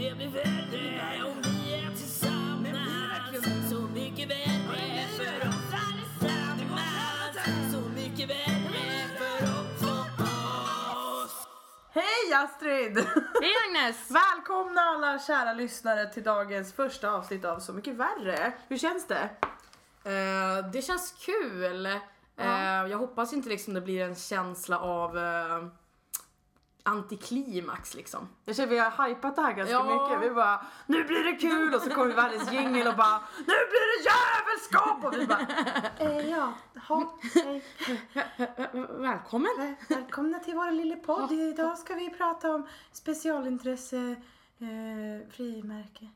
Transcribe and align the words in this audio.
det 0.00 0.16
blir 0.16 0.28
värre 0.28 1.24
om 1.24 1.42
vi 1.42 1.74
är 1.74 1.90
tillsammans 1.96 3.70
Så 3.70 3.80
mycket 3.80 4.30
värre 4.30 5.06
för 5.16 5.48
oss 5.48 5.72
allesammans 5.72 7.72
Så 7.72 7.80
mycket 7.80 8.30
värre 8.30 9.08
för 9.18 9.44
oss 9.44 9.80
Hej 11.92 12.34
Astrid! 12.34 12.98
Hej 13.40 13.52
Agnes! 13.68 14.10
Välkomna 14.10 14.80
alla 14.80 15.18
kära 15.18 15.52
lyssnare 15.52 16.12
till 16.12 16.22
dagens 16.22 16.72
första 16.72 17.10
avsnitt 17.10 17.44
av 17.44 17.58
Så 17.58 17.72
mycket 17.72 17.94
värre. 17.94 18.52
Hur 18.68 18.78
känns 18.78 19.06
det? 19.06 19.30
Eh, 20.04 20.70
det 20.72 20.82
känns 20.82 21.14
kul. 21.26 21.86
Eh, 22.36 22.86
jag 22.90 22.98
hoppas 22.98 23.32
inte 23.32 23.48
liksom 23.48 23.74
det 23.74 23.80
blir 23.80 24.04
en 24.04 24.14
känsla 24.14 24.78
av 24.78 25.16
uh, 25.16 25.66
antiklimax 26.90 27.94
liksom. 27.94 28.28
Jag 28.44 28.56
känner 28.56 28.68
vi 28.68 28.78
har 28.78 29.08
hypat 29.08 29.36
det 29.36 29.42
här 29.42 29.52
ganska 29.52 29.72
Ja. 29.72 30.08
mycket. 30.08 30.30
Vi 30.30 30.34
bara 30.34 30.66
nu 30.86 31.04
blir 31.04 31.24
det 31.24 31.32
kul 31.36 31.74
och 31.74 31.82
så 31.82 31.90
kommer 31.90 32.14
världens 32.14 32.52
jingel 32.52 32.86
och 32.88 32.96
bara 32.96 33.20
nu 33.38 33.44
blir 33.44 34.02
det 34.02 34.10
jävelskap 34.10 35.04
och 35.04 35.12
vi 35.20 35.26
bara 35.26 35.46
eh, 35.98 36.30
ja, 36.30 36.52
ha, 36.88 37.14
hej. 37.34 37.64
Välkommen! 38.88 39.76
Välkomna 39.88 40.38
till 40.38 40.54
vår 40.54 40.70
lilla 40.70 40.96
podd. 40.96 41.32
Idag 41.32 41.78
ska 41.78 41.94
vi 41.94 42.10
prata 42.10 42.54
om 42.54 42.66
specialintresse 42.92 43.96
eh, 44.58 45.30
frimärke. 45.32 46.08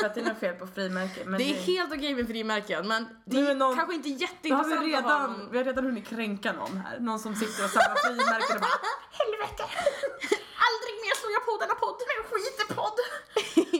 För 0.00 0.06
att 0.06 0.14
det 0.14 0.20
är 0.20 0.24
något 0.24 0.38
fel 0.40 0.54
på 0.54 0.66
frimärke. 0.66 1.24
Men 1.24 1.38
Det 1.38 1.44
är 1.44 1.54
helt 1.54 1.92
okej 1.92 2.14
med 2.14 2.26
frimärken 2.26 2.88
men 2.88 3.08
det 3.24 3.40
är 3.40 3.54
någon- 3.54 3.76
kanske 3.76 3.94
inte 3.94 4.08
Då 4.08 4.14
har 4.14 4.20
jätteintressant 4.20 4.86
vi, 4.86 4.94
att 4.94 5.04
ha 5.04 5.10
redan, 5.10 5.32
någon... 5.32 5.50
vi 5.50 5.56
har 5.58 5.64
redan 5.64 5.84
hunnit 5.84 6.06
kränka 6.06 6.52
någon 6.52 6.76
här. 6.76 7.00
Någon 7.00 7.18
som 7.18 7.34
sitter 7.34 7.64
och 7.64 7.70
samlar 7.70 7.96
frimärken 7.96 8.56
och 8.56 8.60
bara 8.62 8.80
Helvete! 9.20 9.64
Aldrig 10.66 10.94
mer 11.04 11.14
slår 11.20 11.32
jag 11.32 11.44
på 11.48 11.54
denna 11.62 11.74
podd! 11.74 11.98
En 12.18 12.24
skitepodd! 12.30 12.98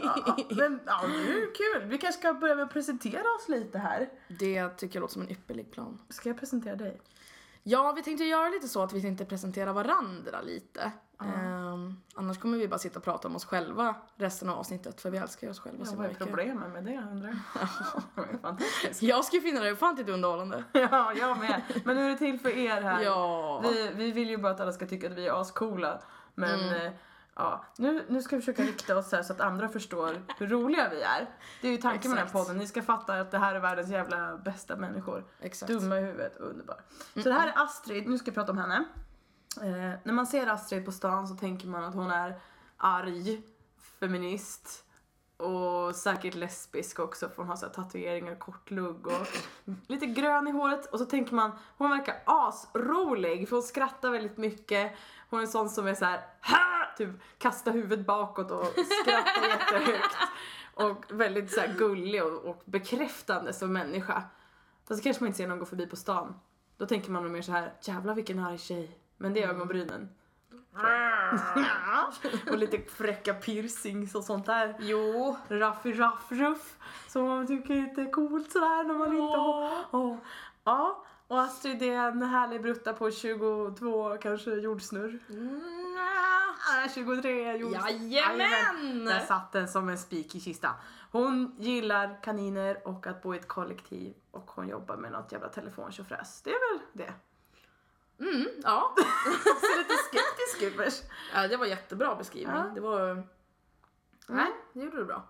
ja, 0.03 0.37
men 0.51 0.81
ja, 0.87 1.01
det 1.07 1.33
är 1.33 1.55
kul. 1.55 1.89
Vi 1.89 1.99
kanske 1.99 2.21
ska 2.21 2.35
börja 2.35 2.55
med 2.55 2.65
att 2.65 2.73
presentera 2.73 3.31
oss 3.39 3.49
lite 3.49 3.79
här. 3.79 4.09
Det 4.29 4.69
tycker 4.69 4.97
jag 4.97 5.01
låter 5.01 5.13
som 5.13 5.23
en 5.23 5.31
ypperlig 5.31 5.73
plan. 5.73 5.99
Ska 6.09 6.29
jag 6.29 6.39
presentera 6.41 6.77
dig? 6.77 7.01
Ja, 7.71 7.93
vi 7.97 8.03
tänkte 8.03 8.25
göra 8.25 8.49
lite 8.49 8.69
så 8.69 8.83
att 8.83 8.93
vi 8.93 9.03
tänkte 9.03 9.25
presentera 9.25 9.73
varandra 9.73 10.41
lite. 10.41 10.93
Ehm, 11.21 11.97
annars 12.15 12.39
kommer 12.39 12.59
vi 12.59 12.69
bara 12.69 12.79
sitta 12.79 12.99
och 12.99 13.05
prata 13.05 13.29
om 13.29 13.37
oss 13.37 13.45
själva 13.45 13.95
resten 14.17 14.49
av 14.49 14.59
avsnittet 14.59 15.01
för 15.01 15.11
vi 15.11 15.19
älskar 15.19 15.47
ju 15.47 15.51
oss 15.51 15.61
själva 15.61 15.79
Ja, 15.85 15.91
så 15.91 15.97
vad 15.97 16.05
är 16.05 16.09
mycket. 16.09 16.27
problemet 16.27 16.73
med 16.73 16.85
det 16.85 16.97
undrar 17.13 17.37
jag? 18.43 18.57
Jag 19.01 19.25
skulle 19.25 19.43
finna 19.43 19.61
det 19.61 19.73
ofantligt 19.73 20.09
underhållande. 20.09 20.65
Ja, 20.73 21.13
jag 21.15 21.39
med. 21.39 21.63
Men 21.85 21.97
nu 21.97 22.07
är 22.07 22.11
det 22.11 22.19
till 22.19 22.41
för 22.41 22.49
er 22.59 22.81
här. 22.81 23.03
Ja. 23.03 23.61
Vi, 23.61 23.91
vi 23.95 24.13
vill 24.13 24.31
ju 24.31 24.37
bara 24.37 24.53
att 24.53 24.61
alla 24.61 24.73
ska 24.73 24.87
tycka 24.87 25.07
att 25.07 25.13
vi 25.13 25.27
är 25.27 25.41
ascoola. 25.41 26.01
Men 26.35 26.61
eh, 26.75 26.93
ja, 27.39 27.65
nu, 27.77 28.05
nu 28.09 28.23
ska 28.23 28.37
vi 28.37 28.43
försöka 28.43 28.63
rikta 28.63 28.97
oss 28.97 29.13
här 29.13 29.23
så 29.23 29.33
att 29.33 29.41
andra 29.41 29.69
förstår 29.69 30.23
hur 30.39 30.47
roliga 30.47 30.89
vi 30.89 31.03
är. 31.03 31.31
Det 31.61 31.69
är 31.69 31.73
ju 31.73 31.79
tanken 31.79 32.11
med 32.11 32.19
den 32.19 32.27
här 32.27 32.33
podden. 32.33 32.57
Ni 32.57 32.67
ska 32.67 32.83
fatta 32.83 33.21
att 33.21 33.31
det 33.31 33.39
här 33.39 33.55
är 33.55 33.61
världens 33.61 33.91
jävla 33.91 34.37
bästa 34.37 34.77
människor. 34.77 35.25
Exakt. 35.41 35.73
Dumma 35.73 35.99
i 35.99 36.01
huvudet, 36.01 36.37
underbar. 36.37 36.81
Så 37.15 37.21
det 37.29 37.33
här 37.33 37.49
är 37.49 37.63
Astrid, 37.63 38.09
nu 38.09 38.19
ska 38.19 38.29
jag 38.29 38.35
prata 38.35 38.53
om 38.53 38.59
henne. 38.59 38.85
Eh, 39.57 39.99
när 40.05 40.13
man 40.13 40.27
ser 40.27 40.47
Astrid 40.47 40.85
på 40.85 40.93
stan 40.93 41.29
så 41.29 41.35
tänker 41.35 41.69
man 41.69 41.85
att 41.85 41.95
hon 41.95 42.11
är 42.11 42.41
arg, 42.77 43.43
feminist 44.01 44.85
och 45.37 45.97
säkert 45.97 46.35
lesbisk 46.35 46.99
också 46.99 47.29
för 47.29 47.37
hon 47.37 47.47
har 47.47 47.57
så 47.57 47.67
tatueringar, 47.67 48.35
kort 48.35 48.71
lugg 48.71 49.07
och 49.07 49.27
lite 49.87 50.07
grön 50.07 50.49
i 50.49 50.51
håret. 50.51 50.87
Och 50.87 50.99
så 50.99 51.05
tänker 51.05 51.35
man, 51.35 51.51
hon 51.77 51.91
verkar 51.91 52.23
asrolig 52.27 53.49
för 53.49 53.57
hon 53.57 53.63
skrattar 53.63 54.11
väldigt 54.11 54.37
mycket. 54.37 54.93
Hon 55.31 55.41
är 55.41 55.45
en 55.45 55.49
sån 55.49 55.71
som 55.71 55.87
är 55.87 55.95
så 55.95 56.05
här, 56.05 56.21
ha! 56.43 56.68
Typ 56.99 57.11
kastar 57.39 57.73
huvudet 57.73 58.07
bakåt 58.07 58.51
och 58.51 58.67
skrattar 58.67 59.49
jättehögt. 59.49 60.17
Och 60.75 61.05
väldigt 61.09 61.53
så 61.53 61.61
gullig 61.79 62.25
och, 62.25 62.45
och 62.45 62.63
bekräftande 62.65 63.53
som 63.53 63.73
människa. 63.73 64.23
Fast 64.89 65.03
kanske 65.03 65.23
man 65.23 65.27
inte 65.27 65.37
ser 65.37 65.49
någon 65.49 65.59
gå 65.59 65.65
förbi 65.65 65.87
på 65.87 65.97
stan. 65.97 66.35
Då 66.77 66.87
tänker 66.87 67.11
man 67.11 67.23
nog 67.23 67.33
mer 67.33 67.43
så 67.43 67.53
här, 67.53 67.73
jävlar 67.81 68.15
vilken 68.15 68.39
arg 68.39 68.59
tjej. 68.59 68.99
Men 69.17 69.35
det 69.35 69.43
är 69.43 69.49
ögonbrynen. 69.49 70.09
och 72.51 72.59
lite 72.59 72.79
fräcka 72.79 73.35
piercings 73.35 74.15
och 74.15 74.25
sånt 74.25 74.47
där. 74.47 74.77
Jo. 74.79 75.37
Raffi 75.49 75.93
raff 75.93 76.33
ruff. 76.33 76.77
Som 77.09 77.25
man 77.25 77.47
tycker 77.47 77.75
är 77.75 78.13
coolt 78.13 78.53
sådär 78.53 78.85
när 78.85 78.95
man 78.95 79.13
inte 79.13 79.39
har... 79.39 79.85
Åh. 79.91 80.17
Ja, 80.65 81.05
och 81.29 81.41
Astrid 81.41 81.83
är 81.83 82.09
en 82.09 82.23
härlig 82.23 82.63
brutta 82.63 82.93
på 82.93 83.11
22 83.11 84.17
kanske 84.17 84.51
jordsnurr. 84.51 85.19
Ah, 85.99 86.38
23 86.95 87.57
jordsnurr. 87.57 87.91
Jajamän! 87.91 89.05
Där 89.05 89.21
satt 89.21 89.53
den 89.53 89.69
som 89.69 89.89
en 89.89 89.99
spik 89.99 90.35
i 90.35 90.41
kistan. 90.41 90.75
Hon 91.11 91.57
gillar 91.59 92.23
kaniner 92.23 92.89
och 92.89 93.07
att 93.07 93.23
bo 93.23 93.35
i 93.35 93.39
ett 93.39 93.49
kollektiv 93.49 94.15
och 94.31 94.51
hon 94.51 94.69
jobbar 94.69 94.97
med 94.97 95.13
något 95.13 95.33
jävla 95.33 95.49
telefontjofräs. 95.49 96.43
Det 96.43 96.51
är 96.51 96.73
väl 96.73 96.87
det. 96.93 97.13
Mm, 98.25 98.49
ja. 98.63 98.95
Ser 99.61 99.79
lite 99.79 99.95
skeptisk 99.95 100.63
ut 100.63 100.77
först. 100.77 101.11
ja. 101.35 101.49
Det 101.49 101.57
var 101.57 101.67
jättebra 101.67 102.15
beskrivning. 102.15 102.57
Ja. 102.57 102.71
Det 102.75 102.81
var... 102.81 103.27
Nej, 104.27 104.51
det 104.73 104.81
gjorde 104.81 104.97
du 104.97 105.05
bra. 105.05 105.29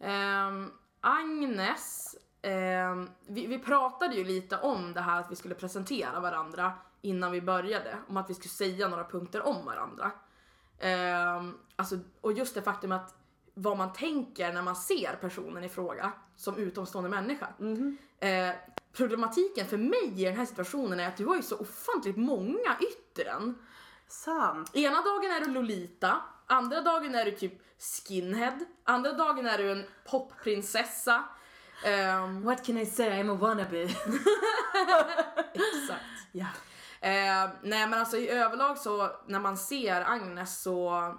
Ehm, 0.00 0.72
Agnes, 1.00 2.16
ehm, 2.42 3.10
vi, 3.26 3.46
vi 3.46 3.58
pratade 3.58 4.14
ju 4.14 4.24
lite 4.24 4.58
om 4.58 4.92
det 4.92 5.00
här 5.00 5.20
att 5.20 5.30
vi 5.30 5.36
skulle 5.36 5.54
presentera 5.54 6.20
varandra 6.20 6.72
innan 7.00 7.32
vi 7.32 7.40
började. 7.40 7.96
Om 8.08 8.16
att 8.16 8.30
vi 8.30 8.34
skulle 8.34 8.50
säga 8.50 8.88
några 8.88 9.04
punkter 9.04 9.46
om 9.46 9.64
varandra. 9.64 10.10
Ehm, 10.78 11.58
alltså, 11.76 11.98
och 12.20 12.32
just 12.32 12.54
det 12.54 12.62
faktum 12.62 12.92
att 12.92 13.14
vad 13.54 13.76
man 13.76 13.92
tänker 13.92 14.52
när 14.52 14.62
man 14.62 14.76
ser 14.76 15.16
personen 15.20 15.64
i 15.64 15.68
fråga 15.68 16.12
som 16.36 16.56
utomstående 16.58 17.10
människa. 17.10 17.48
Eh, 18.20 18.54
problematiken 18.92 19.66
för 19.66 19.76
mig 19.76 20.12
i 20.16 20.24
den 20.24 20.36
här 20.36 20.44
situationen 20.46 21.00
är 21.00 21.08
att 21.08 21.16
du 21.16 21.26
har 21.26 21.36
ju 21.36 21.42
så 21.42 21.56
ofantligt 21.58 22.16
många 22.16 22.76
yttren. 22.80 23.58
Sant. 24.08 24.76
Ena 24.76 25.02
dagen 25.02 25.30
är 25.30 25.40
du 25.40 25.50
Lolita, 25.50 26.20
andra 26.46 26.80
dagen 26.80 27.14
är 27.14 27.24
du 27.24 27.30
typ 27.30 27.52
skinhead, 27.78 28.58
andra 28.84 29.12
dagen 29.12 29.46
är 29.46 29.58
du 29.58 29.72
en 29.72 29.84
popprinsessa. 30.10 31.24
Ehm, 31.84 32.42
What 32.42 32.66
can 32.66 32.78
I 32.78 32.86
say? 32.86 33.10
I'm 33.10 33.32
a 33.32 33.34
wannabe. 33.34 33.82
exakt. 35.52 36.04
ja. 36.32 36.46
Eh, 37.04 37.50
nej 37.62 37.86
men 37.88 37.94
alltså 37.94 38.16
i 38.16 38.28
överlag 38.28 38.78
så 38.78 39.10
när 39.26 39.40
man 39.40 39.56
ser 39.56 40.00
Agnes 40.00 40.62
så 40.62 41.14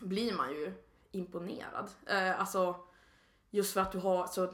blir 0.00 0.34
man 0.34 0.50
ju 0.50 0.72
imponerad. 1.12 1.90
Eh, 2.06 2.40
alltså 2.40 2.76
just 3.50 3.74
för 3.74 3.80
att 3.80 3.92
du 3.92 3.98
har 3.98 4.26
så 4.26 4.52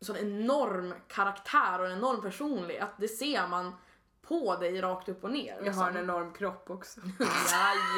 sån 0.00 0.16
enorm 0.16 0.94
karaktär 1.08 1.78
och 1.78 1.86
en 1.86 1.92
enorm 1.92 2.22
personlighet. 2.22 2.88
Det 2.96 3.08
ser 3.08 3.48
man 3.48 3.76
på 4.22 4.56
dig 4.56 4.80
rakt 4.80 5.08
upp 5.08 5.24
och 5.24 5.30
ner. 5.30 5.54
Jag 5.54 5.64
liksom. 5.64 5.82
har 5.82 5.90
en 5.90 5.96
enorm 5.96 6.32
kropp 6.32 6.70
också. 6.70 7.00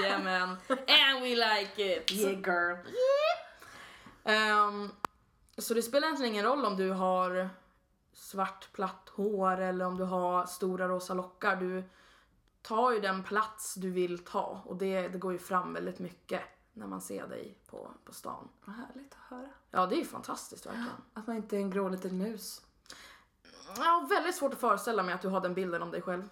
Jajamän. 0.03 0.49
And 0.69 1.23
we 1.23 1.29
like 1.29 1.97
it. 1.97 2.13
Yeah 2.13 2.33
girl. 2.33 2.77
Ehm, 4.25 4.91
så 5.59 5.75
det 5.75 5.83
spelar 5.83 6.09
egentligen 6.09 6.33
ingen 6.33 6.45
roll 6.45 6.65
om 6.65 6.77
du 6.77 6.91
har 6.91 7.51
svart 8.21 8.73
platt 8.73 9.09
hår 9.09 9.61
eller 9.61 9.85
om 9.85 9.97
du 9.97 10.05
har 10.05 10.47
stora 10.47 10.89
rosa 10.89 11.15
lockar. 11.15 11.57
Du 11.57 11.85
tar 12.63 12.93
ju 12.93 13.01
den 13.01 13.23
plats 13.23 13.75
du 13.75 13.91
vill 13.91 14.25
ta 14.25 14.63
och 14.65 14.77
det, 14.77 15.09
det 15.09 15.19
går 15.19 15.33
ju 15.33 15.39
fram 15.39 15.75
väldigt 15.75 15.99
mycket 15.99 16.41
när 16.73 16.87
man 16.87 17.01
ser 17.01 17.27
dig 17.27 17.59
på, 17.67 17.91
på 18.05 18.13
stan. 18.13 18.49
Vad 18.65 18.77
härligt 18.77 19.13
att 19.13 19.39
höra. 19.39 19.49
Ja, 19.71 19.87
det 19.87 19.95
är 19.95 19.99
ju 19.99 20.05
fantastiskt 20.05 20.67
verkligen. 20.67 20.89
Att 21.15 21.27
man 21.27 21.37
inte 21.37 21.57
är 21.57 21.61
en 21.61 21.71
grå 21.71 21.89
liten 21.89 22.19
mus. 22.19 22.63
Ja, 23.77 24.07
väldigt 24.11 24.35
svårt 24.35 24.53
att 24.53 24.61
föreställa 24.61 25.03
mig 25.03 25.15
att 25.15 25.23
du 25.23 25.29
har 25.29 25.41
den 25.41 25.55
bilden 25.55 25.83
om 25.83 25.91
dig 25.91 26.03
själv. 26.03 26.29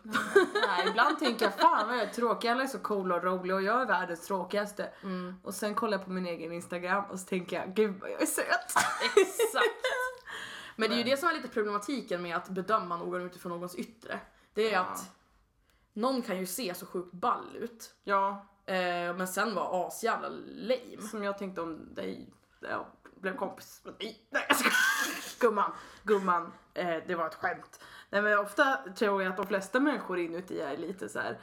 Nej, 0.69 0.89
ibland 0.89 1.19
tänker 1.19 1.45
jag 1.45 1.55
fan 1.55 1.87
vad 1.89 1.97
jag 1.97 2.03
är 2.03 2.13
tråkig, 2.13 2.49
alla 2.49 2.63
är 2.63 2.67
så 2.67 2.79
coola 2.79 3.15
och 3.15 3.25
roliga 3.25 3.57
och 3.57 3.63
jag 3.63 3.83
är 3.83 3.87
världens 3.87 4.27
tråkigaste. 4.27 4.91
Och 5.43 5.55
sen 5.55 5.75
kollar 5.75 5.99
jag 5.99 6.05
på 6.05 6.11
min 6.11 6.27
egen 6.27 6.53
instagram 6.53 7.05
och 7.05 7.21
så 7.21 7.27
tänker 7.27 7.57
jag 7.57 7.75
gud 7.75 8.01
vad 8.01 8.11
jag 8.11 8.23
är 8.23 8.27
söt. 8.27 8.73
Exakt. 9.17 9.88
Men 10.79 10.89
det 10.91 10.95
är 10.95 10.99
ju 10.99 11.05
det 11.05 11.17
som 11.17 11.29
är 11.29 11.33
lite 11.33 11.49
problematiken 11.49 12.23
med 12.23 12.37
att 12.37 12.49
bedöma 12.49 12.97
någon 12.97 13.23
utifrån 13.23 13.53
någons 13.53 13.75
yttre. 13.75 14.21
Det 14.55 14.69
är 14.69 14.73
Ja. 14.73 14.81
att 14.81 15.11
någon 15.93 16.23
kan 16.23 16.39
ju 16.39 16.47
se 16.47 16.75
så 16.75 16.87
sjukt 16.87 17.13
ball 17.13 17.57
ut 17.57 17.95
Ja, 18.05 18.47
eh, 18.67 18.75
men 19.17 19.29
sen 19.29 19.55
vara 19.55 19.87
asjävla 19.87 20.29
lame. 20.47 21.03
som 21.11 21.23
jag 21.23 21.39
tänkte 21.39 21.61
om 21.61 21.95
dig 21.95 22.33
jag 22.61 22.87
blev 23.21 23.37
kompis 23.37 23.81
med 23.85 23.95
dig. 23.95 24.27
Nej 24.31 24.45
jag 24.49 24.57
skojar. 24.57 24.75
Gumman, 25.41 25.73
gumman, 26.03 26.53
eh, 26.75 26.97
det 27.07 27.15
var 27.15 27.27
ett 27.27 27.35
skämt. 27.35 27.81
Nej 28.11 28.23
men 28.23 28.39
ofta 28.39 28.77
tror 28.97 29.23
jag 29.23 29.31
att 29.31 29.37
de 29.37 29.47
flesta 29.47 29.81
människor 29.81 30.19
inuti 30.19 30.61
är 30.61 30.77
lite 30.77 31.09
så 31.09 31.19
här. 31.21 31.41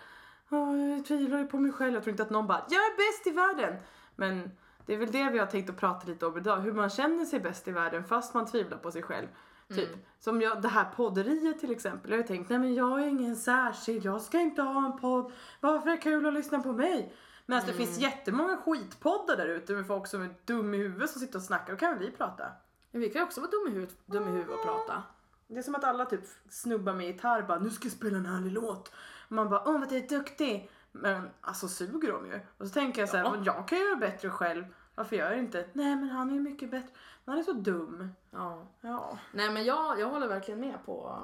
"Åh, 0.50 0.90
jag 0.90 1.06
tvivlar 1.06 1.40
ju 1.40 1.48
på 1.48 1.58
mig 1.58 1.72
själv, 1.72 1.94
jag 1.94 2.04
tror 2.04 2.12
inte 2.12 2.24
att 2.24 2.30
någon 2.30 2.48
bara 2.48 2.66
jag 2.70 2.80
är 2.86 2.98
bäst 2.98 3.28
i 3.28 3.32
världen. 3.32 3.82
Men 4.16 4.52
det 4.86 4.94
är 4.94 4.98
väl 4.98 5.12
det 5.12 5.30
vi 5.30 5.40
har 5.40 5.46
tänkt 5.46 5.70
att 5.70 5.78
prata 5.78 6.08
lite 6.08 6.26
om 6.26 6.38
idag, 6.38 6.58
hur 6.58 6.74
man 6.74 6.90
känner 6.90 7.26
sig 7.26 7.40
bäst 7.40 7.68
i 7.68 7.72
världen 7.72 8.04
fast 8.04 8.34
man 8.34 8.46
tvivlar 8.46 8.78
på 8.78 8.92
sig 8.92 9.02
själv. 9.02 9.28
Typ, 9.70 9.90
som 10.20 10.42
jag, 10.42 10.62
det 10.62 10.68
här 10.68 10.86
podderiet 10.96 11.60
till 11.60 11.72
exempel. 11.72 12.12
Jag 12.12 12.18
har 12.18 12.24
tänkt, 12.24 12.50
nej 12.50 12.60
men 12.60 12.74
jag 12.74 13.04
är 13.04 13.08
ingen 13.08 13.36
särskild, 13.36 14.06
jag 14.06 14.22
ska 14.22 14.40
inte 14.40 14.62
ha 14.62 14.86
en 14.86 15.00
podd. 15.00 15.32
Varför 15.62 15.90
är 15.90 15.92
det 15.92 16.02
kul 16.02 16.26
att 16.26 16.34
lyssna 16.34 16.60
på 16.60 16.74
mig? 16.74 17.14
Medan 17.46 17.64
det 17.68 17.74
finns 17.74 17.98
jättemånga 17.98 18.58
skitpoddar 18.58 19.38
där 19.38 19.48
ute 19.48 19.74
med 19.74 19.88
folk 19.88 20.08
som 20.08 20.22
är 20.22 20.30
dum 20.46 20.74
i 20.74 20.78
huvudet 20.78 21.10
som 21.10 21.22
sitter 21.22 21.40
och 21.40 21.44
snackar. 21.44 21.74
Då 21.74 21.80
kan 21.80 21.94
väl 21.94 22.00
vi 22.00 22.12
prata? 22.12 22.44
Men 22.92 23.02
vi 23.02 23.10
kan 23.10 23.22
ju 23.22 23.26
också 23.26 23.42
vara 23.42 23.52
dumma 23.52 23.70
i 23.70 23.74
huvudet, 23.74 23.98
dum 24.06 24.24
i 24.24 24.32
huvudet 24.32 24.56
och 24.56 24.66
prata. 24.66 25.04
Det 25.48 25.58
är 25.58 25.62
som 25.64 25.76
att 25.76 25.84
alla 25.84 26.06
typ 26.06 26.22
snubbar 26.50 26.94
med 26.94 27.06
gitarr 27.06 27.42
bara 27.42 27.60
nu 27.60 27.70
ska 27.70 27.86
jag 27.86 27.94
spela 27.94 28.18
en 28.18 28.26
härlig 28.26 28.52
låt. 28.52 28.92
Och 29.28 29.32
man 29.32 29.50
bara 29.50 29.64
åh 29.66 29.80
vad 29.80 29.90
du 29.90 29.98
är 29.98 30.08
duktig. 30.08 30.72
Men 31.02 31.30
alltså 31.42 31.68
suger 31.68 32.12
de 32.12 32.26
ju. 32.26 32.40
Och 32.58 32.68
så 32.68 32.74
tänker 32.74 33.02
jag 33.02 33.10
så 33.10 33.18
här, 33.18 33.24
Ja. 33.24 33.32
"Men 33.32 33.44
jag 33.44 33.68
kan 33.68 33.78
göra 33.80 33.96
bättre 33.96 34.30
själv. 34.30 34.66
Varför 34.96 35.16
gör 35.16 35.30
jag 35.32 35.40
inte? 35.40 35.66
Nej 35.74 35.96
men 35.96 36.10
han 36.10 36.30
är 36.30 36.34
ju 36.34 36.40
mycket 36.40 36.72
bättre. 36.72 36.90
Han 37.26 37.38
är 37.38 37.44
så 37.44 37.54
dum. 37.54 38.10
Ja. 38.32 38.68
Ja. 38.82 39.18
Nej 39.32 39.50
men 39.50 39.64
jag, 39.66 40.00
jag 40.00 40.10
håller 40.10 40.28
verkligen 40.28 40.60
med 40.60 40.86
på, 40.86 41.20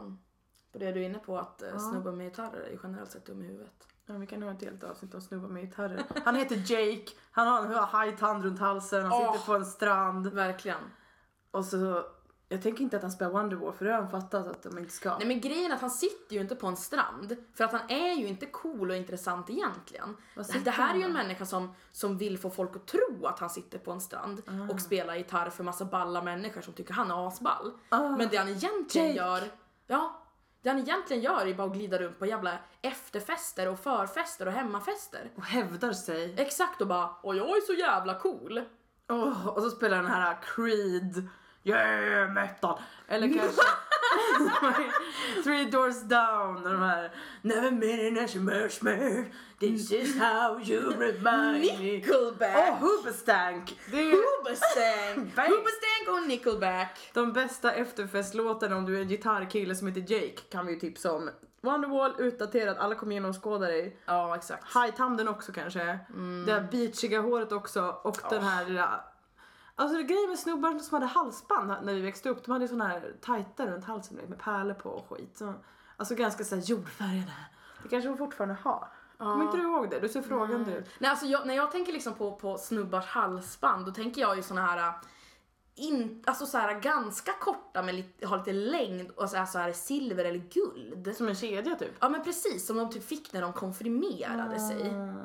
på 0.72 0.78
det 0.78 0.92
du 0.92 1.02
är 1.02 1.06
inne 1.06 1.20
på 1.20 1.38
att 1.38 1.64
ja. 1.74 1.80
snubbar 1.80 2.12
med 2.12 2.26
gitarrer 2.26 2.62
är 2.62 2.80
generellt 2.84 3.12
sett 3.12 3.26
dum 3.26 3.42
i 3.42 3.48
huvudet. 3.48 3.88
Ja, 4.06 4.14
vi 4.18 4.28
kan 4.28 4.44
ha 4.44 4.52
ett 4.52 4.62
helt 4.62 4.84
avsnitt 4.84 5.14
om 5.14 5.22
snubbar 5.22 5.50
med 5.50 5.64
gitarrer. 5.64 6.04
Han 6.26 6.36
heter 6.36 6.56
Jake, 6.56 7.12
han 7.32 7.48
har 7.48 7.66
en 7.66 7.74
hajtand 7.74 8.44
runt 8.44 8.60
halsen, 8.60 9.06
han 9.06 9.12
sitter 9.12 9.30
Åh. 9.30 9.46
på 9.46 9.56
en 9.56 9.66
strand. 9.66 10.28
Verkligen. 10.28 10.84
Och 11.52 11.66
så, 11.66 12.06
jag 12.51 12.62
tänker 12.62 12.83
inte 12.83 12.95
att 12.98 13.01
han 13.01 13.12
spelar 13.12 13.31
Wonderwall 13.31 13.74
för 13.74 13.86
det 13.86 13.92
har 13.92 14.01
han 14.01 14.12
fattat 14.12 14.48
att 14.48 14.63
de 14.63 14.77
inte 14.77 14.92
ska. 14.92 15.18
Nej 15.18 15.27
men 15.27 15.42
grejen 15.42 15.71
är 15.71 15.75
att 15.75 15.81
han 15.81 15.92
sitter 15.92 16.36
ju 16.36 16.42
inte 16.42 16.56
på 16.56 16.68
en 16.68 16.77
strand. 16.77 17.36
För 17.53 17.63
att 17.63 17.71
han 17.71 17.81
är 17.89 18.13
ju 18.13 18.27
inte 18.27 18.45
cool 18.45 18.89
och 18.89 18.95
intressant 18.95 19.50
egentligen. 19.50 20.18
Det, 20.63 20.69
här 20.69 20.94
är 20.95 21.00
ju 21.00 21.03
en 21.06 21.13
människa 21.13 21.45
som, 21.45 21.74
som 21.92 22.18
vill 22.18 22.38
få 22.38 22.50
folk 22.50 22.75
att 22.75 22.88
tro 22.88 23.25
att 23.25 23.39
han 23.39 23.50
sitter 23.50 23.80
på 23.80 23.92
en 23.92 24.01
strand 24.01 24.42
Ah. 24.48 24.74
och 24.74 24.81
spelar 24.81 25.15
gitarr 25.15 25.50
för 25.50 25.63
massa 25.63 25.86
balla 25.86 26.21
människor 26.21 26.62
som 26.62 26.74
tycker 26.74 26.94
han 26.94 27.12
är 27.12 27.27
asball. 27.27 27.71
Ah. 27.89 28.09
Men 28.09 28.27
det 28.31 28.38
han 28.38 28.48
egentligen 28.48 29.07
Jake. 29.07 29.18
gör, 29.18 29.51
ja, 29.88 30.21
det 30.62 30.69
han 30.69 30.80
egentligen 30.80 31.24
gör 31.24 31.48
är 31.48 31.53
bara 31.53 31.68
att 31.68 31.74
glida 31.74 31.98
runt 31.98 32.19
på 32.19 32.25
jävla 32.25 32.57
efterfester 32.81 33.68
och 33.68 33.80
förfester 33.80 34.45
och 34.45 34.51
hemmafester. 34.53 35.31
Och 35.36 35.44
hävdar 35.44 35.94
sig. 35.94 36.36
Exakt 36.38 36.81
och 36.81 36.88
bara, 36.88 37.09
och 37.21 37.36
jag 37.36 37.48
är 37.57 37.62
så 37.62 37.74
jävla 37.74 38.19
cool. 38.19 38.62
Åh, 39.09 39.48
och 39.48 39.63
så 39.63 39.69
spelar 39.69 39.98
den 39.98 40.12
här 40.12 40.38
Creed. 40.42 41.27
Yeah, 41.63 42.31
metal. 42.34 42.80
Eller 43.08 43.34
kanske 43.40 43.62
Three 45.44 45.66
Doors 45.66 46.02
Down 46.02 46.58
och 46.66 46.72
de 46.72 46.81
här 46.81 47.12
Never 47.42 47.72
been 47.72 48.00
in 48.00 48.19
a 48.24 48.28
smash 48.28 48.81
me 48.81 49.25
This 49.60 49.92
is 49.92 50.19
how 50.19 50.60
you 50.60 50.92
remind 50.92 51.62
me. 51.62 51.78
Nickelback! 51.78 52.56
Åh, 52.56 52.78
Hoobastank! 52.80 53.78
Hoobastank! 53.92 55.36
Hoobastank 55.36 56.08
och 56.10 56.28
Nickelback. 56.28 57.10
de 57.13 57.34
bästa 57.34 57.74
efterfestlåtarna 57.74 58.78
om 58.78 58.86
du 58.86 58.98
är 58.98 59.02
en 59.02 59.08
gitarrkille 59.08 59.75
som 59.75 59.88
heter 59.88 60.13
Jake 60.13 60.42
kan 60.52 60.66
vi 60.66 60.74
ju 60.74 60.80
tipsa 60.80 61.12
om. 61.12 61.30
Wonderwall, 61.62 62.13
utdaterad, 62.18 62.78
alla 62.78 62.96
kommer 62.96 63.13
genomskåda 63.13 63.68
dig. 63.68 63.98
Ja, 64.06 64.36
exakt. 64.36 64.63
Hajtanden 64.63 65.28
också 65.28 65.52
kanske. 65.52 65.80
Det 66.46 66.54
här 66.54 66.68
beachiga 66.72 67.22
håret 67.22 67.52
också 67.52 67.96
och 68.04 68.18
den 68.30 68.44
här 68.44 68.66
lilla... 68.66 69.04
Alltså 69.81 69.98
det 69.98 70.04
grejen 70.04 70.30
med 70.30 70.39
snubbar 70.39 70.80
som 70.80 70.95
hade 70.95 71.06
halsband 71.06 71.68
när 71.83 71.94
vi 71.94 72.01
växte 72.01 72.30
upp, 72.30 72.45
de 72.45 72.51
hade 72.51 72.68
såna 72.68 72.88
här 72.88 73.13
tajta 73.22 73.68
runt 73.68 73.86
halsen 73.86 74.18
med 74.28 74.39
pärlor 74.39 74.74
på 74.74 74.89
och 74.89 75.10
skit. 75.10 75.38
Så, 75.38 75.54
alltså 75.98 76.16
ganska 76.16 76.44
såhär 76.44 76.62
jordfärgade. 76.62 77.33
Det 77.83 77.89
kanske 77.89 78.10
hon 78.10 78.18
fortfarande 78.18 78.56
har. 78.63 78.88
Kommer 79.18 79.45
inte 79.45 79.57
du 79.57 79.63
ihåg 79.63 79.89
det? 79.89 80.00
Du 80.00 80.10
ser 80.10 80.22
frågande 80.22 80.78
ut. 80.78 80.86
Nej, 81.00 81.10
alltså 81.10 81.25
jag, 81.25 81.48
när 81.48 81.54
jag 81.54 81.72
tänker 81.72 81.94
liksom 81.94 82.13
på, 82.13 82.31
på 82.31 82.57
snubbars 82.57 83.06
halsband 83.06 83.86
då 83.86 83.92
tänker 83.92 84.22
jag 84.22 84.36
ju 84.36 84.42
såna 84.42 84.62
här 84.62 84.94
in, 85.75 86.24
alltså 86.27 86.45
så 86.45 86.57
här 86.57 86.80
ganska 86.80 87.31
korta 87.34 87.81
men 87.84 87.95
lite, 87.95 88.27
har 88.27 88.38
lite 88.38 88.54
längd 88.54 89.12
och 89.12 89.30
så 89.30 89.38
här, 89.38 89.45
så 89.45 89.60
här 89.60 89.74
silver 89.74 90.25
eller 90.25 90.39
guld. 90.39 91.16
Som 91.18 91.27
en 91.27 91.36
kedja 91.36 91.75
typ. 91.75 91.94
Ja 92.00 92.10
men 92.10 92.24
precis, 92.24 92.68
som 92.68 92.77
de 92.77 92.89
typ 92.89 93.07
fick 93.07 93.34
när 93.34 93.42
de 93.42 93.54
konfirmerade 93.54 94.60
sig. 94.60 94.81
Mm, 94.89 95.16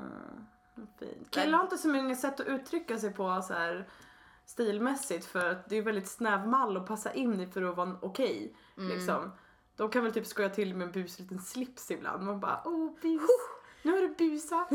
fint. 0.99 1.31
Killar 1.31 1.59
har 1.59 1.65
inte 1.65 1.79
så 1.79 1.89
många 1.89 2.17
sätt 2.17 2.41
att 2.41 2.47
uttrycka 2.47 2.99
sig 2.99 3.13
på 3.13 3.43
så 3.43 3.53
här 3.53 3.89
stilmässigt 4.47 5.25
för 5.25 5.51
att 5.51 5.69
det 5.69 5.77
är 5.77 5.83
väldigt 5.83 6.09
snäv 6.09 6.49
mall 6.49 6.77
att 6.77 6.87
passa 6.87 7.13
in 7.13 7.41
i 7.41 7.47
för 7.47 7.63
att 7.63 7.77
vara 7.77 7.99
okej. 8.03 8.57
liksom. 8.77 9.33
De 9.77 9.91
kan 9.91 10.05
väl 10.05 10.13
typ 10.13 10.27
skoja 10.27 10.49
till 10.49 10.75
med 10.75 10.87
en 10.87 10.93
busig 10.93 11.23
liten 11.23 11.41
slips 11.41 11.91
ibland. 11.91 12.23
Man 12.23 12.41
bara 12.41 12.63
åh 12.65 12.93
bus, 13.03 13.21
nu 13.83 13.93
har 13.93 14.01
du 14.01 14.15
busat. 14.15 14.69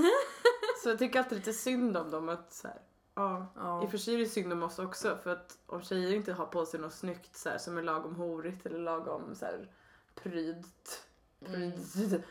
så 0.84 0.90
jag 0.90 1.00
tycker 1.00 1.20
alltid 1.20 1.38
lite 1.38 1.54
synd 1.54 1.98
om 1.98 2.12
dem 2.12 2.30
att 2.30 2.54
så 2.54 2.68
här, 2.68 2.82
ja. 3.16 3.48
Ja. 3.56 3.84
I 3.84 3.86
och 3.86 3.92
för 3.92 3.98
sig 3.98 4.14
är 4.14 4.20
det 4.20 4.26
synd 4.26 4.54
om 4.54 4.64
oss 4.64 4.80
också 4.80 5.18
för 5.24 5.30
att 5.30 5.58
om 5.66 5.82
tjejer 5.82 6.14
inte 6.16 6.34
har 6.34 6.46
på 6.46 6.66
sig 6.66 6.80
något 6.80 6.94
snyggt 6.94 7.36
så 7.36 7.50
här, 7.50 7.58
som 7.58 7.78
är 7.78 7.82
lagom 7.84 8.16
horigt 8.16 8.66
eller 8.66 8.80
lagom 8.80 9.36
så 9.36 9.46
här 9.46 9.68
prydt, 10.16 11.06
prydd, 11.46 12.24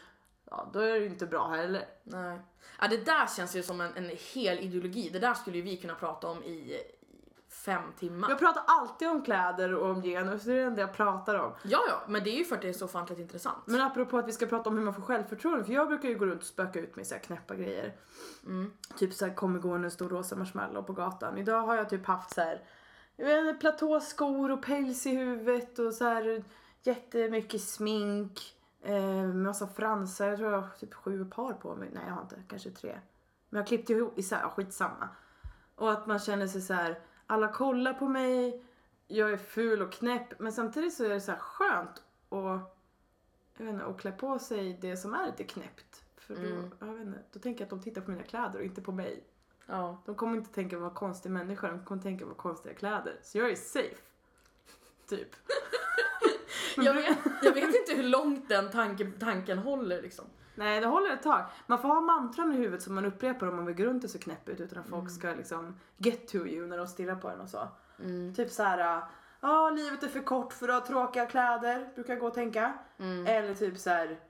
ja 0.51 0.71
då 0.73 0.79
är 0.81 0.93
det 0.93 0.99
ju 0.99 1.07
inte 1.07 1.27
bra 1.27 1.49
heller. 1.49 1.85
Nej. 2.03 2.41
Ja, 2.81 2.89
det 2.89 3.05
där 3.05 3.27
känns 3.37 3.57
ju 3.57 3.63
som 3.63 3.81
en, 3.81 3.97
en 3.97 4.11
hel 4.35 4.59
ideologi. 4.59 5.11
Det 5.13 5.19
där 5.19 5.35
skulle 5.35 5.57
ju 5.57 5.63
vi 5.63 5.77
kunna 5.77 5.95
prata 5.95 6.29
om 6.29 6.45
i 6.45 6.83
fem 7.50 7.82
timmar. 7.99 8.29
Jag 8.29 8.38
pratar 8.38 8.62
alltid 8.67 9.08
om 9.08 9.23
kläder 9.23 9.75
och 9.75 9.91
om 9.91 10.02
genus, 10.02 10.43
det 10.43 10.52
är 10.52 10.56
det 10.56 10.62
enda 10.62 10.81
jag 10.81 10.93
pratar 10.93 11.35
om. 11.35 11.52
Ja, 11.62 11.79
ja, 11.88 12.02
men 12.08 12.25
det 12.25 12.31
är 12.31 12.38
ju 12.38 12.44
för 12.44 12.56
att 12.56 12.62
det 12.62 12.69
är 12.69 12.73
så 12.73 12.85
ofantligt 12.85 13.19
intressant. 13.19 13.58
Men 13.64 13.81
apropå 13.81 14.19
att 14.19 14.29
vi 14.29 14.32
ska 14.32 14.47
prata 14.47 14.70
om 14.70 14.76
hur 14.76 14.85
man 14.85 14.94
får 14.94 15.02
självförtroende, 15.02 15.64
för 15.64 15.73
jag 15.73 15.88
brukar 15.88 16.08
ju 16.08 16.19
gå 16.19 16.26
runt 16.26 16.41
och 16.41 16.47
spöka 16.47 16.81
ut 16.81 16.97
mig 16.97 17.05
så 17.05 17.14
här 17.14 17.23
knäppa 17.23 17.55
grejer. 17.55 17.97
Mm. 18.47 18.73
Typ 18.99 19.14
så 19.14 19.26
här 19.26 19.35
kommer 19.35 19.58
gå 19.58 19.70
en 19.70 19.91
stor 19.91 20.08
rosa 20.08 20.37
marshmallow 20.37 20.82
på 20.82 20.93
gatan. 20.93 21.38
Idag 21.38 21.62
har 21.62 21.76
jag 21.76 21.88
typ 21.88 22.06
haft 22.06 22.35
så 22.35 22.41
här, 22.41 22.62
jag 23.17 23.26
vet 23.26 23.38
inte, 23.38 23.61
platåskor 23.61 24.50
och 24.50 24.62
päls 24.62 25.06
i 25.06 25.11
huvudet 25.11 25.79
och 25.79 25.94
så 25.94 26.05
här 26.05 26.44
jättemycket 26.82 27.62
smink. 27.62 28.56
Eh, 28.82 29.25
massa 29.25 29.67
fransar, 29.67 30.26
jag 30.26 30.38
tror 30.38 30.53
jag 30.53 30.61
har 30.61 30.69
typ 30.81 30.94
sju 30.94 31.25
par 31.25 31.53
på 31.53 31.75
mig. 31.75 31.91
Nej 31.93 32.03
jag 32.06 32.14
har 32.14 32.23
inte, 32.23 32.43
kanske 32.49 32.70
tre. 32.70 32.93
Men 33.49 33.58
jag 33.58 33.62
har 33.62 33.67
klippt 33.67 33.91
ihop 33.91 34.19
isär, 34.19 34.49
skitsamma. 34.56 35.08
Och 35.75 35.93
att 35.93 36.06
man 36.06 36.19
känner 36.19 36.46
sig 36.46 36.61
så 36.61 36.75
här, 36.75 36.99
alla 37.31 37.49
kollar 37.53 37.94
på 37.94 38.09
mig, 38.09 38.62
jag 39.09 39.32
är 39.32 39.37
ful 39.37 39.82
och 39.82 39.93
knäpp. 39.93 40.38
Men 40.41 40.53
samtidigt 40.53 40.94
så 40.94 41.05
är 41.05 41.09
det 41.09 41.21
så 41.21 41.32
här 41.32 41.38
skönt 41.38 42.03
jag 43.56 43.65
vet 43.67 43.75
inte, 43.75 43.85
att 43.87 44.00
klä 44.00 44.12
på 44.12 44.38
sig 44.38 44.79
det 44.81 44.97
som 44.97 45.15
är 45.15 45.27
lite 45.27 45.44
knäppt. 45.44 46.05
För 46.17 46.35
då, 46.35 46.41
Mm. 46.41 46.71
jag 46.79 46.87
vet 46.87 47.06
inte, 47.06 47.19
då 47.32 47.38
tänker 47.41 47.61
jag 47.61 47.67
att 47.67 47.71
de 47.71 47.82
tittar 47.82 48.00
på 48.00 48.11
mina 48.11 48.23
kläder 48.23 48.59
och 48.59 48.65
inte 48.65 48.81
på 48.82 48.93
mig. 48.93 49.25
Ja. 49.67 50.03
De 50.06 50.15
kommer 50.15 50.37
inte 50.37 50.53
tänka 50.55 50.79
vad 50.79 50.94
konstig 50.94 51.31
människa, 51.31 51.69
de 51.69 51.85
kommer 51.85 52.03
tänka 52.03 52.27
vad 52.27 52.37
konstiga 52.37 52.75
kläder. 52.75 53.19
Så 53.23 53.38
jag 53.38 53.50
är 53.50 53.56
safe. 53.56 53.97
Typ. 55.09 55.29
Jag, 56.77 56.94
vet, 56.94 57.19
jag 57.43 57.53
vet 57.55 57.75
inte 57.75 57.94
hur 57.97 58.03
långt 58.03 58.49
den 58.49 58.71
tanken, 58.71 59.12
tanken 59.21 59.59
håller 59.59 60.03
liksom. 60.03 60.25
Nej, 60.55 60.81
det 60.81 60.87
håller 60.87 61.11
ett 61.11 61.23
tag. 61.23 61.44
Man 61.67 61.79
får 61.79 61.88
ha 61.88 62.00
mantran 62.00 62.52
i 62.52 62.56
huvudet 62.56 62.82
som 62.82 62.94
man 62.94 63.05
upprepar 63.05 63.47
om 63.47 63.56
man 63.56 63.67
vill 63.67 63.76
gå 63.76 63.85
runt 63.85 64.05
och 64.05 64.11
se 64.11 64.19
knäpp 64.19 64.49
ut 64.49 64.61
utan 64.61 64.79
att 64.79 64.88
folk 64.88 65.11
ska 65.11 65.29
liksom 65.29 65.79
get 65.97 66.29
to 66.29 66.37
you 66.37 66.67
när 66.67 66.79
de 66.79 66.87
stirrar 66.87 67.17
på 67.17 67.29
en 67.29 67.41
och 67.41 67.48
så. 67.48 67.69
Mm. 67.98 68.34
Typ 68.34 68.51
så 68.51 68.63
här, 68.63 69.03
ja 69.41 69.70
livet 69.70 70.03
är 70.03 70.08
för 70.08 70.20
kort 70.20 70.53
för 70.53 70.69
att 70.69 70.75
ha 70.75 70.86
tråkiga 70.86 71.27
kläder, 71.27 71.89
brukar 71.94 72.13
jag 72.13 72.20
gå 72.20 72.27
och 72.27 72.34
tänka. 72.34 72.72
Mm. 72.98 73.27
Eller 73.27 73.55
typ 73.55 73.79
så 73.79 73.91
här, 73.91 74.20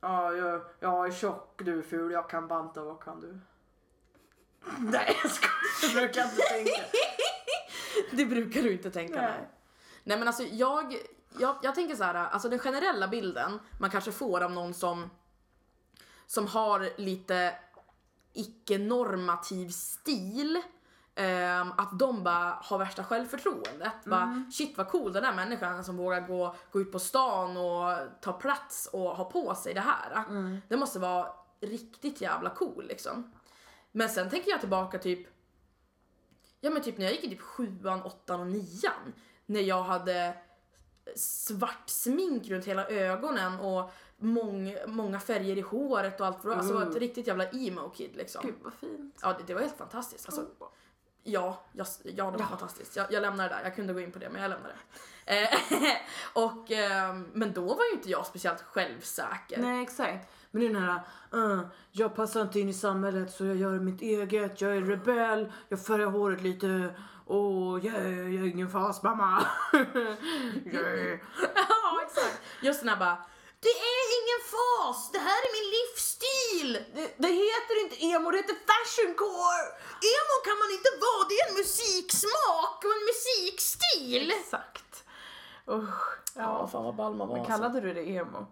ja 0.00 0.32
jag, 0.32 0.60
jag 0.80 1.06
är 1.06 1.12
tjock, 1.12 1.62
du 1.64 1.78
är 1.78 1.82
ful, 1.82 2.12
jag 2.12 2.30
kan 2.30 2.48
banta, 2.48 2.84
vad 2.84 3.00
kan 3.00 3.20
du? 3.20 3.38
Nej 4.78 5.16
jag 5.22 5.30
skojar, 5.30 5.54
jag 5.82 5.92
brukar 5.92 6.24
inte 6.24 6.42
tänka. 6.42 6.82
Det 8.10 8.26
brukar 8.26 8.62
du 8.62 8.72
inte 8.72 8.90
tänka 8.90 9.20
Nej. 9.20 9.30
nej. 9.38 9.48
Nej 10.04 10.18
men 10.18 10.28
alltså 10.28 10.42
jag, 10.42 10.96
jag, 11.38 11.56
jag 11.62 11.74
tänker 11.74 11.96
så 11.96 12.04
här, 12.04 12.14
alltså 12.14 12.48
den 12.48 12.58
generella 12.58 13.08
bilden 13.08 13.60
man 13.80 13.90
kanske 13.90 14.12
får 14.12 14.40
av 14.40 14.52
någon 14.52 14.74
som, 14.74 15.10
som 16.26 16.46
har 16.46 17.00
lite 17.00 17.54
icke-normativ 18.32 19.68
stil. 19.68 20.62
ehm, 21.14 21.72
att 21.78 21.98
de 21.98 22.22
bara 22.24 22.58
har 22.62 22.78
värsta 22.78 23.04
självförtroendet. 23.04 24.04
Bara, 24.04 24.44
shit 24.52 24.78
vad 24.78 24.88
cool 24.88 25.12
den 25.12 25.22
där 25.22 25.34
människan 25.34 25.84
som 25.84 25.96
vågar 25.96 26.20
gå, 26.20 26.54
gå 26.70 26.80
ut 26.80 26.92
på 26.92 26.98
stan 26.98 27.56
och 27.56 27.98
ta 28.20 28.32
plats 28.32 28.88
och 28.92 29.16
ha 29.16 29.24
på 29.24 29.54
sig 29.54 29.74
det 29.74 29.80
här. 29.80 30.24
Det 30.68 30.76
måste 30.76 30.98
vara 30.98 31.28
riktigt 31.60 32.20
jävla 32.20 32.50
cool 32.50 32.84
liksom. 32.88 33.32
Men 33.92 34.08
sen 34.08 34.30
tänker 34.30 34.50
jag 34.50 34.60
tillbaka 34.60 34.98
typ 34.98 35.28
Ja 36.60 36.70
men 36.70 36.82
typ 36.82 36.98
när 36.98 37.04
jag 37.04 37.14
gick 37.14 37.24
i 37.24 37.28
typ 37.28 37.40
sjuan, 37.40 38.02
åttan 38.02 38.40
och 38.40 38.46
nian. 38.46 39.12
När 39.46 39.60
jag 39.60 39.82
hade 39.82 40.36
svart 41.16 41.82
smink 41.90 42.48
runt 42.48 42.64
hela 42.64 42.88
ögonen 42.88 43.60
och 43.60 43.90
mång, 44.18 44.76
många 44.86 45.20
färger 45.20 45.58
i 45.58 45.60
håret 45.60 46.20
och 46.20 46.26
allt. 46.26 46.42
för- 46.42 46.50
Alltså 46.56 46.76
Mm. 46.76 46.88
ett 46.90 46.96
riktigt 46.96 47.26
jävla 47.26 47.44
emo-kid 47.48 48.10
liksom. 48.16 48.42
Gud 48.46 48.54
vad 48.62 48.72
fint. 48.74 49.18
Ja 49.22 49.32
det, 49.38 49.44
det 49.46 49.54
var 49.54 49.60
helt 49.60 49.76
fantastiskt. 49.78 50.26
Alltså, 50.26 50.46
ja, 51.22 51.60
jag, 51.72 51.86
ja 52.04 52.30
det 52.30 52.38
var 52.38 52.46
fantastiskt. 52.46 52.96
Jag, 52.96 53.12
jag 53.12 53.20
lämnar 53.20 53.48
det 53.48 53.54
där. 53.54 53.60
Jag 53.64 53.76
kunde 53.76 53.92
gå 53.92 54.00
in 54.00 54.12
på 54.12 54.18
det 54.18 54.30
men 54.30 54.42
jag 54.42 54.48
lämnar 54.48 54.68
det. 54.68 54.76
Eh, 55.26 55.48
och, 56.44 56.70
ehm, 56.70 57.28
men 57.32 57.52
då 57.52 57.60
var 57.74 57.84
ju 57.84 57.92
inte 57.96 58.10
jag 58.10 58.26
speciellt 58.26 58.62
självsäker. 58.62 59.60
Nej 59.60 59.82
exakt. 59.82 60.28
Men 60.50 60.60
det 60.60 60.66
är 60.66 60.72
den 60.72 60.82
här, 60.82 61.00
uh, 61.34 61.60
jag 61.90 62.14
passar 62.16 62.42
inte 62.42 62.60
in 62.60 62.68
i 62.68 62.74
samhället 62.74 63.32
så 63.34 63.44
jag 63.44 63.56
gör 63.56 63.78
mitt 63.78 64.02
eget, 64.02 64.60
jag 64.60 64.76
är 64.76 64.80
rebell, 64.80 65.52
jag 65.68 65.80
färgar 65.86 66.06
håret 66.06 66.42
lite, 66.42 66.94
åh 67.26 67.84
yeah, 67.84 68.34
jag 68.34 68.44
är 68.44 68.48
ingen 68.48 68.70
fas 68.70 69.02
mamma. 69.02 69.46
yeah. 70.66 71.18
ja 71.54 72.00
exakt. 72.06 72.40
Just 72.62 72.80
den 72.80 72.88
här 72.88 72.96
bara, 72.96 73.18
det 73.60 73.74
är 73.96 74.04
ingen 74.20 74.42
fas, 74.54 75.10
det 75.12 75.18
här 75.18 75.40
är 75.46 75.50
min 75.58 75.68
livsstil! 75.76 76.72
Det, 76.94 77.06
det 77.22 77.32
heter 77.44 77.74
inte 77.84 77.96
emo, 78.04 78.30
det 78.30 78.36
heter 78.36 78.58
fashioncore! 78.70 79.64
Emo 80.14 80.36
kan 80.46 80.56
man 80.62 80.70
inte 80.76 80.90
vara, 81.06 81.22
det 81.28 81.36
är 81.40 81.46
en 81.50 81.56
musiksmak 81.62 82.78
och 82.84 82.94
en 82.98 83.04
musikstil! 83.12 84.30
Exakt. 84.40 85.04
Usch. 85.68 86.04
Ja, 86.34 86.68
fan 86.68 86.84
vad 86.84 86.94
ball 86.94 87.14
man 87.14 87.28
var. 87.28 87.34
Men 87.36 87.44
alltså. 87.44 87.52
kallade 87.52 87.80
du 87.80 87.94
det 87.94 88.10
emo? 88.10 88.46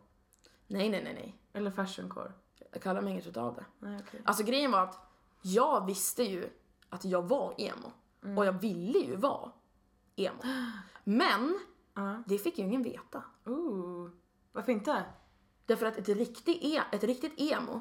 Nej, 0.67 0.89
nej, 0.89 1.03
nej, 1.05 1.15
nej. 1.15 1.37
Eller 1.53 1.71
fashioncore? 1.71 2.33
Jag 2.73 2.83
kallar 2.83 3.01
mig 3.01 3.13
inget 3.13 3.27
utav 3.27 3.55
det. 3.55 3.65
Nej, 3.79 4.01
okej. 4.07 4.21
Alltså 4.25 4.45
grejen 4.45 4.71
var 4.71 4.81
att 4.81 4.99
jag 5.43 5.87
visste 5.87 6.23
ju 6.23 6.51
att 6.91 7.05
jag 7.05 7.23
var 7.23 7.55
emo. 7.59 7.93
Och 8.37 8.47
jag 8.47 8.53
ville 8.53 8.99
ju 8.99 9.17
vara 9.17 9.51
emo. 10.17 10.43
Men 11.05 11.59
Ja. 11.95 12.23
det 12.27 12.39
fick 12.39 12.59
ju 12.59 12.65
ingen 12.65 12.83
veta. 12.83 13.23
Ooh. 13.47 14.11
Varför 14.53 14.73
inte? 14.73 15.03
Därför 15.67 15.87
att 15.87 15.99
ett 15.99 16.09
riktigt, 16.09 16.59
e- 16.65 16.83
ett 16.93 17.05
riktigt 17.05 17.41
emo, 17.41 17.81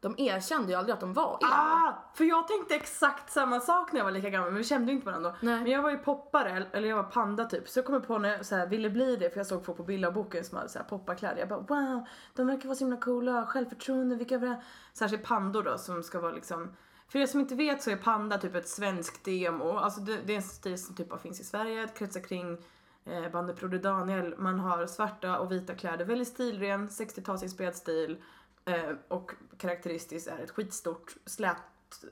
de 0.00 0.14
erkände 0.18 0.72
ju 0.72 0.78
aldrig 0.78 0.94
att 0.94 1.00
de 1.00 1.12
var 1.12 1.38
emo. 1.42 1.52
Ah, 1.52 1.92
för 2.14 2.24
jag 2.24 2.48
tänkte 2.48 2.74
exakt 2.74 3.32
samma 3.32 3.60
sak 3.60 3.92
när 3.92 4.00
jag 4.00 4.04
var 4.04 4.12
lika 4.12 4.30
gammal 4.30 4.48
men 4.50 4.58
vi 4.58 4.64
kände 4.64 4.86
ju 4.92 4.96
inte 4.96 5.06
varandra 5.06 5.30
då. 5.30 5.36
Nej. 5.40 5.62
Men 5.62 5.72
jag 5.72 5.82
var 5.82 5.90
ju 5.90 5.98
poppare, 5.98 6.66
eller 6.72 6.88
jag 6.88 6.96
var 6.96 7.02
panda 7.10 7.44
typ. 7.44 7.68
Så 7.68 7.78
jag 7.78 7.86
kom 7.86 8.02
på 8.02 8.18
när 8.18 8.28
jag 8.28 8.46
så 8.46 8.56
här, 8.56 8.66
ville 8.66 8.90
bli 8.90 9.16
det 9.16 9.30
för 9.30 9.36
jag 9.36 9.46
såg 9.46 9.64
folk 9.64 9.76
på 9.78 9.84
Billaboken 9.84 10.44
som 10.44 10.56
hade 10.58 10.68
så 10.70 10.78
här 10.78 10.86
popparkläder. 10.86 11.38
Jag 11.38 11.48
bara 11.48 11.60
wow, 11.60 12.06
de 12.34 12.46
verkar 12.46 12.68
vara 12.68 12.76
så 12.76 12.84
himla 12.84 13.00
coola, 13.00 13.46
självförtroende, 13.46 14.16
vilka 14.16 14.38
bra. 14.38 14.62
Särskilt 14.92 15.22
pandor 15.24 15.62
då 15.62 15.78
som 15.78 16.02
ska 16.02 16.20
vara 16.20 16.32
liksom 16.32 16.76
för 17.12 17.18
er 17.18 17.26
som 17.26 17.40
inte 17.40 17.54
vet 17.54 17.82
så 17.82 17.90
är 17.90 17.96
panda 17.96 18.38
typ 18.38 18.54
ett 18.54 18.68
svenskt 18.68 19.24
demo. 19.24 19.76
Alltså 19.76 20.00
det, 20.00 20.16
det 20.26 20.32
är 20.32 20.36
en 20.36 20.42
stil 20.42 20.84
som 20.84 20.94
typ 20.94 21.08
bara 21.08 21.20
finns 21.20 21.40
i 21.40 21.44
Sverige, 21.44 21.88
kretsar 21.88 22.20
kring 22.20 22.58
eh, 23.04 23.28
bandet 23.32 23.60
Broder 23.60 23.78
Daniel. 23.78 24.34
Man 24.38 24.60
har 24.60 24.86
svarta 24.86 25.38
och 25.38 25.52
vita 25.52 25.74
kläder, 25.74 26.04
väldigt 26.04 26.28
stilren, 26.28 26.88
60-talsinspirerad 26.88 27.72
stil. 27.72 28.22
Eh, 28.64 28.90
och 29.08 29.32
karaktäristiskt 29.56 30.28
är 30.28 30.38
ett 30.38 30.50
skitstort 30.50 31.16
slät, 31.26 31.56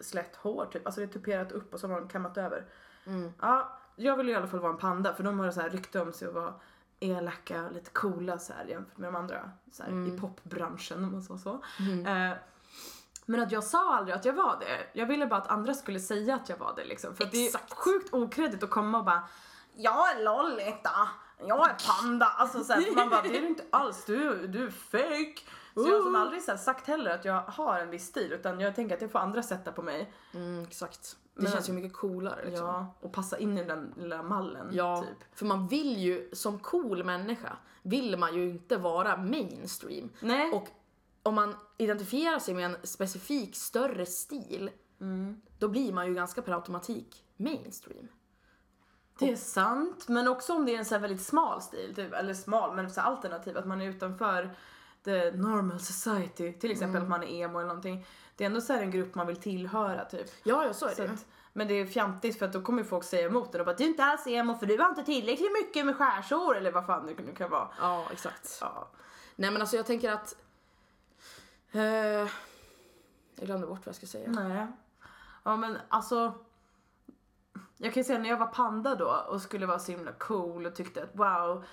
slätt 0.00 0.36
hår 0.36 0.66
typ. 0.72 0.86
Alltså 0.86 1.00
det 1.00 1.06
är 1.06 1.12
tuperat 1.12 1.52
upp 1.52 1.74
och 1.74 1.80
så 1.80 1.88
har 1.88 2.00
man 2.00 2.08
kammat 2.08 2.38
över. 2.38 2.64
Mm. 3.06 3.32
Ja, 3.40 3.78
jag 3.96 4.16
vill 4.16 4.28
i 4.28 4.34
alla 4.34 4.46
fall 4.46 4.60
vara 4.60 4.72
en 4.72 4.78
panda 4.78 5.14
för 5.14 5.24
de 5.24 5.38
har 5.38 5.50
så 5.50 5.60
här 5.60 5.70
rykte 5.70 6.00
om 6.00 6.12
sig 6.12 6.28
att 6.28 6.34
vara 6.34 6.54
elaka 7.00 7.64
och 7.64 7.72
lite 7.72 7.90
coola 7.90 8.38
så 8.38 8.52
här 8.52 8.64
jämfört 8.64 8.98
med 8.98 9.12
de 9.12 9.16
andra 9.16 9.50
så 9.72 9.82
här, 9.82 10.08
i 10.08 10.18
popbranschen 10.18 11.04
om 11.04 11.12
man 11.12 11.22
sa 11.22 11.38
så. 11.38 11.62
Eh, 12.06 12.32
men 13.30 13.40
att 13.40 13.52
jag 13.52 13.64
sa 13.64 13.94
aldrig 13.96 14.16
att 14.16 14.24
jag 14.24 14.32
var 14.32 14.56
det. 14.60 14.86
Jag 15.00 15.06
ville 15.06 15.26
bara 15.26 15.40
att 15.40 15.48
andra 15.50 15.74
skulle 15.74 16.00
säga 16.00 16.34
att 16.34 16.48
jag 16.48 16.56
var 16.56 16.72
det 16.76 16.84
liksom. 16.84 17.14
För 17.14 17.24
det 17.24 17.46
är 17.48 17.74
sjukt 17.74 18.14
okreddigt 18.14 18.62
att 18.62 18.70
komma 18.70 18.98
och 18.98 19.04
bara 19.04 19.22
Jag 19.74 20.10
är 20.10 20.24
Lolita, 20.24 21.08
jag 21.46 21.70
är 21.70 21.76
panda. 21.86 22.26
Alltså 22.26 22.64
så 22.64 22.72
här, 22.72 22.80
för 22.82 22.94
man 22.94 23.10
bara 23.10 23.22
det 23.22 23.36
är 23.36 23.40
du 23.40 23.46
inte 23.46 23.64
alls, 23.70 24.04
du, 24.04 24.46
du 24.46 24.66
är 24.66 24.70
fake. 24.70 25.34
Så 25.74 25.88
jag 25.88 25.96
har 25.96 26.02
som 26.02 26.14
aldrig 26.14 26.42
så 26.42 26.50
här, 26.50 26.58
sagt 26.58 26.86
heller 26.86 27.10
att 27.10 27.24
jag 27.24 27.40
har 27.42 27.78
en 27.78 27.90
viss 27.90 28.06
stil 28.06 28.32
utan 28.32 28.60
jag 28.60 28.74
tänker 28.76 28.94
att 28.94 29.00
det 29.00 29.08
får 29.08 29.18
andra 29.18 29.42
sätta 29.42 29.72
på 29.72 29.82
mig. 29.82 30.12
Mm, 30.34 30.62
exakt. 30.62 31.16
Det 31.34 31.42
Men- 31.42 31.52
känns 31.52 31.68
ju 31.68 31.72
mycket 31.72 31.92
coolare 31.96 32.44
liksom. 32.44 32.66
Ja, 32.66 32.94
och 33.00 33.12
passa 33.12 33.38
in 33.38 33.58
i 33.58 33.64
den 33.64 33.94
lilla 33.96 34.22
mallen 34.22 34.68
Ja, 34.72 35.02
typ. 35.02 35.38
för 35.38 35.46
man 35.46 35.66
vill 35.68 35.98
ju, 35.98 36.30
som 36.32 36.58
cool 36.58 37.04
människa, 37.04 37.56
vill 37.82 38.16
man 38.18 38.34
ju 38.34 38.50
inte 38.50 38.76
vara 38.76 39.16
mainstream. 39.16 40.08
Nej. 40.20 40.52
Och 40.52 40.68
om 41.22 41.34
man 41.34 41.54
identifierar 41.78 42.38
sig 42.38 42.54
med 42.54 42.64
en 42.64 42.76
specifik 42.82 43.56
större 43.56 44.06
stil, 44.06 44.70
Mm. 45.00 45.40
då 45.58 45.68
blir 45.68 45.92
man 45.92 46.06
ju 46.06 46.14
ganska 46.14 46.42
per 46.42 46.52
automatik 46.52 47.24
mainstream. 47.36 48.08
Det 49.18 49.30
är 49.32 49.36
sant, 49.36 50.08
men 50.08 50.28
också 50.28 50.54
om 50.54 50.66
det 50.66 50.74
är 50.74 50.78
en 50.78 50.84
så 50.84 50.98
väldigt 50.98 51.22
smal 51.22 51.62
stil, 51.62 51.94
typ, 51.94 52.12
eller 52.12 52.34
smal 52.34 52.76
men 52.76 52.90
så 52.90 53.00
alternativ, 53.00 53.58
att 53.58 53.66
man 53.66 53.80
är 53.80 53.86
utanför 53.86 54.56
the 55.04 55.30
normal 55.30 55.80
society, 55.80 56.52
till 56.52 56.70
exempel 56.70 56.96
Mm. 56.96 57.02
att 57.02 57.08
man 57.08 57.22
är 57.28 57.44
emo 57.44 57.58
eller 57.58 57.68
någonting. 57.68 58.06
Det 58.36 58.44
är 58.44 58.46
ändå 58.46 58.60
så 58.60 58.72
en 58.72 58.90
grupp 58.90 59.14
man 59.14 59.26
vill 59.26 59.36
tillhöra 59.36 60.04
typ. 60.04 60.26
Ja, 60.44 60.64
ja 60.66 60.72
så 60.74 60.86
är 60.86 60.94
Så 60.94 61.02
det 61.02 61.10
att, 61.10 61.26
men 61.52 61.68
det 61.68 61.74
är 61.74 61.86
fjantigt 61.86 62.38
för 62.38 62.46
att 62.46 62.52
då 62.52 62.60
kommer 62.62 62.84
folk 62.84 63.04
säga 63.04 63.26
emot 63.26 63.54
en 63.54 63.60
och 63.60 63.66
bara 63.66 63.76
du 63.76 63.84
är 63.84 63.88
inte 63.88 64.04
alls 64.04 64.26
emo 64.26 64.54
för 64.58 64.66
du 64.66 64.78
har 64.78 64.88
inte 64.88 65.02
tillräckligt 65.04 65.52
mycket 65.52 65.86
med 65.86 65.96
skärsår 65.96 66.56
eller 66.56 66.72
vad 66.72 66.86
fan 66.86 67.06
det 67.06 67.22
nu 67.22 67.34
kan 67.34 67.50
vara. 67.50 67.68
Ja, 67.80 68.06
exakt. 68.12 68.58
Ja. 68.60 68.88
Nej 69.36 69.50
men 69.50 69.60
alltså 69.60 69.76
jag 69.76 69.86
tänker 69.86 70.12
att... 70.12 70.36
Eh, 71.72 72.28
jag 73.34 73.46
glömde 73.46 73.66
bort 73.66 73.78
vad 73.78 73.88
jag 73.88 73.94
skulle 73.94 74.08
säga. 74.08 74.30
Nej. 74.30 74.66
Ja 75.44 75.56
men 75.56 75.78
alltså. 75.88 76.34
Jag 77.76 77.94
kan 77.94 78.00
ju 78.00 78.04
säga 78.04 78.18
när 78.18 78.30
jag 78.30 78.38
var 78.38 78.46
panda 78.46 78.94
då 78.94 79.24
och 79.28 79.42
skulle 79.42 79.66
vara 79.66 79.78
så 79.78 79.92
himla 79.92 80.12
cool 80.12 80.66
och 80.66 80.74
tyckte 80.74 81.02
att 81.02 81.10
wow. 81.12 81.64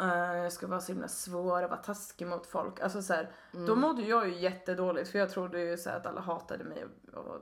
eh, 0.00 0.36
jag 0.36 0.52
ska 0.52 0.66
vara 0.66 0.80
så 0.80 0.92
himla 0.92 1.08
svår 1.08 1.62
och 1.62 1.70
vara 1.70 1.82
taskig 1.82 2.26
mot 2.26 2.46
folk. 2.46 2.80
Alltså 2.80 3.02
så 3.02 3.12
här, 3.12 3.30
Då 3.66 3.76
mådde 3.76 4.02
jag 4.02 4.28
ju 4.28 4.34
jättedåligt 4.34 5.10
för 5.10 5.18
jag 5.18 5.30
trodde 5.30 5.60
ju 5.60 5.76
så 5.76 5.90
att 5.90 6.06
alla 6.06 6.20
hatade 6.20 6.64
mig. 6.64 6.84
Och, 7.12 7.26
och, 7.26 7.40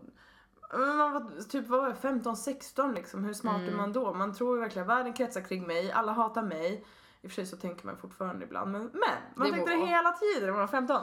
man 0.81 1.13
var 1.13 1.43
typ 1.49 1.69
vad 1.69 1.81
var 1.81 1.89
jag, 1.89 1.97
15-16 1.97 2.95
liksom. 2.95 3.25
Hur 3.25 3.35
smart 3.35 3.61
är 3.61 3.77
man 3.77 3.93
då? 3.93 4.15
Man 4.15 4.35
tror 4.35 4.57
ju 4.57 4.63
verkligen 4.63 4.89
världen 4.89 5.13
kretsar 5.13 5.41
kring 5.41 5.67
mig, 5.67 5.93
alla 5.93 6.13
hatar 6.13 6.43
mig. 6.43 6.85
I 7.21 7.27
och 7.27 7.31
för 7.31 7.35
sig 7.35 7.47
så 7.47 7.57
tänker 7.57 7.87
man 7.87 7.97
fortfarande 7.97 8.45
ibland 8.45 8.73
men, 8.73 8.83
men 8.83 8.91
man 9.35 9.47
Det 9.47 9.53
tänkte 9.53 9.73
det 9.73 9.87
hela 9.87 10.13
tiden 10.13 10.43
när 10.43 10.53
man 10.53 10.61
var 10.61 10.67
15. 10.67 11.03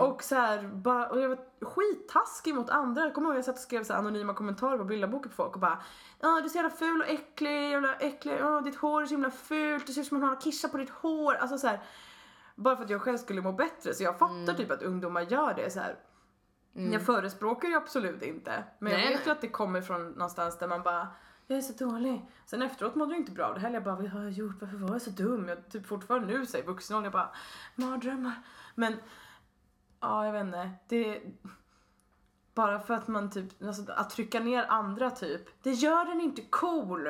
Och 0.00 0.22
så 0.22 0.34
här, 0.34 0.62
bara, 0.62 1.08
och 1.08 1.20
jag 1.20 1.28
var 1.28 1.38
skittaskig 1.60 2.54
mot 2.54 2.70
andra. 2.70 3.02
Jag 3.02 3.14
kommer 3.14 3.28
ihåg 3.28 3.38
jag 3.38 3.44
satt 3.44 3.54
och 3.54 3.60
skrev 3.60 3.84
så 3.84 3.94
anonyma 3.94 4.34
kommentarer 4.34 4.78
på 4.78 4.84
bilderboken 4.84 5.30
på 5.30 5.36
folk 5.36 5.54
och 5.54 5.60
bara 5.60 5.82
Ja 6.20 6.28
du 6.40 6.44
är 6.44 6.48
så 6.48 6.56
jävla 6.56 6.70
ful 6.70 7.00
och 7.00 7.08
äcklig, 7.08 7.70
jävla 7.70 7.94
äcklig, 7.94 8.36
ja 8.40 8.60
ditt 8.60 8.76
hår 8.76 9.02
är 9.02 9.06
så 9.06 9.14
himla 9.14 9.30
fult, 9.30 9.86
det 9.86 9.92
ser 9.92 10.00
ut 10.00 10.06
som 10.06 10.16
att 10.16 10.20
man 10.20 10.30
har 10.30 10.40
kissa 10.40 10.68
på 10.68 10.76
ditt 10.76 10.90
hår. 10.90 11.34
Alltså 11.34 11.58
så 11.58 11.66
här, 11.66 11.80
bara 12.54 12.76
för 12.76 12.84
att 12.84 12.90
jag 12.90 13.02
själv 13.02 13.18
skulle 13.18 13.40
må 13.40 13.52
bättre. 13.52 13.94
Så 13.94 14.02
jag 14.04 14.18
fattar 14.18 14.54
typ 14.54 14.70
att 14.70 14.82
ungdomar 14.82 15.20
gör 15.20 15.54
det 15.54 15.70
så 15.70 15.80
här. 15.80 15.96
Jag 16.72 17.06
förespråkar 17.06 17.68
ju 17.68 17.74
absolut 17.74 18.22
inte. 18.22 18.64
Men 18.78 18.92
jag 18.92 18.98
Nej, 18.98 19.08
vet 19.08 19.18
nej. 19.18 19.26
ju 19.26 19.32
att 19.32 19.40
det 19.40 19.48
kommer 19.48 19.80
från 19.80 20.10
någonstans 20.10 20.58
där 20.58 20.68
man 20.68 20.82
bara 20.82 21.08
jag 21.46 21.58
är 21.58 21.62
så 21.62 21.84
dålig. 21.84 22.30
Sen 22.46 22.62
efteråt 22.62 22.94
mådde 22.94 23.12
jag 23.12 23.20
inte 23.20 23.32
bra 23.32 23.46
av 23.46 23.54
det 23.54 23.60
heller. 23.60 23.74
Jag 23.74 23.84
bara, 23.84 23.94
vad 23.94 24.06
har 24.06 24.22
jag 24.22 24.30
gjort? 24.30 24.56
Varför 24.60 24.76
var 24.76 24.92
jag 24.92 25.02
så 25.02 25.10
dum? 25.10 25.48
Jag 25.48 25.68
typ 25.68 25.86
fortfarande 25.86 26.26
nu 26.26 26.46
säger 26.46 26.66
vuxen 26.66 27.04
jag 27.04 27.12
bara, 27.12 27.30
mardrömmar. 27.74 28.34
Men, 28.74 28.96
ja 30.02 30.24
jag 30.26 30.32
vet 30.32 30.44
inte. 30.44 30.70
Det, 30.88 31.22
bara 32.54 32.80
för 32.80 32.94
att 32.94 33.08
man 33.08 33.30
typ, 33.30 33.62
alltså, 33.62 33.92
att 33.92 34.10
trycka 34.10 34.40
ner 34.40 34.66
andra 34.68 35.10
typ, 35.10 35.62
det 35.62 35.70
gör 35.70 36.04
den 36.04 36.20
inte 36.20 36.42
cool. 36.42 37.08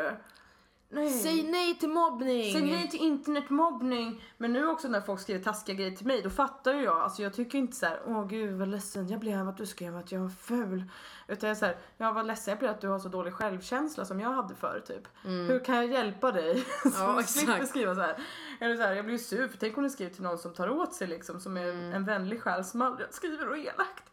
Nej. 0.95 1.11
Säg 1.11 1.43
nej 1.43 1.75
till 1.75 1.89
mobbning! 1.89 2.53
Säg 2.53 2.63
nej 2.63 2.91
till 2.91 3.01
internetmobbning. 3.01 4.25
Men 4.37 4.53
nu 4.53 4.67
också 4.67 4.89
när 4.89 5.01
folk 5.01 5.21
skriver 5.21 5.45
taskiga 5.45 5.77
grejer 5.77 5.97
till 5.97 6.07
mig, 6.07 6.23
då 6.23 6.31
fattar 6.31 6.73
ju 6.73 6.83
jag. 6.83 7.01
Alltså 7.01 7.23
jag 7.23 7.35
tycker 7.35 7.59
inte 7.59 7.77
så 7.77 7.87
här, 7.87 8.01
åh 8.07 8.27
gud 8.27 8.59
vad 8.59 8.69
ledsen 8.69 9.09
jag 9.09 9.21
blev 9.21 9.49
att 9.49 9.57
du 9.57 9.67
skrev 9.67 9.97
att 9.97 10.13
jag 10.13 10.21
var 10.21 10.29
ful. 10.29 10.85
Utan 11.29 11.49
jag 11.49 11.57
är 11.57 11.59
så 11.59 11.67
här, 11.67 11.77
jag 11.97 12.13
var 12.13 12.23
ledsen 12.23 12.53
jag 12.53 12.59
blev 12.59 12.71
att 12.71 12.81
du 12.81 12.89
har 12.89 12.99
så 12.99 13.09
dålig 13.09 13.33
självkänsla 13.33 14.05
som 14.05 14.21
jag 14.21 14.31
hade 14.31 14.55
förr 14.55 14.83
typ. 14.87 15.09
Hur 15.23 15.65
kan 15.65 15.77
jag 15.77 15.87
hjälpa 15.87 16.33
dig? 16.33 16.65
så 16.83 16.91
Ja, 16.99 17.17
du 17.19 17.25
slipper 17.25 17.65
skriva 17.65 17.95
så 17.95 18.01
här. 18.01 18.17
Eller 18.61 18.77
så 18.77 18.83
här, 18.83 18.93
jag 18.93 19.05
blir 19.05 19.19
sur 19.19 19.49
för 19.49 19.59
tänk 19.59 19.77
om 19.77 19.85
du 19.85 19.91
skriver 19.91 20.13
till 20.15 20.23
någon 20.23 20.39
som 20.39 20.55
tar 20.55 20.71
åt 20.71 20.95
sig 20.95 21.07
liksom, 21.09 21.41
som 21.41 21.57
är 21.57 21.95
en 21.95 22.05
vänlig 22.05 22.43
själ 22.43 22.65
som 22.65 22.83
aldrig 22.83 23.09
skriver 23.11 23.49
och 23.49 23.59
elakt. 23.59 24.05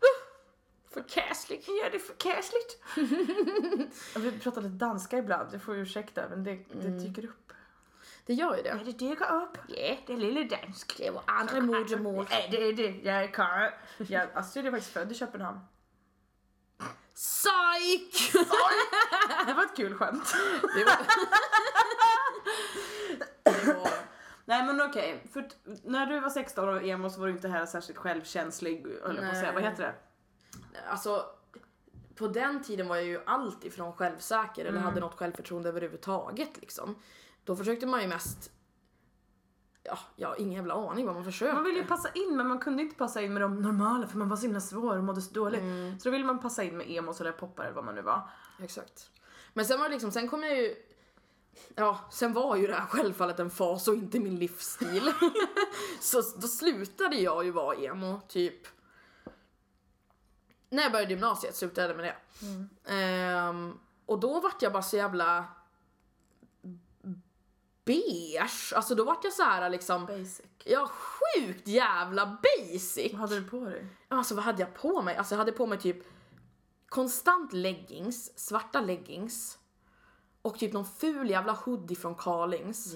Förkastlig. 0.94 1.64
Ja, 1.68 1.90
det 1.92 1.98
är 1.98 2.00
förkastligt. 2.00 2.84
Vi 4.16 4.40
pratar 4.40 4.62
lite 4.62 4.76
danska 4.76 5.18
ibland, 5.18 5.52
det 5.52 5.60
får 5.60 5.76
ursäkta 5.76 6.30
men 6.30 6.44
det, 6.44 6.60
det 6.82 6.90
dyker 6.90 7.26
upp. 7.26 7.54
Det 8.26 8.34
gör 8.34 8.58
ju 8.58 8.64
det. 8.64 8.70
Ja, 8.70 8.76
det 8.86 8.92
dyker 8.92 9.34
upp. 9.42 9.58
Yeah. 9.70 9.98
Det 10.08 10.14
är 10.14 10.18
lille 10.18 10.44
dansk. 10.44 10.98
Det 10.98 11.10
var 11.10 11.24
andra 11.26 11.62
modersmål. 11.62 12.26
Nej, 12.30 12.48
det 12.52 12.58
är 12.68 12.74
det. 12.74 13.00
Jag 13.04 13.24
är 13.24 13.28
karl. 13.28 13.72
Jag, 13.98 14.28
Astrid 14.34 14.66
är 14.68 14.72
faktiskt 14.72 14.94
född 14.94 15.12
i 15.12 15.16
Köpenhamn. 15.16 15.60
Psyk! 17.16 18.32
Det 19.48 19.54
var 19.54 19.64
ett 19.64 19.76
kul 19.76 19.96
skämt. 19.96 20.34
Det 20.76 20.84
var... 20.86 20.98
det 23.66 23.74
var... 23.74 23.90
Nej 24.46 24.64
men 24.66 24.82
okej, 24.82 25.24
för 25.34 25.42
t- 25.42 25.56
när 25.84 26.06
du 26.06 26.20
var 26.20 26.30
16 26.30 26.70
och 26.70 26.84
emo 26.84 27.10
så 27.10 27.20
var 27.20 27.28
du 27.28 27.34
inte 27.34 27.48
heller 27.48 27.66
särskilt 27.66 27.98
självkänslig, 28.00 28.86
höll 29.04 29.16
jag 29.16 29.26
på 29.26 29.32
att 29.32 29.38
säga. 29.38 29.52
Vad 29.52 29.64
heter 29.64 29.84
det? 29.84 29.94
Alltså, 30.88 31.26
på 32.16 32.28
den 32.28 32.64
tiden 32.64 32.88
var 32.88 32.96
jag 32.96 33.06
ju 33.06 33.20
allt 33.26 33.66
ifrån 33.66 33.94
självsäker 33.94 34.62
eller 34.62 34.72
Mm. 34.78 34.84
hade 34.84 35.00
något 35.00 35.16
självförtroende 35.16 35.70
överhuvudtaget 35.70 36.50
liksom. 36.62 36.96
Då 37.44 37.56
försökte 37.56 37.86
man 37.86 38.02
ju 38.02 38.08
mest 38.08 38.52
Ja, 39.84 40.00
jag 40.16 40.28
har 40.28 40.36
ingen 40.42 40.54
jävla 40.54 40.74
aning 40.74 41.06
vad 41.06 41.16
man 41.16 41.24
försökte. 41.24 41.54
Man 41.56 41.64
ville 41.64 41.80
ju 41.80 41.86
passa 41.86 42.10
in 42.14 42.38
men 42.38 42.48
man 42.48 42.60
kunde 42.60 42.84
inte 42.84 42.96
passa 42.96 43.22
in 43.22 43.34
med 43.34 43.42
de 43.42 43.62
normala 43.62 44.08
för 44.08 44.18
man 44.18 44.30
var 44.30 44.38
så 44.38 44.42
himla 44.44 44.60
svår 44.62 44.98
och 44.98 45.04
mådde 45.04 45.22
så 45.22 45.34
dåligt. 45.34 45.62
Så 46.02 46.10
då 46.10 46.12
ville 46.12 46.26
man 46.26 46.40
passa 46.40 46.64
in 46.64 46.78
med 46.78 46.86
emos 46.90 47.22
eller 47.22 47.32
poppar 47.32 47.64
eller 47.64 47.74
vad 47.76 47.84
man 47.86 47.96
nu 47.96 48.02
var. 48.02 48.30
Exakt. 48.64 49.10
Men 49.54 49.66
sen 49.66 49.80
var 49.80 49.86
det 49.86 49.92
liksom, 49.92 50.12
sen 50.12 50.28
kom 50.28 50.44
jag 50.44 50.58
ju 50.58 50.76
Ja, 51.76 52.00
sen 52.12 52.34
var 52.34 52.56
ju 52.56 52.68
det 52.68 52.74
här 52.76 52.86
självfallet 52.86 53.40
en 53.40 53.50
fas 53.50 53.88
och 53.88 53.94
inte 53.96 54.20
min 54.20 54.36
livsstil. 54.36 55.12
så 56.02 56.22
då 56.22 56.48
slutade 56.48 57.16
jag 57.16 57.46
ju 57.46 57.52
vara 57.52 57.76
emo, 57.76 58.22
typ. 58.28 58.68
När 60.70 60.84
jag 60.84 60.92
började 60.92 61.12
gymnasiet 61.12 61.56
slutade 61.56 61.88
jag 61.88 61.98
med 61.98 62.06
det. 62.06 62.16
Ehm, 62.94 63.80
och 64.06 64.20
då 64.20 64.40
vart 64.40 64.62
jag 64.62 64.74
bara 64.74 64.84
så 64.84 64.98
jävla 64.98 65.46
beige. 67.86 68.74
Alltså 68.76 68.96
då 68.96 69.04
vart 69.04 69.24
jag 69.24 69.34
så 69.34 69.44
här 69.44 69.70
liksom, 69.70 70.06
Basic. 70.06 70.42
ja 70.64 70.90
sjukt 70.90 71.68
jävla 71.68 72.26
basic. 72.44 73.12
Vad 73.12 73.22
hade 73.22 73.40
du 73.40 73.48
på 73.50 73.66
dig? 73.66 73.86
Alltså 74.08 74.36
vad 74.36 74.44
hade 74.44 74.62
jag 74.62 74.74
på 74.76 75.02
mig? 75.02 75.16
Alltså 75.16 75.34
jag 75.36 75.40
hade 75.40 75.52
på 75.52 75.66
mig 75.66 75.80
typ 75.80 75.98
konstant 76.90 77.54
leggings, 77.54 78.40
svarta 78.40 78.82
leggings 78.82 79.58
och 80.42 80.60
typ 80.60 80.74
någon 80.74 80.86
ful 80.86 81.30
jävla 81.30 81.54
hoodie 81.54 81.96
från 81.96 82.16
Carlings. 82.16 82.96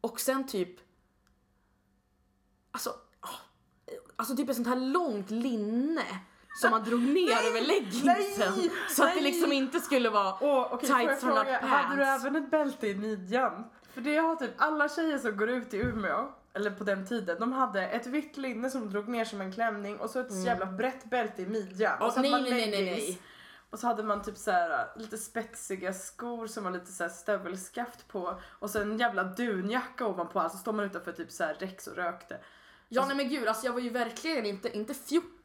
Och 0.00 0.20
sen 0.20 0.46
typ 0.46 0.80
Alltså, 2.70 2.94
åh, 3.22 3.30
alltså 4.16 4.36
typ 4.36 4.48
ett 4.48 4.56
sånt 4.56 4.68
här 4.68 4.76
långt 4.76 5.30
linne 5.30 6.20
som 6.54 6.70
man 6.70 6.84
drog 6.84 7.02
ner 7.02 7.48
över 7.48 7.60
leggingsen. 7.60 8.06
nej, 8.56 8.70
så 8.90 9.02
att 9.02 9.08
det 9.08 9.14
nej. 9.14 9.24
liksom 9.24 9.52
inte 9.52 9.80
skulle 9.80 10.10
vara 10.10 10.36
får 10.38 10.48
jag 10.48 10.80
tights 10.80 11.22
not 11.22 11.34
fråga, 11.34 11.58
pants. 11.58 11.74
hade 11.74 11.96
du 11.96 12.02
även 12.04 12.36
ett 12.36 12.50
bälte 12.50 12.86
i 12.86 12.94
midjan? 12.94 13.64
För 13.94 14.00
det 14.00 14.16
har 14.16 14.36
typ 14.36 14.50
alla 14.56 14.88
tjejer 14.88 15.18
som 15.18 15.36
går 15.36 15.50
ut 15.50 15.74
i 15.74 15.76
Umeå, 15.76 16.32
eller 16.54 16.70
på 16.70 16.84
den 16.84 17.06
tiden, 17.06 17.36
de 17.40 17.52
hade 17.52 17.86
ett 17.86 18.06
vitt 18.06 18.36
linne 18.36 18.70
som 18.70 18.90
drog 18.90 19.08
ner 19.08 19.24
som 19.24 19.40
en 19.40 19.52
klänning 19.52 19.98
och 19.98 20.10
så 20.10 20.20
ett 20.20 20.44
jävla 20.44 20.66
brett 20.66 21.04
bälte 21.04 21.42
i 21.42 21.46
midjan. 21.46 21.96
Åh, 22.00 22.06
och 22.06 22.12
så 22.12 22.20
nej, 22.20 22.30
man 22.30 22.42
nej, 22.42 22.52
nej, 22.52 22.70
nej, 22.70 22.84
nej. 22.84 23.20
Och 23.70 23.78
så 23.80 23.86
hade 23.86 24.02
man 24.02 24.22
typ 24.22 24.36
så 24.36 24.50
här 24.50 24.86
lite 24.96 25.18
spetsiga 25.18 25.92
skor 25.92 26.46
som 26.46 26.64
var 26.64 26.70
lite 26.70 26.92
så 26.92 27.04
här 27.04 27.10
stövelskaft 27.10 28.08
på 28.08 28.40
och 28.44 28.70
så 28.70 28.80
en 28.80 28.98
jävla 28.98 29.24
dunjacka 29.24 30.06
ovanpå 30.06 30.40
allt 30.40 30.52
så 30.52 30.58
står 30.58 30.72
man 30.72 30.84
utanför 30.84 31.12
typ 31.12 31.30
så 31.30 31.44
här 31.44 31.54
Rex 31.54 31.86
och 31.86 31.96
rökte. 31.96 32.38
Ja 32.88 33.06
nej 33.06 33.16
men 33.16 33.28
gud, 33.28 33.48
alltså 33.48 33.66
jag 33.66 33.72
var 33.72 33.80
ju 33.80 33.90
verkligen 33.90 34.46
inte, 34.46 34.76
inte 34.76 34.94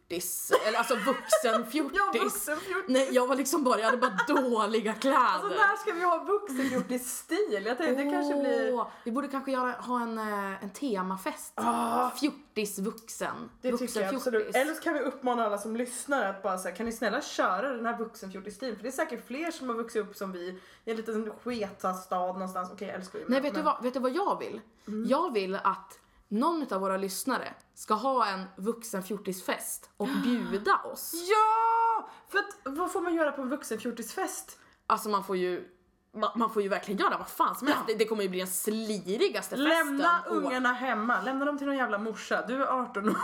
fjortis, 0.10 0.52
eller 0.68 0.78
alltså 0.78 0.96
vuxen 0.96 1.66
fjortis. 1.72 2.22
vuxenfjortis. 2.24 2.86
Nej 2.88 3.10
jag 3.12 3.28
var 3.28 3.36
liksom 3.36 3.64
bara, 3.64 3.80
jag 3.80 3.86
hade 3.86 3.98
bara 3.98 4.18
dåliga 4.28 4.94
kläder. 4.94 5.18
Alltså 5.20 5.48
när 5.50 5.76
ska 5.76 5.92
vi 5.94 6.04
ha 6.04 6.24
vuxenfjortis-stil? 6.24 7.64
Jag 7.66 7.78
tänkte 7.78 8.04
det 8.04 8.12
kanske 8.12 8.40
blir... 8.40 8.86
Vi 9.04 9.12
borde 9.12 9.28
kanske 9.28 9.52
göra, 9.52 9.72
ha 9.72 10.02
en, 10.02 10.18
eh, 10.18 10.64
en 10.64 10.70
temafest. 10.70 11.54
Ah. 11.56 12.10
Fjortis 12.10 12.80
vuxen. 12.80 13.50
Det 13.62 13.72
vuxen 13.72 13.88
tycker 13.88 14.02
jag 14.02 14.10
fjortis. 14.10 14.28
absolut. 14.28 14.56
Eller 14.56 14.74
så 14.74 14.82
kan 14.82 14.94
vi 14.94 15.00
uppmana 15.00 15.46
alla 15.46 15.58
som 15.58 15.76
lyssnar 15.76 16.30
att 16.30 16.44
bara 16.44 16.58
säga 16.58 16.76
kan 16.76 16.86
ni 16.86 16.92
snälla 16.92 17.22
köra 17.22 17.70
den 17.74 17.86
här 17.86 17.98
vuxenfjortis-stilen? 17.98 18.76
För 18.76 18.84
det 18.84 18.90
är 18.90 18.92
säkert 18.92 19.28
fler 19.28 19.52
som 19.52 19.70
har 19.70 19.76
vuxit 19.76 20.02
upp 20.02 20.16
som 20.16 20.32
vi 20.32 20.40
i 20.86 20.92
en 20.92 20.98
liten 20.98 21.32
sketa 21.44 21.94
stad 21.94 22.34
någonstans. 22.34 22.70
Okej, 22.74 22.88
jag 22.88 22.96
älskar 22.98 23.20
Umeå. 23.20 23.30
Nej 23.30 23.42
vet 23.42 23.54
du, 23.54 23.58
men- 23.58 23.66
vad, 23.66 23.84
vet 23.84 23.94
du 23.94 24.00
vad 24.00 24.12
jag 24.12 24.40
vill? 24.40 24.62
Mm. 24.88 25.10
Jag 25.10 25.34
vill 25.34 25.56
att 25.56 26.00
någon 26.30 26.74
av 26.74 26.82
våra 26.82 26.98
lyssnare 26.98 27.54
ska 27.74 27.94
ha 27.94 28.28
en 28.28 28.44
vuxen 28.58 29.04
fjortisfest 29.04 29.90
och 29.98 30.08
bjuda 30.24 30.76
oss. 30.84 31.12
Ja! 31.30 32.10
För 32.28 32.38
att 32.40 32.76
vad 32.78 32.92
får 32.92 33.02
man 33.02 33.16
göra 33.16 33.32
på 33.32 33.42
en 33.42 33.50
vuxenfjortisfest? 33.50 34.60
Alltså 34.88 35.10
man 35.10 35.24
får 35.24 35.38
ju 35.38 35.68
ma- 36.14 36.32
man 36.38 36.50
får 36.54 36.62
ju 36.62 36.70
verkligen 36.70 37.00
göra 37.02 37.18
vad 37.18 37.28
fan 37.28 37.56
som 37.56 37.68
helst. 37.68 37.84
Det, 37.88 37.96
det 37.96 38.06
kommer 38.06 38.24
ju 38.24 38.30
bli 38.30 38.40
den 38.40 38.48
slirigaste 38.48 39.56
festen. 39.58 39.64
Lämna 39.88 40.22
Och- 40.30 40.36
ungarna 40.36 40.74
hemma, 40.74 41.22
lämna 41.22 41.46
dem 41.46 41.58
till 41.58 41.68
någon 41.68 41.78
jävla 41.78 41.98
morsa. 41.98 42.46
Du 42.48 42.64
är 42.64 42.68
18 42.82 43.10
år 43.10 43.16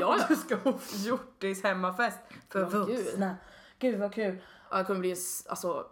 Ja, 0.00 0.06
och 0.06 0.18
ja. 0.18 0.24
du 0.28 0.36
ska 0.36 0.56
ha 0.56 0.78
fjortis 0.78 1.62
hemmafest 1.62 2.18
för 2.48 2.60
Ja, 2.60 2.68
gud. 2.84 2.96
vuxna. 3.04 3.36
Gud 3.78 3.98
vad 4.00 4.14
kul. 4.14 4.38
Ja, 4.70 4.76
det 4.78 4.84
kommer 4.84 5.00
bli 5.00 5.16
alltså 5.48 5.86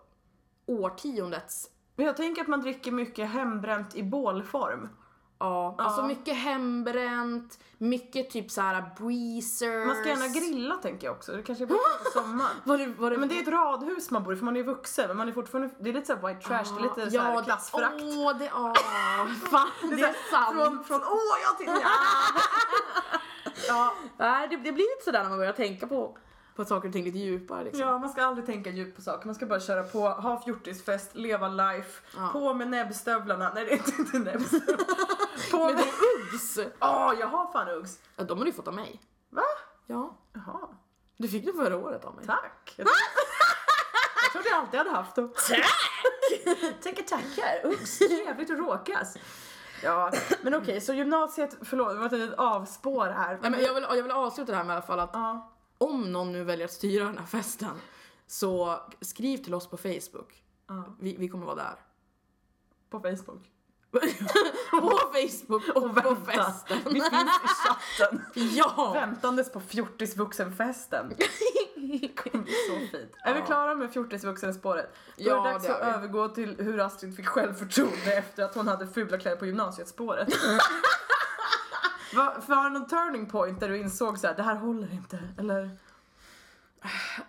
årtiondets 0.67 1.71
Men 1.97 2.07
jag 2.07 2.17
tänker 2.17 2.43
att 2.43 2.49
man 2.49 2.61
dricker 2.61 2.93
mycket 2.93 3.29
hembränt 3.31 3.95
i 3.95 4.03
bålform. 4.03 4.89
Ja, 5.39 5.75
alltså 5.79 6.03
mycket 6.07 6.37
hembränt, 6.37 7.59
mycket 7.79 8.31
typ 8.31 8.51
så 8.51 8.61
här 8.61 8.85
breezers. 8.99 9.87
Man 9.87 9.97
ska 9.97 10.09
gärna 10.09 10.29
grilla 10.29 10.75
tänker 10.77 11.07
jag 11.07 11.17
också. 11.17 11.33
Det 11.33 11.43
kanske 11.43 11.65
är 11.65 11.67
bra 11.67 11.79
på 12.05 12.11
sommaren. 12.21 12.51
Var 12.65 12.79
det, 12.79 12.87
var 12.87 13.11
det, 13.11 13.19
Men 13.19 13.29
det 13.29 13.39
är 13.39 13.43
ett 13.43 13.49
radhus 13.49 14.11
man 14.11 14.25
bor 14.25 14.35
i 14.35 14.37
för 14.37 14.45
man 14.45 14.57
är 14.57 14.63
vuxen 14.63 15.09
men 15.09 15.17
man 15.17 15.29
är 15.29 15.33
fortfarande, 15.33 15.75
det 15.79 15.89
är 15.91 15.95
lite 15.95 16.07
såhär 16.07 16.29
white 16.35 16.47
trash, 16.49 16.65
det 16.65 16.81
är 16.81 16.83
lite 16.83 17.11
såhär 17.11 17.37
det- 17.37 17.43
klassförakt. 17.45 17.95
Åh, 18.03 18.39
det, 18.39 18.51
åh, 18.55 18.75
fan, 19.51 19.69
det 19.83 20.03
är 20.03 20.31
sant. 20.31 20.55
Från, 20.57 20.85
från 20.85 21.01
åh 21.03 21.37
jag 21.43 21.59
till 21.59 21.67
ja. 21.83 21.91
ja. 23.69 23.95
Nej, 24.19 24.49
det, 24.49 24.57
det 24.57 24.73
blir 24.73 24.97
lite 24.97 25.05
sådär 25.05 25.23
när 25.23 25.29
man 25.29 25.39
börjar 25.39 25.53
tänka 25.53 25.87
på, 25.87 26.19
på 26.57 26.65
saker 26.65 26.89
och 26.89 26.93
ting 26.93 27.05
lite 27.05 27.19
djupare 27.19 27.65
liksom. 27.65 27.81
ja, 27.81 27.99
man 27.99 28.09
ska 28.09 28.25
aldrig 28.25 28.47
tänka 28.47 28.71
djupt 28.71 28.97
på 28.97 29.03
saker, 29.03 29.27
man 29.27 29.35
ska 29.35 29.47
bara 29.47 29.61
köra 29.61 29.83
på, 29.83 29.99
ha 30.09 30.43
fjortisfest, 30.45 31.15
leva 31.15 31.49
life, 31.49 32.03
Ja. 32.17 32.29
på 32.33 32.55
med 32.55 32.69
näbbstövlarna, 32.69 33.53
nej 33.55 33.65
det 33.65 33.73
är 33.73 34.01
inte 34.01 34.19
näbbstövlarna. 34.19 34.85
på 35.51 35.57
Men 35.67 35.75
med... 35.75 35.85
du 35.85 36.35
Uggs! 36.35 36.59
Åh, 36.81 37.15
jag 37.21 37.27
har 37.27 37.53
fan 37.53 37.69
Uggs. 37.69 37.99
Ja, 38.17 38.25
de 38.25 38.39
har 38.39 38.45
du 38.45 38.53
fått 38.53 38.69
av 38.69 38.75
mig. 38.75 39.01
Va? 39.31 39.43
Ja, 39.87 40.17
Jaha, 40.33 40.69
du 41.17 41.29
fick 41.29 41.45
det 41.45 41.53
förra 41.53 41.77
året 41.77 42.05
av 42.05 42.15
mig. 42.15 42.27
tack. 42.27 42.75
Jag, 42.77 42.87
jag 44.25 44.33
trodde 44.33 44.49
jag 44.49 44.59
alltid 44.59 44.79
hade 44.79 44.91
haft 44.91 45.15
dem. 45.17 45.33
Tack! 45.49 46.81
Tänker 46.83 47.03
tackar, 47.03 47.61
Uggs, 47.67 47.99
trevligt 47.99 48.51
att 48.51 48.59
råkas. 48.59 49.17
Ja, 49.83 50.13
men 50.43 50.55
okej, 50.55 50.81
så 50.81 50.93
gymnasiet, 50.93 51.57
förlåt 51.63 51.89
det 51.93 51.99
var 51.99 52.07
ett 52.07 52.13
litet 52.13 52.39
avspår 52.39 53.07
här. 53.07 53.39
Nej, 53.43 53.51
men 53.51 53.61
jag, 53.63 53.75
vill, 53.75 53.87
jag 53.91 54.03
vill 54.03 54.13
avsluta 54.13 54.53
det 54.53 54.57
här 54.59 54.65
med 54.65 54.75
i 54.75 54.77
alla 54.77 54.87
fall 54.87 55.01
att 55.01 55.11
Ja. 55.13 55.53
om 55.79 56.13
någon 56.13 56.33
nu 56.33 56.45
väljer 56.45 56.65
att 56.65 56.73
styra 56.73 57.05
den 57.05 57.19
här 57.19 57.27
festen 57.27 57.81
så 58.27 58.81
skriv 59.01 59.39
till 59.39 59.55
oss 59.55 59.71
på 59.71 59.77
Facebook. 59.77 60.43
Ja, 60.69 60.85
Vi, 61.01 61.17
vi 61.17 61.29
kommer 61.29 61.47
vara 61.47 61.57
där. 61.57 61.75
på 62.91 63.01
Facebook. 63.01 63.51
på 64.71 65.01
Facebook 65.13 65.69
och, 65.69 65.83
på 65.83 65.89
vänta. 65.89 66.33
festen. 66.33 66.79
Vi 66.85 67.01
finns 67.01 67.13
i 67.45 67.49
chatten. 67.49 68.23
Ja! 68.35 68.91
Väntandes 68.95 69.53
på 69.53 69.61
fjortisvuxenfesten. 69.61 71.09
Det 71.77 72.09
kommer 72.17 72.45
bli 72.45 72.53
så 72.69 72.97
fint. 72.99 73.13
Är 73.25 73.35
vi 73.35 73.43
klara 73.43 73.75
med 73.75 73.93
fjortisvuxenspåret? 73.93 74.95
Då 75.17 75.25
Ja, 75.25 75.41
är 75.41 75.45
det 75.47 75.53
dags 75.53 75.67
det 75.67 75.75
att 75.77 75.89
vi. 75.89 75.91
övergå 75.99 76.29
till 76.29 76.57
hur 76.59 76.81
Astrid 76.81 77.17
fick 77.17 77.27
självförtroende 77.27 78.15
efter 78.15 78.45
att 78.45 78.55
hon 78.55 78.69
hade 78.69 78.87
fula 78.87 79.19
kläder 79.19 79.37
på 79.37 79.47
gymnasiet-spåret. 79.47 80.29
Va- 82.15 82.35
Var 82.47 82.65
det 82.65 82.71
någon 82.79 82.89
turning 82.89 83.27
point 83.31 83.61
där 83.61 83.69
du 83.69 83.79
insåg 83.79 84.19
så 84.19 84.27
här, 84.27 84.35
det 84.35 84.43
här 84.43 84.55
håller 84.55 84.93
inte? 84.93 85.19
Eller? 85.39 85.71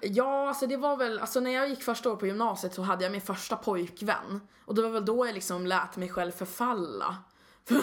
Ja, 0.01 0.47
alltså 0.47 0.67
det 0.67 0.77
var 0.77 0.97
väl, 0.97 1.19
alltså 1.19 1.39
när 1.39 1.51
jag 1.51 1.69
gick 1.69 1.83
första 1.83 2.11
år 2.11 2.15
på 2.15 2.27
gymnasiet 2.27 2.73
så 2.73 2.81
hade 2.81 3.03
jag 3.03 3.11
min 3.11 3.21
första 3.21 3.55
pojkvän. 3.55 4.41
Och 4.65 4.75
det 4.75 4.81
var 4.81 4.89
väl 4.89 5.05
då 5.05 5.27
jag 5.27 5.33
liksom 5.33 5.67
lät 5.67 5.97
mig 5.97 6.09
själv 6.09 6.31
förfalla. 6.31 7.17
För, 7.67 7.75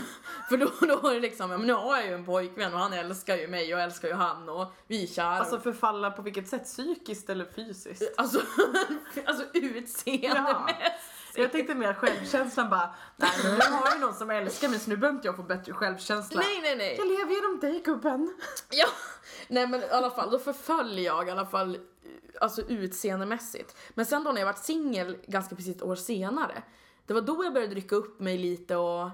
för 0.48 0.56
då, 0.56 0.70
då 0.80 0.96
var 0.96 1.14
det 1.14 1.20
liksom, 1.20 1.50
ja 1.50 1.58
men 1.58 1.66
nu 1.66 1.72
har 1.72 1.96
jag 1.96 2.06
ju 2.06 2.14
en 2.14 2.24
pojkvän 2.24 2.74
och 2.74 2.80
han 2.80 2.92
älskar 2.92 3.36
ju 3.36 3.48
mig 3.48 3.74
och 3.74 3.80
jag 3.80 3.84
älskar 3.84 4.08
ju 4.08 4.14
han 4.14 4.48
och 4.48 4.72
vi 4.86 5.02
är 5.02 5.06
kära. 5.06 5.26
Alltså 5.26 5.60
förfalla 5.60 6.10
på 6.10 6.22
vilket 6.22 6.48
sätt? 6.48 6.64
Psykiskt 6.64 7.30
eller 7.30 7.44
fysiskt? 7.44 8.02
alltså, 8.16 8.40
alltså 9.26 9.44
utseendemässigt. 9.52 10.78
Jag 11.34 11.52
tänkte 11.52 11.74
mer 11.74 11.94
självkänslan 11.94 12.70
bara, 12.70 12.94
nej 13.16 13.30
men 13.44 13.56
jag 13.56 13.64
har 13.64 13.94
ju 13.94 14.00
någon 14.00 14.14
som 14.14 14.30
älskar 14.30 14.68
mig 14.68 14.78
så 14.78 14.90
nu 14.90 14.96
behöver 14.96 15.16
inte 15.16 15.28
jag 15.28 15.36
få 15.36 15.42
bättre 15.42 15.72
självkänsla. 15.72 16.40
Nej, 16.40 16.60
nej, 16.62 16.76
nej. 16.76 16.96
Jag 16.98 17.06
lever 17.06 17.34
genom 17.34 17.60
dig 17.60 17.82
gubben. 17.84 18.34
Ja, 18.70 18.86
nej 19.48 19.66
men 19.66 19.80
i 19.82 19.88
alla 19.90 20.10
fall, 20.10 20.30
då 20.30 20.38
förföll 20.38 20.98
jag 20.98 21.28
i 21.28 21.30
alla 21.30 21.46
fall 21.46 21.78
alltså 22.40 22.62
utseendemässigt. 22.62 23.76
Men 23.94 24.06
sen 24.06 24.24
då 24.24 24.32
när 24.32 24.40
jag 24.40 24.46
varit 24.46 24.64
singel 24.64 25.18
ganska 25.26 25.56
precis 25.56 25.76
ett 25.76 25.82
år 25.82 25.96
senare, 25.96 26.62
det 27.06 27.14
var 27.14 27.20
då 27.20 27.44
jag 27.44 27.52
började 27.54 27.74
rycka 27.74 27.96
upp 27.96 28.20
mig 28.20 28.38
lite 28.38 28.76
och 28.76 29.10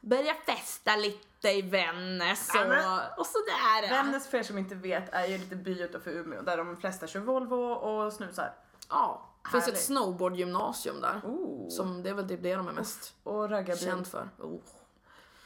börja 0.00 0.34
festa 0.34 0.96
lite 0.96 1.50
i 1.50 1.62
Vännäs 1.62 2.50
Ja, 2.54 2.60
och, 2.64 3.20
och 3.20 3.26
sådär. 3.26 3.90
Vännäs 3.90 4.28
för 4.28 4.38
er 4.38 4.42
som 4.42 4.58
inte 4.58 4.74
vet 4.74 5.14
är 5.14 5.26
ju 5.26 5.38
lite 5.38 5.56
by 5.56 5.82
utanför 5.82 6.10
Umeå 6.10 6.42
där 6.42 6.56
de 6.56 6.76
flesta 6.76 7.06
kör 7.06 7.20
Volvo 7.20 7.56
och 7.56 8.12
snusar. 8.12 8.54
Ja, 8.88 9.32
det 9.46 9.50
finns 9.50 9.68
ett 9.68 9.80
snowboardgymnasium 9.84 11.00
där. 11.00 11.20
Oh. 11.24 11.68
Som 11.68 12.02
det 12.02 12.10
är 12.10 12.14
väl 12.14 12.28
typ 12.28 12.42
det 12.42 12.54
de 12.56 12.68
är 12.68 12.72
mest 12.72 13.14
Och 13.22 13.48
känd 13.78 14.06
för. 14.06 14.28
Oh, 14.38 14.60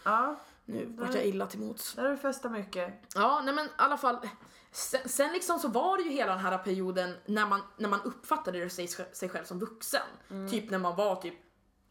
Ja, 0.05 0.37
nu 0.65 0.87
vart 0.99 1.15
jag 1.15 1.25
illa 1.27 1.47
till 1.47 1.61
mots. 1.61 1.95
där 1.95 2.03
har 2.03 2.11
du 2.11 2.17
festat 2.17 2.53
mycket. 2.53 2.95
Ja, 3.15 3.43
nej 3.45 3.55
men 3.55 3.67
i 3.67 3.71
alla 3.77 3.97
fall. 3.99 4.19
Sen, 4.73 5.09
sen 5.09 5.33
liksom 5.33 5.59
så 5.59 5.69
var 5.69 5.97
det 5.97 6.03
ju 6.03 6.11
hela 6.11 6.33
den 6.33 6.41
här 6.45 6.59
perioden 6.59 7.17
när 7.27 7.47
man, 7.47 7.61
när 7.77 7.89
man 7.89 8.01
uppfattade 8.03 8.71
sig, 8.71 8.89
sig 8.89 9.29
själv 9.29 9.45
som 9.45 9.59
vuxen. 9.59 10.01
Typ 10.51 10.71
när 10.71 10.79
man 10.79 10.97
var 10.97 11.17
typ 11.17 11.35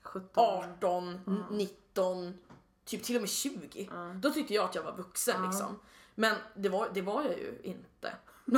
17. 0.04 0.30
18, 0.78 1.10
n- 1.28 1.44
19, 1.50 2.38
typ 2.86 3.04
till 3.04 3.16
och 3.16 3.22
med 3.22 3.30
20. 3.30 3.90
Då 4.22 4.30
tyckte 4.30 4.54
jag 4.54 4.66
att 4.66 4.76
jag 4.76 4.84
var 4.84 4.96
vuxen 4.98 5.44
liksom. 5.50 5.80
Men 6.16 6.36
det 6.56 6.70
var, 6.70 6.90
det 6.94 7.02
var 7.02 7.24
jag 7.24 7.38
ju 7.38 7.60
inte. 7.64 8.14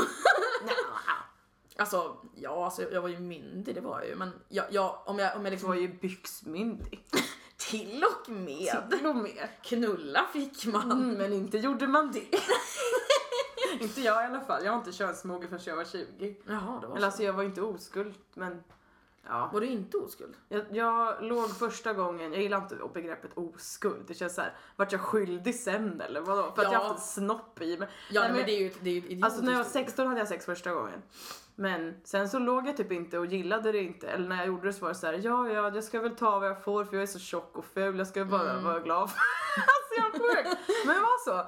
alltså, 1.81 2.17
ja 2.35 2.65
alltså 2.65 2.91
jag 2.91 3.01
var 3.01 3.09
ju 3.09 3.19
myndig, 3.19 3.75
det 3.75 3.81
var 3.81 3.99
jag 3.99 4.07
ju. 4.09 4.15
Men 4.15 4.31
jag, 4.49 4.65
jag, 4.69 4.99
om 5.05 5.19
jag, 5.19 5.35
om 5.35 5.41
jag 5.45 5.45
Du 5.45 5.51
liksom... 5.51 5.69
var 5.69 5.75
ju 5.75 5.87
byxmyndig. 5.87 7.05
Till 7.57 8.03
och 8.03 8.29
med! 8.31 8.83
Till 8.91 9.05
och 9.05 9.15
med. 9.15 9.47
Knulla 9.61 10.25
fick 10.33 10.65
man. 10.65 10.91
Mm, 10.91 11.13
men 11.13 11.33
inte 11.33 11.57
gjorde 11.57 11.87
man 11.87 12.11
det. 12.11 12.25
inte 13.83 14.01
jag 14.01 14.23
i 14.23 14.25
alla 14.27 14.41
fall. 14.41 14.65
Jag 14.65 14.71
har 14.71 14.79
inte 14.79 14.91
könsmogen 14.91 15.49
förrän 15.49 15.61
jag 15.65 15.75
var 15.75 15.85
20. 15.85 16.35
Jaha, 16.47 16.79
det 16.81 16.87
var 16.87 16.95
Eller 16.95 16.99
så. 16.99 17.05
alltså 17.05 17.23
jag 17.23 17.33
var 17.33 17.43
inte 17.43 17.61
oskuld 17.61 18.15
men 18.33 18.63
ja. 19.27 19.49
Var 19.53 19.61
du 19.61 19.67
inte 19.67 19.97
oskuld? 19.97 20.33
Jag, 20.49 20.65
jag 20.71 21.23
låg 21.23 21.49
första 21.57 21.93
gången, 21.93 22.33
jag 22.33 22.41
gillar 22.41 22.57
inte 22.57 22.77
begreppet 22.93 23.31
oskuld. 23.37 24.03
Det 24.07 24.13
känns 24.13 24.35
såhär, 24.35 24.53
vart 24.75 24.91
jag 24.91 25.01
skyldig 25.01 25.55
sen 25.55 26.01
eller 26.01 26.21
vadå? 26.21 26.41
För 26.55 26.61
att 26.61 26.67
Ja. 26.67 26.73
jag 26.73 26.79
har 26.79 26.87
haft 26.87 26.99
en 27.17 27.23
snopp 27.23 27.61
i 27.61 27.77
mig. 27.77 27.87
Ja 28.11 28.21
Nej, 28.21 28.31
men, 28.33 28.45
det 28.45 28.51
är 28.51 28.59
ju 28.59 28.71
det 28.81 28.89
är 28.89 28.93
ju 28.93 29.23
Alltså 29.23 29.41
när 29.41 29.51
jag 29.51 29.59
var 29.59 29.65
ord. 29.65 29.71
16 29.71 30.07
hade 30.07 30.19
jag 30.19 30.27
sex 30.27 30.45
första 30.45 30.73
gången. 30.73 31.01
Men 31.55 32.01
sen 32.03 32.29
så 32.29 32.39
låg 32.39 32.67
jag 32.67 32.77
typ 32.77 32.91
inte 32.91 33.19
och 33.19 33.25
gillade 33.25 33.71
det 33.71 33.83
inte. 33.83 34.07
Eller 34.07 34.29
när 34.29 34.37
jag 34.37 34.47
gjorde 34.47 34.67
det 34.67 34.73
så 34.73 34.81
var 34.81 34.89
det 34.89 34.95
så 34.95 35.05
här, 35.07 35.13
ja 35.23 35.49
ja 35.49 35.71
jag 35.75 35.83
ska 35.83 35.99
väl 36.01 36.15
ta 36.15 36.39
vad 36.39 36.49
jag 36.49 36.63
får 36.63 36.85
för 36.85 36.95
jag 36.95 37.03
är 37.03 37.07
så 37.07 37.19
tjock 37.19 37.57
och 37.57 37.65
ful. 37.65 37.97
Jag 37.97 38.07
ska 38.07 38.25
bara 38.25 38.51
Mm. 38.51 38.63
vara 38.63 38.79
glad. 38.79 39.01
alltså 39.57 39.93
jag 39.97 40.05
är 40.05 40.11
sjuk. 40.43 40.57
Men 40.85 40.95
det 40.95 41.01
var 41.01 41.23
så. 41.25 41.47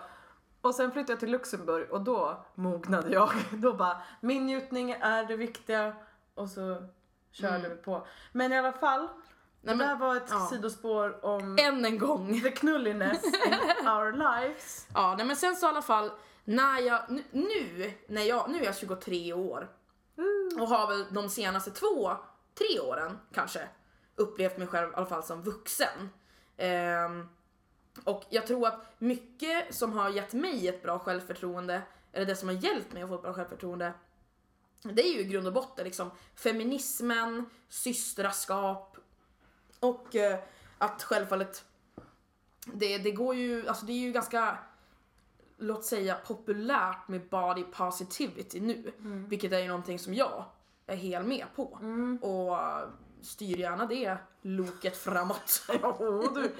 Och 0.61 0.75
sen 0.75 0.91
flyttade 0.91 1.11
jag 1.11 1.19
till 1.19 1.31
Luxemburg 1.31 1.91
och 1.91 2.01
då 2.01 2.45
mognade 2.55 3.09
jag. 3.13 3.29
Då 3.51 3.73
bara, 3.73 4.01
min 4.21 4.45
njutning 4.45 4.91
är 4.91 5.25
det 5.25 5.35
viktiga. 5.35 5.95
Och 6.35 6.49
så 6.49 6.83
körde 7.31 7.55
Mm. 7.55 7.69
vi 7.71 7.77
på. 7.77 8.07
Men 8.31 8.53
i 8.53 8.57
alla 8.57 8.71
fall, 8.71 8.99
Nej, 9.61 9.75
det 9.77 9.85
men, 9.85 9.99
var 9.99 10.15
ett 10.15 10.27
ja. 10.29 10.47
sidospår 10.51 11.25
om 11.25 11.57
än 11.59 11.85
en 11.85 11.97
gång. 11.97 12.41
the 12.41 12.51
knulliness 12.51 13.23
in 13.81 13.87
our 13.87 14.11
lives. 14.11 14.87
Ja, 14.93 15.15
nej, 15.17 15.25
men 15.27 15.35
sen 15.35 15.55
så 15.55 15.65
i 15.65 15.69
alla 15.69 15.81
fall, 15.81 16.11
när 16.43 16.79
jag, 16.81 17.01
nu, 17.09 17.23
nu, 17.31 17.93
när 18.07 18.21
jag, 18.23 18.49
nu 18.49 18.59
är 18.61 18.65
jag 18.65 18.75
23 18.77 19.33
år 19.33 19.67
och 20.59 20.67
har 20.67 20.87
väl 20.87 21.05
de 21.13 21.29
senaste 21.29 21.71
två, 21.71 22.11
tre 22.55 22.79
åren 22.79 23.19
kanske 23.33 23.67
upplevt 24.15 24.57
mig 24.57 24.67
själv 24.67 24.91
i 24.91 24.95
alla 24.95 25.05
fall 25.05 25.23
som 25.23 25.41
vuxen. 25.41 26.09
Um, 27.05 27.29
och 28.03 28.23
jag 28.29 28.47
tror 28.47 28.67
att 28.67 28.99
mycket 28.99 29.75
som 29.75 29.93
har 29.93 30.09
gett 30.09 30.33
mig 30.33 30.67
ett 30.67 30.83
bra 30.83 30.99
självförtroende, 30.99 31.81
eller 32.11 32.25
det 32.25 32.35
som 32.35 32.47
har 32.47 32.55
hjälpt 32.55 32.93
mig 32.93 33.03
att 33.03 33.09
få 33.09 33.15
ett 33.15 33.21
bra 33.21 33.33
självförtroende, 33.33 33.93
det 34.81 35.01
är 35.01 35.13
ju 35.13 35.19
i 35.19 35.23
grund 35.23 35.47
och 35.47 35.53
botten 35.53 35.85
liksom 35.85 36.11
feminismen, 36.35 37.45
systraskap 37.69 38.97
och 39.79 40.15
eh, 40.15 40.39
att 40.77 41.03
självfallet 41.03 41.65
det, 42.65 42.97
det 42.97 43.11
går 43.11 43.35
ju, 43.35 43.67
alltså 43.67 43.85
det 43.85 43.93
är 43.93 43.97
ju 43.97 44.11
ganska 44.11 44.57
låt 45.63 45.85
säga 45.85 46.15
populärt 46.15 47.07
med 47.07 47.29
body 47.29 47.63
positivity 47.63 48.59
nu. 48.59 48.91
Vilket 49.29 49.51
är 49.51 49.59
ju 49.59 49.67
någonting 49.67 49.99
som 49.99 50.13
jag 50.13 50.45
är 50.87 50.95
helt 50.95 51.27
med 51.27 51.45
på. 51.55 51.79
Och 52.21 52.53
eh, 52.53 52.87
styr 53.21 53.57
gärna 53.57 53.85
det 53.85 54.17
loket 54.41 54.97
framåt. 54.97 55.63
Du. 56.35 56.51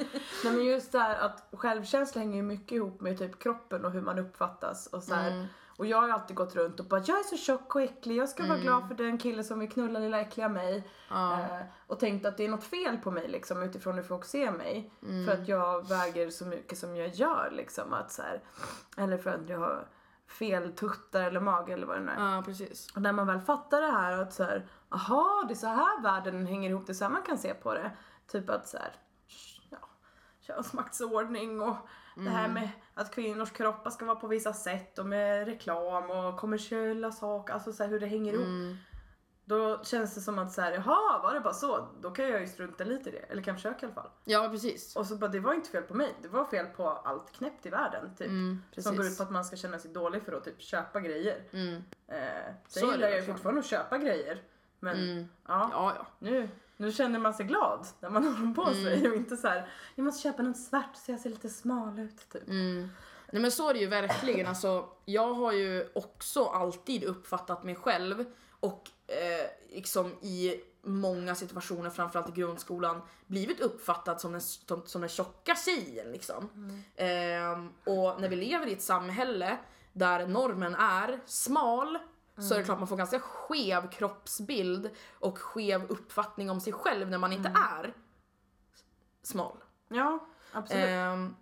Nej 0.44 0.54
men 0.54 0.66
just 0.66 0.92
det 0.92 1.00
här 1.00 1.20
att 1.20 1.48
självkänsla 1.52 2.22
hänger 2.22 2.36
ju 2.36 2.42
mycket 2.42 2.72
ihop 2.72 3.02
med 3.02 3.18
typ 3.18 3.40
kroppen 3.40 3.86
och 3.86 3.92
hur 3.92 4.02
man 4.02 4.20
uppfattas 4.20 4.88
och 4.88 5.04
så 5.04 5.14
här. 5.14 5.32
Mm. 5.32 5.46
Och 5.78 5.86
jag 5.86 6.02
har 6.02 6.10
alltid 6.10 6.36
gått 6.36 6.56
runt 6.56 6.80
och 6.80 6.86
bara 6.86 7.02
jag 7.06 7.20
är 7.20 7.24
så 7.24 7.38
tjock 7.38 7.76
och 7.76 7.82
äcklig, 7.82 8.16
jag 8.16 8.30
ska 8.30 8.48
vara 8.48 8.58
glad 8.58 8.88
för 8.88 8.96
den 8.96 9.18
kille 9.18 9.44
som 9.44 9.60
vill 9.60 9.70
knulla 9.70 10.00
lilla 10.00 10.22
äckliga 10.22 10.50
mig. 10.50 10.88
Ja. 11.10 11.40
Eh, 11.40 11.62
och 11.88 12.00
tänkt 12.00 12.26
att 12.26 12.38
det 12.38 12.46
är 12.46 12.50
något 12.50 12.64
fel 12.64 12.98
på 12.98 13.12
mig 13.12 13.28
liksom 13.28 13.64
utifrån 13.64 13.96
hur 13.96 14.04
folk 14.04 14.26
ser 14.26 14.52
mig. 14.52 14.92
Mm. 15.04 15.26
För 15.26 15.42
att 15.42 15.48
jag 15.48 15.90
väger 15.90 16.30
så 16.30 16.46
mycket 16.46 16.78
som 16.78 16.96
jag 16.96 17.10
gör 17.10 17.52
liksom. 17.52 17.94
Att 17.94 18.12
så 18.12 18.22
här, 18.22 18.42
eller 18.98 19.18
för 19.18 19.30
att 19.30 19.50
jag 19.50 19.60
har 19.60 19.88
fel 20.28 20.74
tuttar 20.74 21.22
eller 21.22 21.40
mage 21.40 21.74
eller 21.74 21.88
vad 21.88 21.98
det 21.98 22.04
nu 22.04 22.12
är. 22.12 22.36
Ja, 22.36 22.44
precis. 22.46 22.92
Och 22.96 23.02
när 23.02 23.12
man 23.12 23.28
väl 23.28 23.42
fattar 23.42 23.82
det 23.82 23.92
här 23.92 24.18
att 24.18 24.34
så 24.34 24.44
här, 24.44 24.68
aha, 24.90 25.46
det 25.48 25.54
är 25.54 25.56
så 25.56 25.68
här 25.68 26.02
världen 26.02 26.48
hänger 26.48 26.70
ihop, 26.70 26.88
det 26.88 26.92
är 26.92 26.94
så 26.94 27.04
här 27.04 27.12
man 27.12 27.22
kan 27.22 27.38
se 27.38 27.54
på 27.54 27.74
det. 27.74 27.92
Typ 28.28 28.50
att 28.50 28.68
så 28.68 28.78
här, 28.78 28.92
ja, 29.70 29.78
könsmaktsordning 30.42 31.62
och 31.62 31.76
det 32.16 32.30
här 32.30 32.48
med 32.48 32.70
att 32.94 33.12
kvinnors 33.16 33.52
kroppar 33.52 33.90
ska 33.92 34.06
vara 34.06 34.16
på 34.16 34.28
vissa 34.28 34.54
sätt 34.54 35.00
och 35.00 35.06
med 35.06 35.46
reklam 35.48 36.10
och 36.12 36.38
kommersiella 36.38 37.12
saker, 37.12 37.54
alltså 37.54 37.74
så 37.74 37.84
här, 37.84 37.90
hur 37.90 38.00
det 38.00 38.06
hänger 38.08 38.34
ihop. 38.34 38.46
Mm. 38.46 38.76
Då 39.46 39.84
känns 39.84 40.16
det 40.16 40.22
som 40.22 40.40
att 40.40 40.52
så 40.52 40.62
här, 40.62 40.72
jaha, 40.72 41.20
var 41.24 41.34
det 41.34 41.40
bara 41.40 41.54
så? 41.54 41.88
Då 42.02 42.12
kan 42.12 42.30
jag 42.30 42.42
ju 42.42 42.48
strunta 42.48 42.84
lite 42.84 43.10
i 43.10 43.12
det, 43.12 43.18
eller 43.18 43.42
kan 43.42 43.56
försöka 43.56 43.78
i 43.80 43.86
alla 43.86 43.94
fall. 43.94 44.10
Ja, 44.26 44.50
precis. 44.52 44.96
Och 44.96 45.06
så 45.06 45.16
bara, 45.16 45.28
det 45.32 45.40
var 45.40 45.54
inte 45.54 45.70
fel 45.70 45.84
på 45.84 45.94
mig, 45.94 46.16
det 46.22 46.28
var 46.28 46.46
fel 46.46 46.66
på 46.66 46.90
allt 46.90 47.32
knäppt 47.32 47.66
i 47.66 47.70
världen 47.70 48.16
typ. 48.16 48.28
Mm, 48.28 48.62
som 48.78 48.96
går 48.98 49.06
ut 49.06 49.18
på 49.18 49.24
att 49.24 49.32
man 49.32 49.46
ska 49.46 49.56
känna 49.56 49.80
sig 49.80 49.92
dålig 49.94 50.24
för 50.24 50.34
att 50.34 50.44
typ 50.44 50.62
köpa 50.62 51.00
grejer. 51.00 51.44
Mm. 51.52 51.84
Eh, 52.08 52.54
Så 52.68 52.80
sen 52.80 52.90
gillar 52.90 53.08
jag 53.08 53.20
ju 53.20 53.26
fortfarande 53.26 53.60
att 53.60 53.66
köpa 53.68 53.98
grejer. 53.98 54.42
Men 54.80 54.96
Mm. 54.98 55.28
ja, 55.48 55.70
Ja, 55.72 55.94
ja. 55.98 56.08
nu, 56.20 56.50
nu 56.78 56.92
känner 56.92 57.20
man 57.20 57.34
sig 57.34 57.46
glad 57.46 57.88
när 58.00 58.10
man 58.10 58.24
har 58.28 58.34
dem 58.34 58.54
på 58.54 58.62
Mm. 58.64 58.84
sig 58.84 59.10
och 59.10 59.16
inte 59.16 59.38
så 59.38 59.48
här. 59.48 59.68
jag 59.96 60.04
måste 60.04 60.22
köpa 60.22 60.44
något 60.44 60.58
svart 60.58 60.96
så 60.96 61.12
jag 61.12 61.20
ser 61.20 61.30
lite 61.30 61.50
smal 61.50 62.00
ut 62.00 62.30
typ. 62.30 62.48
Mm. 62.50 62.90
Nej 63.32 63.42
men 63.42 63.52
så 63.52 63.70
är 63.70 63.74
det 63.74 63.80
ju 63.80 63.88
verkligen. 63.88 64.48
Alltså, 64.48 64.90
jag 65.06 65.34
har 65.34 65.52
ju 65.52 65.90
också 65.96 66.46
alltid 66.46 67.04
uppfattat 67.04 67.64
mig 67.64 67.76
själv 67.76 68.26
och 68.60 68.90
eh, 69.08 69.76
liksom 69.76 70.12
i 70.22 70.62
många 70.82 71.36
situationer, 71.36 71.90
framförallt 71.90 72.30
i 72.30 72.42
grundskolan, 72.42 73.02
blivit 73.28 73.60
uppfattad 73.60 74.22
som 74.22 74.32
den, 74.32 74.42
som, 74.42 74.82
som 74.86 75.02
den 75.02 75.10
tjocka 75.10 75.56
tjejen. 75.56 76.12
Liksom. 76.12 76.50
Ehm, 76.96 77.70
och 77.86 78.22
när 78.22 78.30
vi 78.30 78.36
lever 78.36 78.68
i 78.68 78.74
ett 78.74 78.82
samhälle 78.82 79.58
där 79.94 80.28
normen 80.28 80.76
är 80.76 81.20
smal 81.26 81.98
så 82.38 82.54
är 82.54 82.58
det 82.58 82.64
klart 82.64 82.80
man 82.80 82.88
får 82.88 82.98
ganska 82.98 83.20
skev 83.20 83.90
kroppsbild 83.90 84.90
och 85.20 85.38
skev 85.38 85.84
uppfattning 85.84 86.50
om 86.50 86.60
sig 86.60 86.74
själv 86.74 87.10
när 87.10 87.18
man 87.18 87.34
inte 87.34 87.52
är 87.56 87.94
smal. 89.24 89.58
Ja, 89.88 90.28
absolut. 90.52 90.84
Ehm, 90.84 91.36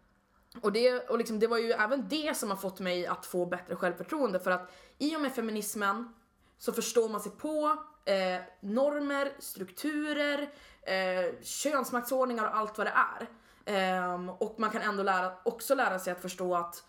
och 0.62 0.72
det, 0.72 1.10
och 1.10 1.18
liksom, 1.18 1.40
det 1.40 1.48
var 1.48 1.58
ju 1.58 1.72
även 1.72 2.08
det 2.10 2.38
som 2.38 2.50
har 2.50 2.58
fått 2.58 2.80
mig 2.80 3.08
att 3.08 3.26
få 3.26 3.46
bättre 3.46 3.76
självförtroende 3.76 4.40
för 4.40 4.52
att 4.52 4.72
i 4.98 5.16
och 5.16 5.22
med 5.22 5.36
feminismen 5.36 6.14
så 6.58 6.74
förstår 6.74 7.10
man 7.10 7.22
sig 7.22 7.32
på 7.32 7.78
eh, 8.06 8.42
normer, 8.60 9.32
strukturer, 9.40 10.54
eh, 10.82 11.42
könsmaktsordningar 11.42 12.44
och 12.44 12.58
allt 12.58 12.78
vad 12.78 12.88
det 12.88 12.94
är. 13.20 13.28
Ehm, 13.66 14.30
och 14.30 14.56
man 14.60 14.70
kan 14.70 14.82
ändå 14.82 15.04
lära, 15.04 15.34
också 15.46 15.76
lära 15.76 16.00
sig 16.00 16.14
att 16.14 16.22
förstå 16.22 16.56
att 16.56 16.84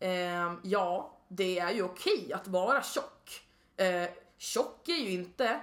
ehm, 0.00 0.60
ja, 0.62 1.18
det 1.36 1.58
är 1.58 1.70
ju 1.70 1.82
okej 1.82 2.32
att 2.32 2.48
vara 2.48 2.82
tjock. 2.82 3.42
Eh, 3.76 4.08
tjock 4.38 4.88
är 4.88 4.96
ju 4.96 5.10
inte 5.10 5.60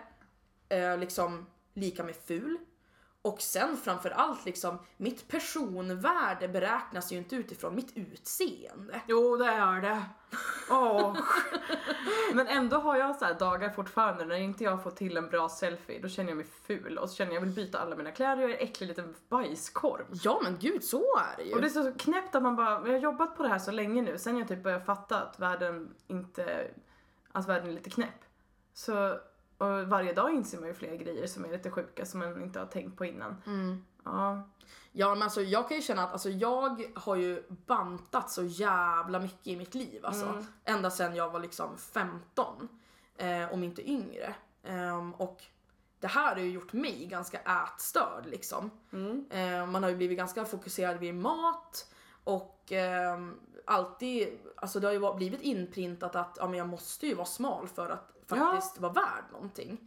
eh, 0.70 0.98
liksom 0.98 1.46
lika 1.74 2.04
med 2.04 2.16
ful. 2.16 2.58
Och 3.24 3.42
sen 3.42 3.78
framför 3.78 4.10
allt 4.10 4.46
liksom, 4.46 4.80
mitt 4.98 5.28
personvärde 5.28 6.48
beräknas 6.48 7.12
ju 7.12 7.18
inte 7.18 7.36
utifrån 7.36 7.76
mitt 7.76 7.98
utseende. 7.98 9.02
Jo, 9.08 9.38
det 9.38 9.46
är 9.46 9.82
det. 9.82 10.04
Åh. 10.70 11.18
Men 12.34 12.48
ändå 12.48 12.78
har 12.78 12.98
jag 12.98 13.16
så 13.16 13.26
här 13.26 13.34
dagar 13.34 13.70
fortfarande 13.70 14.26
när 14.26 14.36
inte 14.36 14.64
jag 14.64 14.84
får 14.84 14.92
till 14.92 15.18
en 15.18 15.30
bra 15.30 15.50
selfie, 15.50 16.00
då 16.02 16.10
känner 16.10 16.30
jag 16.30 16.38
mig 16.38 16.46
ful 16.46 16.98
och 16.98 17.10
så 17.10 17.16
känner 17.16 17.34
jag 17.34 17.42
vill 17.42 17.56
byta 17.56 17.80
alla 17.80 17.96
mina 17.96 18.12
kläder 18.12 18.44
och 18.44 18.50
jag 18.50 18.52
är 18.52 18.56
en 18.56 18.68
äcklig 18.68 18.88
liten 18.88 19.16
bajskorv. 19.30 20.06
Ja 20.24 20.40
men 20.44 20.58
gud, 20.60 20.84
så 20.84 21.18
är 21.18 21.38
det 21.38 21.44
ju. 21.44 21.54
Och 21.54 21.62
det 21.62 21.68
är 21.68 21.70
så 21.70 21.94
knäppt 21.94 22.36
att 22.36 22.44
man 22.44 22.56
bara, 22.56 22.88
jag 22.88 22.94
har 22.94 23.00
jobbat 23.00 23.38
på 23.38 23.44
det 23.44 23.50
här 23.50 23.60
så 23.60 23.72
länge 23.72 24.02
nu, 24.02 24.18
sen 24.18 24.38
jag 24.38 24.48
typ 24.48 24.64
började 24.64 24.86
fatta 24.86 25.22
att 25.22 25.40
världen 25.40 25.96
inte, 26.08 26.72
att 27.32 27.48
världen 27.48 27.70
är 27.70 27.74
lite 27.74 27.90
knäpp. 27.90 28.26
Så, 28.74 29.20
och 29.62 29.88
varje 29.88 30.14
dag 30.14 30.34
inser 30.34 30.60
man 30.60 30.68
ju 30.68 30.74
fler 30.74 30.96
grejer 30.96 31.28
som 31.28 31.46
är 31.46 31.52
lite 31.52 31.72
sjuka 31.72 32.06
som 32.06 32.20
man 32.20 32.42
inte 32.42 32.60
har 32.60 32.66
tänkt 32.66 32.98
på 32.98 33.06
innan. 33.06 33.36
Mm. 33.46 33.86
Ja. 34.04 34.50
Ja 34.92 35.10
men 35.10 35.24
alltså 35.24 35.42
jag 35.42 35.68
kan 35.68 35.78
ju 35.78 35.84
känna 35.84 36.04
att 36.04 36.14
alltså, 36.14 36.30
jag 36.30 36.92
har 36.96 37.16
ju 37.16 37.44
bantat 37.50 38.30
så 38.30 38.44
jävla 38.44 39.20
mycket 39.20 39.48
i 39.48 39.56
mitt 39.56 39.76
liv 39.76 40.06
alltså. 40.06 40.26
Mm. 40.26 40.46
Ända 40.66 40.90
sedan 40.90 41.16
jag 41.16 41.30
var 41.30 41.40
liksom 41.40 41.78
15. 41.78 42.68
Eh, 43.18 43.54
om 43.54 43.64
inte 43.64 43.90
yngre. 43.90 44.36
Ehm, 44.64 45.14
och 45.14 45.44
det 46.00 46.08
här 46.08 46.36
har 46.36 46.42
ju 46.42 46.52
gjort 46.52 46.74
mig 46.74 47.06
ganska 47.06 47.40
ätstörd 47.40 48.26
liksom. 48.26 48.72
Mm. 48.94 49.26
Eh, 49.30 49.66
man 49.66 49.84
har 49.84 49.90
ju 49.90 49.96
blivit 49.96 50.18
ganska 50.18 50.46
fokuserad 50.46 50.98
vid 50.98 51.16
mat 51.16 51.94
och 52.24 52.72
ehm, 52.72 53.40
alltid, 53.66 54.40
alltså 54.56 54.80
det 54.80 54.88
har 54.88 54.94
ju 54.94 55.14
blivit 55.14 55.42
inprintat 55.42 56.16
att 56.16 56.38
ja, 56.40 56.48
men 56.48 56.58
jag 56.58 56.68
måste 56.68 57.08
ju 57.08 57.16
vara 57.16 57.26
smal 57.26 57.68
för 57.68 57.90
att 57.90 58.11
faktiskt 58.40 58.80
vara 58.80 58.94
värd 58.94 59.24
någonting. 59.32 59.78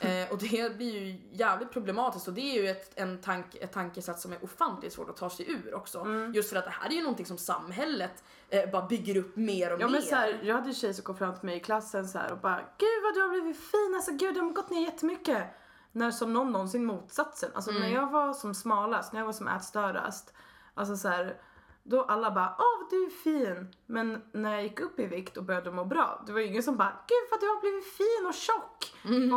Eh, 0.00 0.32
och 0.32 0.38
det 0.38 0.76
blir 0.76 1.00
ju 1.00 1.20
jävligt 1.32 1.70
problematiskt 1.72 2.28
och 2.28 2.34
det 2.34 2.40
är 2.40 2.62
ju 2.62 2.68
ett, 2.68 2.92
en 2.94 3.18
tank, 3.18 3.54
ett 3.54 3.72
tankesätt 3.72 4.18
som 4.18 4.32
är 4.32 4.44
ofantligt 4.44 4.94
svårt 4.94 5.10
att 5.10 5.16
ta 5.16 5.30
sig 5.30 5.50
ur 5.50 5.74
också. 5.74 6.00
Mm. 6.00 6.32
Just 6.32 6.50
för 6.50 6.56
att 6.56 6.64
det 6.64 6.70
här 6.70 6.90
är 6.90 6.94
ju 6.94 7.02
någonting 7.02 7.26
som 7.26 7.38
samhället 7.38 8.24
eh, 8.48 8.70
bara 8.70 8.86
bygger 8.86 9.16
upp 9.16 9.36
mer 9.36 9.72
och 9.72 9.80
Ja 9.80 9.86
mer. 9.86 9.92
men 9.92 10.02
så 10.02 10.14
här, 10.14 10.40
jag 10.42 10.54
hade 10.54 10.68
en 10.68 10.74
tjej 10.74 10.94
som 10.94 11.04
kom 11.04 11.16
fram 11.16 11.34
till 11.34 11.46
mig 11.46 11.56
i 11.56 11.60
klassen 11.60 12.08
så 12.08 12.18
här 12.18 12.32
och 12.32 12.38
bara 12.38 12.56
Gud 12.56 13.02
vad 13.02 13.14
du 13.14 13.20
har 13.20 13.28
blivit 13.28 13.56
fin, 13.56 13.92
alltså 13.96 14.12
gud 14.12 14.34
du 14.34 14.40
har 14.40 14.50
gått 14.50 14.70
ner 14.70 14.84
jättemycket. 14.84 15.44
När 15.92 16.10
som 16.10 16.32
någon 16.32 16.52
någonsin 16.52 16.84
motsatsen. 16.84 17.50
Alltså 17.54 17.70
när 17.70 17.88
jag 17.88 18.10
var 18.10 18.32
som 18.32 18.54
smalast, 18.54 19.12
när 19.12 19.20
jag 19.20 19.26
var 19.26 19.32
som 19.32 19.48
ätstörast. 19.48 20.32
Alltså 20.74 20.96
så 20.96 21.08
här, 21.08 21.40
då 21.88 22.02
alla 22.02 22.30
bara 22.30 22.56
åh 22.58 22.88
du 22.90 23.04
är 23.06 23.10
fin. 23.10 23.68
Men 23.86 24.22
när 24.32 24.52
jag 24.52 24.62
gick 24.62 24.80
upp 24.80 25.00
i 25.00 25.06
vikt 25.06 25.36
och 25.36 25.44
började 25.44 25.70
må 25.70 25.84
bra, 25.84 26.22
det 26.26 26.32
var 26.32 26.40
ingen 26.40 26.62
som 26.62 26.76
bara 26.76 26.92
gud 27.08 27.28
vad 27.30 27.40
du 27.40 27.46
har 27.48 27.60
blivit 27.60 27.92
fin 27.96 28.26
och 28.28 28.34
tjock. 28.34 28.92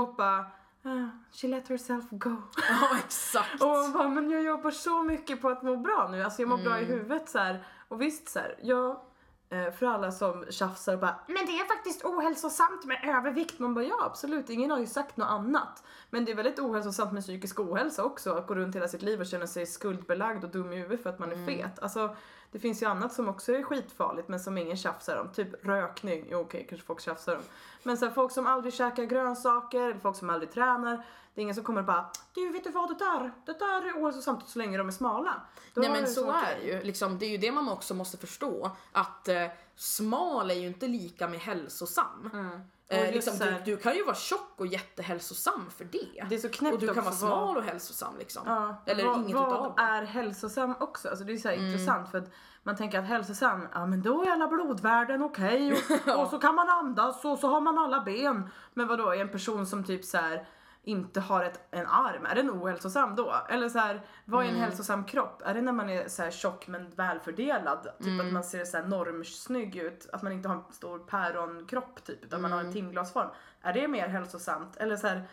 Och 0.08 0.16
bara 0.16 0.40
ah, 0.84 1.10
she 1.32 1.48
let 1.48 1.68
herself 1.70 2.06
go. 2.12 2.36
Ja 2.70 2.98
exakt. 3.06 3.62
Och 3.62 3.68
man 3.70 3.94
bara, 3.94 4.08
men 4.10 4.30
jag 4.32 4.44
jobbar 4.44 4.72
så 4.72 5.04
mycket 5.04 5.42
på 5.42 5.50
att 5.50 5.64
må 5.64 5.76
bra 5.78 6.08
nu. 6.12 6.24
Alltså 6.24 6.42
jag 6.42 6.50
mår 6.50 6.58
bra 6.58 6.80
i 6.80 6.84
Mm. 6.86 6.98
huvudet 7.00 7.30
så 7.30 7.40
här. 7.40 7.68
Och 7.88 8.02
visst 8.02 8.30
så 8.30 8.40
här, 8.40 8.56
jag, 8.62 8.90
eh, 9.50 9.72
för 9.72 9.86
alla 9.86 10.12
som 10.12 10.46
tjafsar 10.50 10.94
och 10.94 11.00
bara, 11.00 11.20
men 11.28 11.46
det 11.46 11.52
är 11.60 11.66
faktiskt 11.68 12.06
ohälsosamt 12.06 12.86
med 12.86 13.16
övervikt. 13.18 13.60
Man 13.60 13.74
bara, 13.74 13.86
ja 13.86 14.06
absolut, 14.06 14.50
ingen 14.50 14.72
har 14.72 14.80
ju 14.80 14.88
sagt 14.88 15.18
något 15.18 15.28
annat. 15.30 15.84
Men 16.10 16.26
det 16.26 16.32
är 16.32 16.36
väldigt 16.36 16.60
ohälsosamt 16.60 17.14
med 17.14 17.24
psykisk 17.24 17.60
ohälsa 17.60 18.04
också. 18.04 18.34
Att 18.34 18.48
gå 18.48 18.56
runt 18.56 18.76
hela 18.76 18.88
sitt 18.88 19.02
liv 19.02 19.20
och 19.20 19.26
känna 19.26 19.48
sig 19.48 19.66
skuldbelagd 19.66 20.44
och 20.44 20.50
dum 20.52 20.74
i 20.74 20.76
huvudet 20.76 21.04
för 21.04 21.10
att 21.10 21.20
man 21.20 21.30
är 21.32 21.36
Mm. 21.36 21.46
fet. 21.48 21.80
Alltså 21.80 22.16
Det 22.52 22.60
finns 22.60 22.82
ju 22.82 22.86
annat 22.86 23.14
som 23.14 23.30
också 23.30 23.54
är 23.54 23.64
skitfarligt 23.64 24.28
men 24.28 24.40
som 24.40 24.58
ingen 24.58 24.78
tjafsar 24.78 25.18
om. 25.18 25.32
Typ 25.34 25.66
rökning, 25.66 26.26
jo 26.30 26.40
okej 26.40 26.66
kanske 26.70 26.88
folk 26.88 27.02
tjafsar 27.02 27.36
om. 27.36 27.42
Men 27.84 27.98
så 27.98 28.06
här, 28.06 28.14
folk 28.14 28.32
som 28.32 28.48
aldrig 28.48 28.74
käkar 28.74 29.04
grönsaker, 29.04 29.82
eller 29.82 30.00
folk 30.00 30.18
som 30.18 30.30
aldrig 30.30 30.52
tränar. 30.52 31.06
Det 31.34 31.42
är 31.42 31.44
ingen 31.44 31.56
som 31.56 31.64
kommer 31.64 31.82
och 31.82 31.88
bara 31.88 32.10
Du 32.34 32.50
vet 32.50 32.64
du 32.64 32.72
vad 32.72 32.90
det 32.90 33.06
där, 33.06 33.32
det 33.46 33.60
där 33.60 33.88
är 33.88 34.04
ohälsosamt 34.04 34.50
så 34.50 34.60
länge 34.60 34.78
de 34.78 34.88
är 34.88 34.92
smala. 34.92 35.42
Då 35.74 35.82
Nej 35.82 35.90
men 35.90 36.02
det 36.02 36.08
så 36.08 36.30
okej. 36.30 36.42
är 36.46 36.60
det 36.60 36.68
ju. 36.68 36.84
Liksom, 36.84 37.20
det 37.20 37.26
är 37.26 37.30
ju 37.30 37.38
det 37.38 37.52
man 37.52 37.70
också 37.70 37.94
måste 37.94 38.18
förstå. 38.18 38.72
Att 38.92 39.28
eh, 39.28 39.48
smal 39.76 40.52
är 40.52 40.56
ju 40.56 40.68
inte 40.68 40.88
lika 40.88 41.28
med 41.28 41.40
hälsosam. 41.40 42.30
Mm. 42.34 42.60
Eh, 42.92 43.12
liksom, 43.12 43.34
du, 43.40 43.56
du 43.72 43.78
kan 43.78 43.96
ju 43.96 44.04
vara 44.04 44.16
tjock 44.16 44.54
och 44.58 44.68
jättehälsosam 44.68 45.70
för 45.78 45.86
det. 45.86 46.26
Det 46.30 46.36
är 46.36 46.40
så 46.40 46.50
knäppt 46.50 46.74
och 46.74 46.80
du 46.80 46.88
kan 46.88 46.96
vara 46.96 47.08
också 47.08 47.26
vad- 47.26 47.38
smal 47.40 47.58
och 47.58 47.64
hälsosam 47.64 48.18
liksom. 48.20 48.44
Ja, 48.46 48.84
Eller 48.86 49.06
vad, 49.06 49.18
inget 49.18 49.36
vad 49.36 49.48
utav 49.48 49.74
är 49.80 50.04
hälsosam 50.04 50.76
också? 50.80 51.10
Alltså 51.10 51.26
det 51.26 51.34
är 51.34 51.38
så 51.38 51.50
Mm. 51.50 51.66
intressant 51.66 52.12
för 52.12 52.18
att 52.18 52.32
man 52.64 52.76
tänker 52.76 53.00
att 53.00 53.06
hälsosam, 53.08 53.68
ja 53.74 53.86
men 53.86 54.02
då 54.02 54.24
är 54.24 54.32
alla 54.32 54.48
blodvärden 54.48 55.24
okej 55.24 55.72
och, 56.08 56.18
och 56.20 56.28
så 56.28 56.40
kan 56.40 56.56
man 56.56 56.70
andas 56.70 57.26
och 57.26 57.40
så 57.40 57.48
har 57.48 57.62
man 57.62 57.78
alla 57.78 58.02
ben. 58.02 58.50
Men 58.74 58.88
vad 58.88 58.98
då 59.00 59.10
är 59.10 59.22
en 59.22 59.30
person 59.30 59.66
som 59.68 59.84
typ 59.84 60.06
så 60.06 60.18
här 60.18 60.48
inte 60.84 61.20
har 61.20 61.44
ett, 61.44 61.60
en 61.72 61.86
arm, 61.88 62.26
är 62.26 62.36
den 62.36 62.50
ohälsosam 62.50 63.16
då? 63.16 63.36
Eller 63.50 63.70
så 63.70 63.80
här, 63.80 64.02
vad 64.26 64.44
är 64.44 64.48
en 64.50 64.56
Mm. 64.56 64.62
hälsosam 64.66 65.04
kropp? 65.04 65.42
Är 65.46 65.54
det 65.54 65.62
när 65.62 65.72
man 65.72 65.90
är 65.90 66.08
så 66.08 66.22
här 66.24 66.32
tjock 66.32 66.68
men 66.68 66.90
välfördelad? 66.90 67.84
Typ 67.98 68.08
Mm. 68.08 68.28
att 68.28 68.34
man 68.34 68.44
ser 68.44 68.66
så 68.66 68.78
här 68.78 68.86
normsnygg 68.86 69.76
ut, 69.76 70.10
att 70.14 70.22
man 70.22 70.32
inte 70.32 70.50
har 70.50 70.56
en 70.56 70.64
stor 70.72 71.00
päronkropp 71.00 72.04
typ 72.04 72.26
utan 72.26 72.42
man 72.42 72.52
har 72.52 72.60
Mm. 72.60 72.68
en 72.68 72.74
timglasform. 72.74 73.28
Är 73.62 73.74
det 73.74 73.88
mer 73.88 74.08
hälsosamt? 74.08 74.78
Eller 74.78 74.96
så 74.96 75.08
här, 75.08 75.24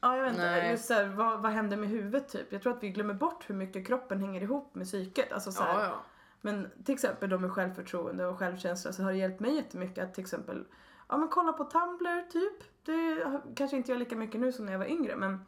Ja 0.00 0.16
jag 0.16 0.22
vet 0.24 0.32
inte, 0.32 0.44
Nej. 0.50 0.70
just 0.70 0.84
såhär, 0.84 1.04
vad, 1.06 1.40
vad 1.42 1.52
händer 1.52 1.76
med 1.76 1.88
huvudet 1.88 2.28
typ? 2.28 2.52
Jag 2.52 2.62
tror 2.62 2.72
att 2.76 2.82
vi 2.82 2.88
glömmer 2.88 3.14
bort 3.14 3.50
hur 3.50 3.54
mycket 3.54 3.86
kroppen 3.86 4.20
hänger 4.20 4.40
ihop 4.40 4.74
med 4.74 4.86
psyket. 4.86 5.32
Alltså, 5.32 5.52
så 5.52 5.62
här, 5.62 5.80
Ja, 5.80 5.84
ja. 5.86 6.00
Men 6.40 6.70
till 6.84 6.94
exempel 6.94 7.30
då 7.30 7.38
med 7.38 7.52
självförtroende 7.52 8.26
och 8.26 8.38
självkänsla 8.38 8.92
så 8.92 9.02
har 9.02 9.12
det 9.12 9.18
hjälpt 9.18 9.40
mig 9.40 9.54
jättemycket 9.56 10.04
att 10.04 10.14
till 10.14 10.22
exempel 10.24 10.64
ja, 11.12 11.18
men 11.18 11.28
kolla 11.28 11.52
på 11.52 11.64
Tumblr 11.64 12.30
typ. 12.30 12.84
Det 12.84 13.24
kanske 13.54 13.76
inte 13.76 13.92
jag 13.92 13.98
lika 13.98 14.16
mycket 14.16 14.40
nu 14.40 14.52
som 14.52 14.64
när 14.64 14.72
jag 14.72 14.78
var 14.78 14.86
yngre 14.86 15.16
men 15.16 15.44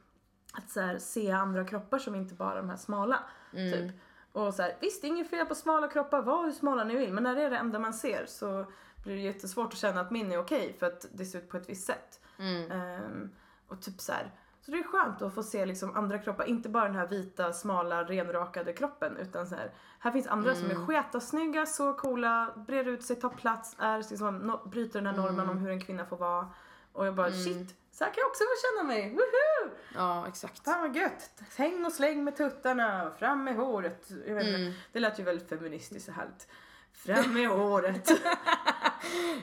att 0.53 0.71
så 0.71 0.81
här, 0.81 0.99
se 0.99 1.31
andra 1.31 1.65
kroppar 1.65 1.99
som 1.99 2.15
inte 2.15 2.35
bara 2.35 2.57
de 2.57 2.71
här 2.71 2.77
smala. 2.77 3.19
Mm. 3.53 3.73
Typ. 3.73 4.01
Och 4.33 4.55
så 4.55 4.63
här, 4.63 4.77
visst 4.81 5.03
det 5.03 5.07
är 5.07 5.09
inget 5.09 5.31
fel 5.31 5.47
på 5.47 5.55
smala 5.55 5.89
kroppar, 5.89 6.23
var 6.23 6.45
hur 6.45 6.53
smala 6.53 6.85
ni 6.85 6.97
vill 6.97 7.13
men 7.13 7.23
när 7.23 7.35
det 7.35 7.43
är 7.43 7.51
det 7.51 7.57
enda 7.57 7.79
man 7.79 7.95
ser 7.95 8.27
så 8.27 8.67
blir 9.05 9.15
det 9.15 9.21
jättesvårt 9.21 9.73
att 9.73 9.79
känna 9.79 10.01
att 10.01 10.11
min 10.11 10.33
är 10.33 10.39
okej 10.39 10.77
för 10.79 10.87
att 10.87 11.07
det 11.13 11.25
ser 11.25 11.39
ut 11.39 11.49
på 11.49 11.57
ett 11.57 11.69
visst 11.69 11.87
sätt. 11.87 12.21
Mm. 12.39 12.71
Ehm, 12.71 13.31
och 13.69 13.83
typ 13.83 14.01
så 14.01 14.13
här. 14.13 14.31
Så 14.65 14.71
det 14.71 14.79
är 14.79 14.83
skönt 14.83 15.23
att 15.23 15.35
få 15.35 15.43
se 15.43 15.67
liksom 15.67 15.97
andra 15.97 16.19
kroppar, 16.19 16.45
inte 16.45 16.69
bara 16.69 16.85
den 16.85 16.97
här 16.97 17.07
vita, 17.07 17.53
smala, 17.53 18.05
renrakade 18.05 18.73
kroppen 18.73 19.17
utan 19.17 19.47
så 19.47 19.55
här. 19.55 19.73
Här 19.99 20.11
finns 20.11 20.27
andra 20.27 20.55
som 20.55 20.71
är 20.71 20.87
sketa 20.87 21.21
snygga, 21.21 21.67
så 21.67 21.93
coola, 21.93 22.55
breder 22.67 22.93
ut 22.93 23.03
sig, 23.03 23.17
tar 23.17 23.29
plats, 23.29 23.77
är 23.79 23.99
liksom, 23.99 24.39
no, 24.39 24.69
bryter 24.69 25.01
den 25.01 25.07
här 25.07 25.23
normen 25.23 25.49
om 25.49 25.59
hur 25.59 25.71
en 25.71 25.81
kvinna 25.81 26.07
får 26.07 26.17
vara. 26.17 26.49
Och 26.93 27.07
jag 27.07 27.15
bara 27.15 27.31
shit, 27.31 27.77
så 27.93 28.05
här 28.05 28.11
kan 28.13 28.21
jag 28.21 28.29
också 28.29 28.45
få 28.45 28.79
känna 28.79 28.89
mig, 28.89 29.11
woho! 29.11 29.75
ja 29.95 30.29
exakt. 30.29 30.65
Fan 30.65 30.81
vad 30.81 30.97
gött! 30.97 31.31
Häng 31.57 31.85
och 31.85 31.93
släng 31.93 32.25
med 32.25 32.37
tuttarna, 32.37 33.13
fram 33.19 33.45
med 33.45 33.57
håret. 33.57 34.11
Jag 34.27 34.35
vet 34.35 34.47
inte, 34.47 34.59
Mm. 34.61 34.73
Det 34.93 35.01
lät 35.01 35.19
ju 35.19 35.23
väldigt 35.23 35.49
feministiskt 35.49 36.09
och 36.09 36.15
härligt. 36.15 36.49
Fram 36.93 37.35
med 37.35 37.49
håret. 37.49 38.11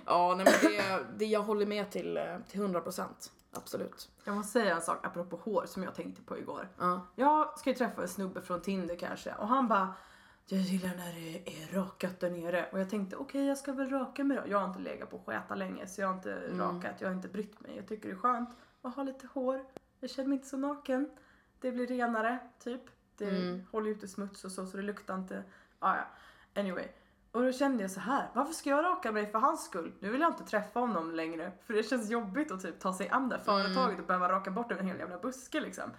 Ja 0.06 0.36
nej, 0.38 0.46
men 0.46 0.72
det, 0.72 1.06
det 1.18 1.26
jag 1.26 1.42
håller 1.42 1.66
med 1.66 1.92
till, 1.92 2.18
eh, 2.18 2.24
till 2.48 2.62
100%. 2.62 3.32
Absolut. 3.54 4.10
Jag 4.24 4.36
måste 4.36 4.52
säga 4.52 4.76
en 4.76 4.82
sak 4.82 5.06
apropå 5.06 5.40
hår 5.44 5.66
som 5.66 5.84
jag 5.84 5.96
tänkte 5.96 6.22
på 6.22 6.38
igår. 6.38 6.70
Ja. 6.78 7.08
Jag 7.16 7.60
ska 7.60 7.70
ju 7.70 7.76
träffa 7.76 8.02
en 8.02 8.08
snubbe 8.08 8.42
från 8.42 8.62
Tinder 8.62 8.96
kanske 8.96 9.34
och 9.34 9.48
han 9.48 9.68
bara 9.68 9.94
jag 10.46 10.60
gillar 10.60 10.90
när 10.96 11.14
det 11.14 11.62
är 11.64 11.74
rakat 11.76 12.20
där 12.20 12.30
nere 12.30 12.70
och 12.72 12.80
jag 12.80 12.90
tänkte 12.90 13.16
okej 13.16 13.46
jag 13.48 13.58
ska 13.58 13.74
väl 13.74 13.90
raka 13.90 14.24
mig 14.24 14.38
då. 14.38 14.44
Jag 14.52 14.60
har 14.60 14.68
inte 14.68 14.80
legat 14.80 15.10
på 15.10 15.20
skäta 15.20 15.56
länge 15.56 15.88
så 15.88 16.02
jag 16.02 16.08
har 16.08 16.16
inte 16.16 16.58
rakat, 16.58 17.02
jag 17.02 17.08
har 17.08 17.16
inte 17.16 17.28
brytt 17.28 17.60
mig. 17.62 17.76
Jag 17.76 17.88
tycker 17.88 18.10
det 18.10 18.16
är 18.16 18.18
skönt 18.20 18.50
att 18.82 18.96
ha 18.96 19.04
lite 19.04 19.28
hår. 19.34 19.66
Jag 20.00 20.10
känner 20.10 20.30
mig 20.30 20.36
inte 20.36 20.48
så 20.50 20.58
naken. 20.58 21.10
Det 21.60 21.72
blir 21.72 21.88
renare 21.88 22.40
typ. 22.60 22.82
Det 23.18 23.30
Mm. 23.30 23.64
håller 23.72 23.90
ute 23.92 24.08
smuts 24.08 24.46
och 24.46 24.52
så 24.52 24.66
så 24.66 24.78
det 24.78 24.84
luktar 24.84 25.16
inte. 25.16 25.44
Ah, 25.80 25.96
ja. 25.96 26.04
Anyway. 26.62 26.88
Och 27.32 27.44
då 27.44 27.52
kände 27.52 27.84
jag 27.84 27.92
så 27.92 28.00
här, 28.00 28.30
varför 28.34 28.54
ska 28.54 28.70
jag 28.70 28.86
raka 28.86 29.12
mig 29.12 29.32
för 29.32 29.40
hans 29.40 29.66
skull? 29.66 29.94
Nu 30.00 30.10
vill 30.10 30.22
jag 30.22 30.32
inte 30.32 30.44
träffa 30.44 30.80
honom 30.80 31.12
längre 31.12 31.52
för 31.66 31.74
det 31.74 31.84
känns 31.84 32.10
jobbigt 32.10 32.52
att 32.52 32.62
typ 32.62 32.80
ta 32.80 32.94
sig 32.94 33.10
an 33.10 33.30
det 33.30 33.36
här 33.36 33.44
företaget 33.44 34.00
och 34.00 34.06
behöva 34.06 34.30
raka 34.30 34.52
bort 34.52 34.72
en 34.72 34.88
hel 34.88 35.00
jävla 35.00 35.18
buske 35.18 35.60
liksom. 35.60 35.92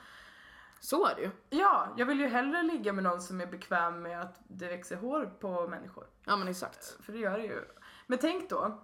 Så 0.80 1.06
är 1.06 1.14
det 1.14 1.22
ju. 1.22 1.30
Ja, 1.50 1.94
jag 1.96 2.06
vill 2.06 2.20
ju 2.20 2.28
hellre 2.28 2.62
ligga 2.62 2.92
med 2.92 3.04
någon 3.04 3.22
som 3.22 3.40
är 3.40 3.46
bekväm 3.46 4.02
med 4.02 4.20
att 4.20 4.40
det 4.48 4.68
växer 4.68 4.96
hår 4.96 5.32
på 5.40 5.68
människor. 5.68 6.06
Ja 6.24 6.36
men 6.36 6.48
exakt. 6.48 7.04
För 7.04 7.12
det 7.12 7.18
gör 7.18 7.38
det 7.38 7.44
ju. 7.44 7.64
Men 8.06 8.18
tänk 8.18 8.50
då. 8.50 8.80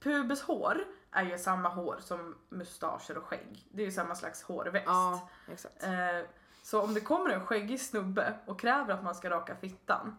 Pubeshår 0.00 0.84
är 1.10 1.22
ju 1.22 1.38
samma 1.38 1.68
hår 1.68 1.96
som 2.00 2.36
mustascher 2.48 3.18
och 3.18 3.24
skägg. 3.24 3.68
Det 3.70 3.82
är 3.82 3.86
ju 3.86 3.92
samma 3.92 4.14
slags 4.14 4.42
hårväxt. 4.42 4.86
Ja 4.86 5.28
exakt. 5.48 5.82
Eh, 5.82 6.30
så 6.62 6.82
om 6.82 6.94
det 6.94 7.00
kommer 7.00 7.30
en 7.30 7.46
skäggig 7.46 7.80
snubbe 7.80 8.38
och 8.46 8.60
kräver 8.60 8.94
att 8.94 9.04
man 9.04 9.14
ska 9.14 9.30
raka 9.30 9.56
fittan 9.56 10.16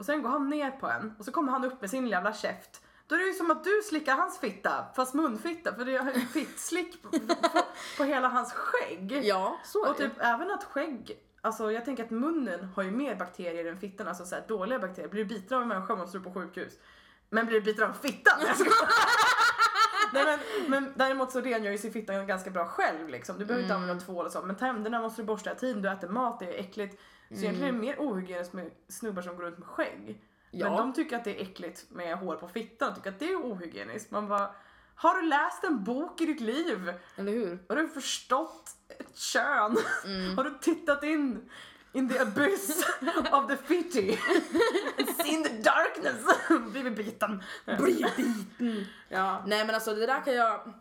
och 0.00 0.06
sen 0.06 0.22
går 0.22 0.30
han 0.30 0.50
ner 0.50 0.70
på 0.70 0.86
en 0.86 1.14
och 1.18 1.24
så 1.24 1.32
kommer 1.32 1.52
han 1.52 1.64
upp 1.64 1.80
med 1.80 1.90
sin 1.90 2.08
jävla 2.08 2.32
käft. 2.32 2.82
Då 3.06 3.14
är 3.14 3.18
det 3.18 3.24
ju 3.24 3.32
som 3.32 3.50
att 3.50 3.64
du 3.64 3.80
slickar 3.88 4.16
hans 4.16 4.38
fitta, 4.38 4.84
fast 4.96 5.14
munfitta 5.14 5.74
för 5.74 5.84
det 5.84 5.96
är 5.96 6.14
ju 6.14 6.20
fittslick 6.26 7.02
på, 7.02 7.08
på, 7.10 7.18
på 7.96 8.04
hela 8.04 8.28
hans 8.28 8.52
skägg. 8.52 9.20
Ja 9.24 9.58
så 9.64 9.84
är 9.84 9.90
Och 9.90 9.96
det 9.98 10.08
typ 10.08 10.12
även 10.20 10.50
att 10.50 10.64
skägg, 10.64 11.18
alltså 11.40 11.72
jag 11.72 11.84
tänker 11.84 12.04
att 12.04 12.10
munnen 12.10 12.64
har 12.64 12.82
ju 12.82 12.90
mer 12.90 13.14
bakterier 13.16 13.64
än 13.64 13.80
fittan, 13.80 14.08
alltså 14.08 14.24
så 14.24 14.34
här, 14.34 14.44
dåliga 14.48 14.78
bakterier. 14.78 15.08
Blir 15.08 15.24
du 15.24 15.28
biten 15.28 15.56
av 15.56 15.62
en 15.62 15.68
människa 15.68 15.96
måste 15.96 16.18
du 16.18 16.24
på 16.24 16.32
sjukhus. 16.32 16.72
Men 17.30 17.46
blir 17.46 17.60
du 17.60 17.64
biten 17.64 17.84
av 17.88 17.92
fittan? 17.92 18.38
Nej, 20.12 20.24
men, 20.26 20.38
men 20.70 20.92
däremot 20.96 21.32
så 21.32 21.40
rengör 21.40 21.72
ju 21.72 21.78
sig 21.78 21.90
fittan 21.92 22.26
ganska 22.26 22.50
bra 22.50 22.66
själv 22.66 23.08
liksom. 23.08 23.38
Du 23.38 23.44
behöver 23.44 23.62
inte 23.62 23.74
Mm. 23.74 23.82
använda 23.82 24.04
tvål 24.04 24.26
och 24.26 24.32
så. 24.32 24.42
Men 24.42 24.56
tänderna 24.56 25.00
måste 25.00 25.22
du 25.22 25.26
borsta, 25.26 25.54
tiden 25.54 25.82
du 25.82 25.90
äter 25.90 26.08
mat, 26.08 26.38
det 26.38 26.46
är 26.56 26.60
äckligt. 26.60 27.00
Så 27.30 27.36
egentligen 27.36 27.68
är 27.68 27.72
det 27.72 27.86
mer 27.86 27.96
ohygieniskt 27.98 28.52
med 28.52 28.70
snubbar 28.88 29.22
som 29.22 29.36
går 29.36 29.42
runt 29.42 29.58
med 29.58 29.68
skägg. 29.68 30.02
Mm. 30.02 30.16
Ja. 30.50 30.68
Men 30.68 30.76
de 30.76 30.92
tycker 30.92 31.16
att 31.16 31.24
det 31.24 31.40
är 31.40 31.42
äckligt 31.42 31.86
med 31.90 32.18
hår 32.18 32.36
på 32.36 32.48
fittan, 32.48 32.94
tycker 32.94 33.10
att 33.10 33.18
det 33.18 33.30
är 33.30 33.36
ohygieniskt. 33.36 34.10
Man 34.10 34.28
bara, 34.28 34.50
har 34.94 35.14
du 35.14 35.28
läst 35.28 35.64
en 35.64 35.84
bok 35.84 36.20
i 36.20 36.26
ditt 36.26 36.40
liv? 36.40 36.92
Eller 37.16 37.32
hur? 37.32 37.58
Har 37.68 37.76
du 37.76 37.88
förstått 37.88 38.70
ett 38.88 39.16
kön? 39.16 39.76
Mm. 40.04 40.36
Har 40.36 40.44
du 40.44 40.58
tittat 40.60 41.02
in 41.04 41.50
in 41.92 42.08
the 42.08 42.18
abyss 42.18 42.84
of 43.32 43.48
the 43.48 43.56
fitty? 43.56 44.16
Seen 45.22 45.42
the 45.44 45.62
darkness? 45.62 46.24
Blivit 46.72 46.96
biten. 46.96 47.42
Bli 47.78 48.06
biten. 48.16 48.86
Ja. 49.08 49.44
Nej 49.46 49.66
men 49.66 49.74
alltså 49.74 49.94
det 49.94 50.06
där 50.06 50.24
kan 50.24 50.34
jag 50.34 50.74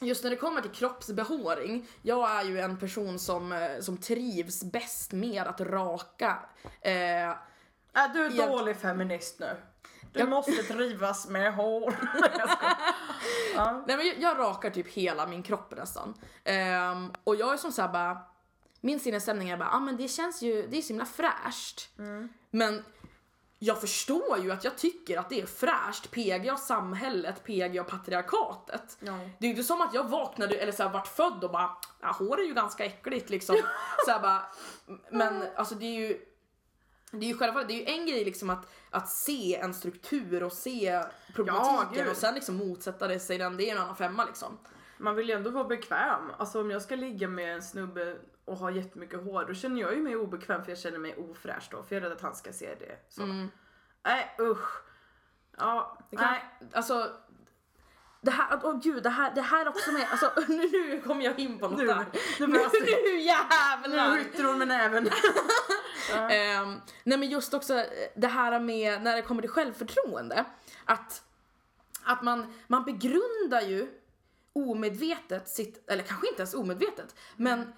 Just 0.00 0.24
när 0.24 0.30
det 0.30 0.36
kommer 0.36 0.60
till 0.60 0.70
kroppsbehåring, 0.70 1.86
jag 2.02 2.30
är 2.30 2.44
ju 2.44 2.60
en 2.60 2.78
person 2.78 3.18
som, 3.18 3.52
eh, 3.52 3.80
som 3.80 3.96
trivs 3.96 4.64
bäst 4.64 5.12
med 5.12 5.42
att 5.46 5.60
raka. 5.60 6.38
Eh, 6.80 6.92
Är 7.92 8.08
du 8.14 8.36
Jag- 8.36 8.48
dålig 8.50 8.76
feminist 8.76 9.38
nu? 9.40 9.56
Du 10.12 10.20
Jag- 10.20 10.28
måste 10.28 10.52
trivas 10.62 11.28
med 11.28 11.54
hår. 11.54 11.94
Ja. 13.54 13.84
nej 13.86 13.96
men 13.96 14.06
jag, 14.06 14.18
jag 14.18 14.38
rakar 14.38 14.70
typ 14.70 14.88
hela 14.88 15.26
min 15.26 15.42
kropp 15.42 15.74
nästan. 15.76 16.14
Ehm, 16.44 17.12
och 17.24 17.36
jag 17.36 17.52
är 17.52 17.56
som 17.56 17.72
såhär 17.72 17.88
bara, 17.88 18.18
min 18.80 19.00
sinnesstämning 19.00 19.50
är 19.50 19.56
bara, 19.56 19.70
ah, 19.70 19.80
men 19.80 19.96
det 19.96 20.08
känns 20.08 20.42
ju, 20.42 20.66
det 20.66 20.78
är 20.78 20.82
så 20.82 20.88
himla 20.88 21.04
fräscht. 21.04 21.88
Men 22.50 22.84
jag 23.58 23.80
förstår 23.80 24.38
ju 24.38 24.52
att 24.52 24.64
jag 24.64 24.78
tycker 24.78 25.18
att 25.18 25.28
det 25.28 25.40
är 25.40 25.46
fräscht, 25.46 26.10
PGA 26.10 26.56
samhället, 26.56 27.44
PGA 27.44 27.84
patriarkatet. 27.84 28.96
Ja. 29.00 29.12
Det 29.12 29.46
är 29.46 29.48
ju 29.48 29.50
inte 29.50 29.62
som 29.62 29.80
att 29.80 29.94
jag 29.94 30.08
vaknade 30.08 30.56
eller 30.56 30.72
så 30.72 30.82
här, 30.82 30.90
vart 30.90 31.08
född 31.08 31.44
och 31.44 31.50
bara, 31.50 31.70
ja 32.00 32.16
hår 32.18 32.40
är 32.40 32.44
ju 32.44 32.54
ganska 32.54 32.84
äckligt 32.84 33.30
liksom. 33.30 33.56
så 34.04 34.10
här, 34.10 34.20
bara, 34.20 34.42
men 35.10 35.42
alltså 35.56 35.74
det 35.74 35.84
är 35.84 36.08
ju 36.08 36.24
det 37.10 37.26
är 37.26 37.28
ju 37.28 37.38
självfallet, 37.38 37.68
det 37.68 37.74
är 37.74 37.94
ju 37.94 38.00
en 38.00 38.06
grej 38.06 38.24
liksom 38.24 38.50
att, 38.50 38.72
att 38.90 39.08
se 39.08 39.56
en 39.56 39.74
struktur 39.74 40.42
och 40.42 40.52
se 40.52 41.02
problematiken 41.34 42.04
gud. 42.04 42.08
och 42.10 42.16
sen 42.16 42.34
liksom 42.34 42.56
motsätta 42.56 43.08
det 43.08 43.20
sig 43.20 43.38
den, 43.38 43.56
det 43.56 43.70
är 43.70 43.76
en 43.76 43.82
annan 43.82 43.96
femma 43.96 44.24
liksom. 44.24 44.58
Man 44.98 45.14
vill 45.14 45.28
ju 45.28 45.34
ändå 45.34 45.50
vara 45.50 45.64
bekväm. 45.64 46.30
Alltså 46.38 46.60
om 46.60 46.70
jag 46.70 46.82
ska 46.82 46.96
ligga 46.96 47.28
med 47.28 47.54
en 47.54 47.62
snubbe 47.62 48.16
och 48.48 48.56
ha 48.58 48.70
jättemycket 48.70 49.24
hår 49.24 49.44
då 49.48 49.54
känner 49.54 49.80
jag 49.80 49.94
ju 49.94 50.02
mig 50.02 50.16
obekväm 50.16 50.64
för 50.64 50.70
jag 50.70 50.78
känner 50.78 50.98
mig 50.98 51.16
ofräsch 51.16 51.68
då. 51.70 51.82
För 51.82 51.94
jag 51.94 52.04
är 52.04 52.08
rädd 52.08 52.16
att 52.16 52.22
han 52.22 52.34
ska 52.34 52.52
se 52.52 52.74
det. 52.74 52.96
Så. 53.08 53.22
Mm. 53.22 53.48
Nej 54.04 54.34
usch. 54.40 54.82
Ja, 55.58 55.98
Det 56.10 56.16
kan, 56.16 56.30
nej. 56.30 56.44
Alltså, 56.72 57.10
det 58.20 58.30
här, 58.30 58.60
åh 58.62 58.80
gud, 58.82 59.02
det 59.02 59.10
här, 59.10 59.34
det 59.34 59.40
här 59.42 59.68
också 59.68 59.92
med, 59.92 60.06
alltså 60.10 60.32
nu, 60.48 60.68
nu 60.72 61.00
kommer 61.00 61.24
jag 61.24 61.38
in 61.38 61.58
på 61.58 61.68
något 61.68 61.78
Nu- 61.78 61.86
där. 61.86 62.06
nu 62.40 62.46
Nu, 62.46 62.58
nu 63.12 63.20
jävlar! 63.20 64.10
Nu 64.10 64.18
rycker 64.18 64.44
hon 64.44 64.58
med 64.58 64.68
näven. 64.68 65.10
Ehm, 66.30 66.80
nej 67.04 67.18
men 67.18 67.28
just 67.28 67.54
också 67.54 67.74
eh, 67.74 67.84
det 68.16 68.26
här 68.26 68.60
med 68.60 69.02
när 69.02 69.16
det 69.16 69.22
kommer 69.22 69.42
till 69.42 69.50
självförtroende. 69.50 70.44
Att, 70.84 71.22
att 72.04 72.22
man, 72.22 72.54
man 72.66 72.84
begrundar 72.84 73.60
ju 73.60 73.88
omedvetet 74.52 75.48
sitt, 75.48 75.90
eller 75.90 76.02
kanske 76.02 76.28
inte 76.28 76.40
ens 76.40 76.54
omedvetet, 76.54 77.14
men 77.36 77.72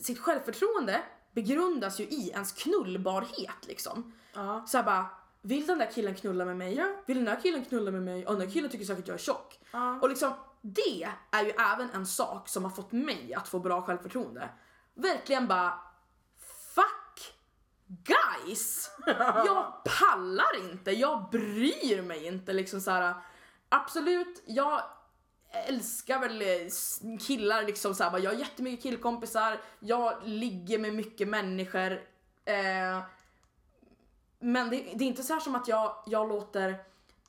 sitt 0.00 0.18
självförtroende 0.18 1.02
begrundas 1.32 2.00
ju 2.00 2.04
i 2.04 2.30
ens 2.30 2.52
knullbarhet 2.52 3.66
liksom. 3.66 4.12
Ja. 4.34 4.64
Så 4.66 4.76
här 4.76 4.84
bara, 4.84 5.06
vill 5.42 5.66
den 5.66 5.78
där 5.78 5.90
killen 5.90 6.14
knulla 6.14 6.44
med 6.44 6.56
mig? 6.56 6.74
Ja. 6.74 6.86
Vill 7.06 7.16
den 7.16 7.24
där 7.24 7.40
killen 7.42 7.64
knulla 7.64 7.90
med 7.90 8.02
mig? 8.02 8.26
Och 8.26 8.32
den 8.36 8.46
där 8.46 8.54
killen 8.54 8.70
tycker 8.70 8.84
säkert 8.84 9.08
jag 9.08 9.14
är 9.14 9.18
tjock. 9.18 9.60
Ja. 9.70 9.98
Och 10.00 10.08
liksom, 10.08 10.32
det 10.60 11.08
är 11.30 11.44
ju 11.44 11.50
även 11.50 11.90
en 11.90 12.06
sak 12.06 12.48
som 12.48 12.64
har 12.64 12.70
fått 12.70 12.92
mig 12.92 13.34
att 13.34 13.48
få 13.48 13.58
bra 13.58 13.82
självförtroende. 13.82 14.48
Verkligen 14.94 15.46
bara, 15.46 15.80
fuck 16.74 17.34
guys! 17.86 18.90
Jag 19.46 19.72
pallar 19.84 20.70
inte, 20.70 20.90
jag 20.90 21.30
bryr 21.30 22.02
mig 22.02 22.26
inte 22.26 22.52
liksom 22.52 22.80
så 22.80 22.90
här. 22.90 23.14
Absolut, 23.68 24.42
jag 24.46 24.82
älskar 25.50 26.18
väl 26.18 26.42
eh, 26.42 27.18
killar 27.20 27.62
liksom 27.62 27.94
så 27.94 28.04
här, 28.04 28.10
bara, 28.10 28.20
jag 28.20 28.30
har 28.30 28.38
jättemycket 28.38 28.82
killkompisar, 28.82 29.60
jag 29.80 30.14
ligger 30.24 30.78
med 30.78 30.94
mycket 30.94 31.28
människor. 31.28 31.92
Eh, 32.44 33.02
men 34.38 34.70
det, 34.70 34.76
det 34.94 35.04
är 35.04 35.08
inte 35.08 35.22
så 35.22 35.32
här 35.32 35.40
som 35.40 35.54
att 35.54 35.68
jag, 35.68 36.02
jag 36.06 36.28
låter 36.28 36.76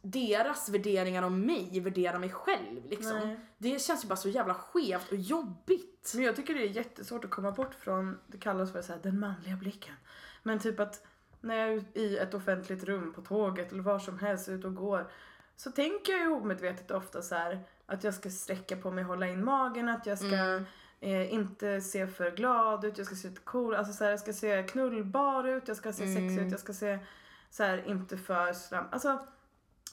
deras 0.01 0.69
värderingar 0.69 1.23
om 1.23 1.45
mig 1.45 1.79
värdera 1.79 2.19
mig 2.19 2.29
själv 2.29 2.85
liksom. 2.89 3.19
Nej. 3.19 3.39
Det 3.57 3.81
känns 3.81 4.03
ju 4.03 4.07
bara 4.07 4.15
så 4.15 4.29
jävla 4.29 4.53
skevt 4.53 5.11
och 5.11 5.17
jobbigt. 5.17 6.11
Men 6.15 6.23
jag 6.23 6.35
tycker 6.35 6.53
det 6.53 6.63
är 6.63 6.69
jättesvårt 6.69 7.25
att 7.25 7.31
komma 7.31 7.51
bort 7.51 7.75
från, 7.75 8.19
det 8.27 8.37
kallas 8.37 8.71
för 8.71 8.81
så 8.81 8.93
här, 8.93 8.99
den 9.03 9.19
manliga 9.19 9.55
blicken. 9.55 9.95
Men 10.43 10.59
typ 10.59 10.79
att 10.79 11.05
när 11.41 11.55
jag 11.55 11.69
är 11.69 11.97
i 11.97 12.17
ett 12.17 12.33
offentligt 12.33 12.83
rum 12.83 13.13
på 13.13 13.21
tåget 13.21 13.71
eller 13.71 13.83
var 13.83 13.99
som 13.99 14.19
helst 14.19 14.49
ute 14.49 14.67
och 14.67 14.75
går 14.75 15.11
så 15.63 15.71
tänker 15.71 16.11
jag 16.11 16.21
ju 16.21 16.31
omedvetet 16.31 16.91
ofta 16.91 17.21
så 17.21 17.35
här 17.35 17.59
att 17.85 18.03
jag 18.03 18.13
ska 18.13 18.29
sträcka 18.29 18.77
på 18.77 18.91
mig, 18.91 19.03
hålla 19.03 19.27
in 19.27 19.45
magen, 19.45 19.89
att 19.89 20.05
jag 20.05 20.17
ska 20.17 20.27
Mm. 20.35 20.65
eh, 20.99 21.33
inte 21.33 21.81
se 21.81 22.07
för 22.07 22.31
glad 22.31 22.85
ut, 22.85 22.97
jag 22.97 23.07
ska 23.07 23.15
se 23.15 23.27
lite 23.29 23.41
cool, 23.41 23.75
alltså 23.75 23.93
så 23.93 24.03
här, 24.03 24.11
jag 24.11 24.19
ska 24.19 24.33
se 24.33 24.63
knullbar 24.63 25.43
ut, 25.47 25.67
jag 25.67 25.77
ska 25.77 25.93
se 25.93 26.03
Mm. 26.03 26.15
sexig 26.15 26.45
ut, 26.45 26.51
jag 26.51 26.59
ska 26.59 26.73
se 26.73 26.99
så 27.49 27.63
här, 27.63 27.83
inte 27.87 28.17
för 28.17 28.53
slam. 28.53 28.85
Alltså 28.91 29.19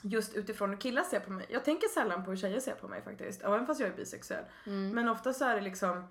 just 0.03 0.35
utifrån 0.35 0.71
hur 0.71 0.77
killar 0.77 1.03
ser 1.03 1.21
på 1.21 1.31
mig. 1.33 1.47
Jag 1.49 1.65
tänker 1.65 1.89
sällan 1.89 2.25
på 2.25 2.31
hur 2.31 2.37
tjejer 2.39 2.61
ser 2.61 2.75
på 2.75 2.89
mig 2.89 3.03
faktiskt, 3.03 3.43
även 3.43 3.67
fast 3.67 3.81
jag 3.81 3.89
är 3.89 3.97
bisexuell. 3.97 4.45
Mm. 4.67 4.91
Men 4.91 5.09
ofta 5.09 5.33
så 5.33 5.45
är 5.45 5.55
det 5.55 5.61
liksom 5.61 6.05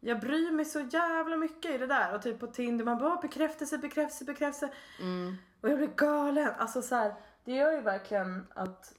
jag 0.00 0.20
bryr 0.20 0.50
mig 0.52 0.64
så 0.64 0.80
jävla 0.80 1.36
mycket 1.36 1.74
i 1.74 1.78
det 1.78 1.86
där 1.86 2.14
och 2.14 2.22
typ 2.22 2.40
på 2.40 2.46
Tinder 2.46 2.84
man 2.84 2.98
bara 2.98 3.16
bekräftelse, 3.16 3.78
bekräftelse, 3.78 4.24
bekräftelse 4.24 4.74
Mm. 5.00 5.36
och 5.60 5.68
jag 5.68 5.78
blir 5.78 5.90
galen. 5.96 6.50
Alltså 6.58 6.82
så 6.82 6.94
här, 6.94 7.14
det 7.44 7.52
gör 7.52 7.72
ju 7.72 7.80
verkligen 7.80 8.46
att, 8.54 8.92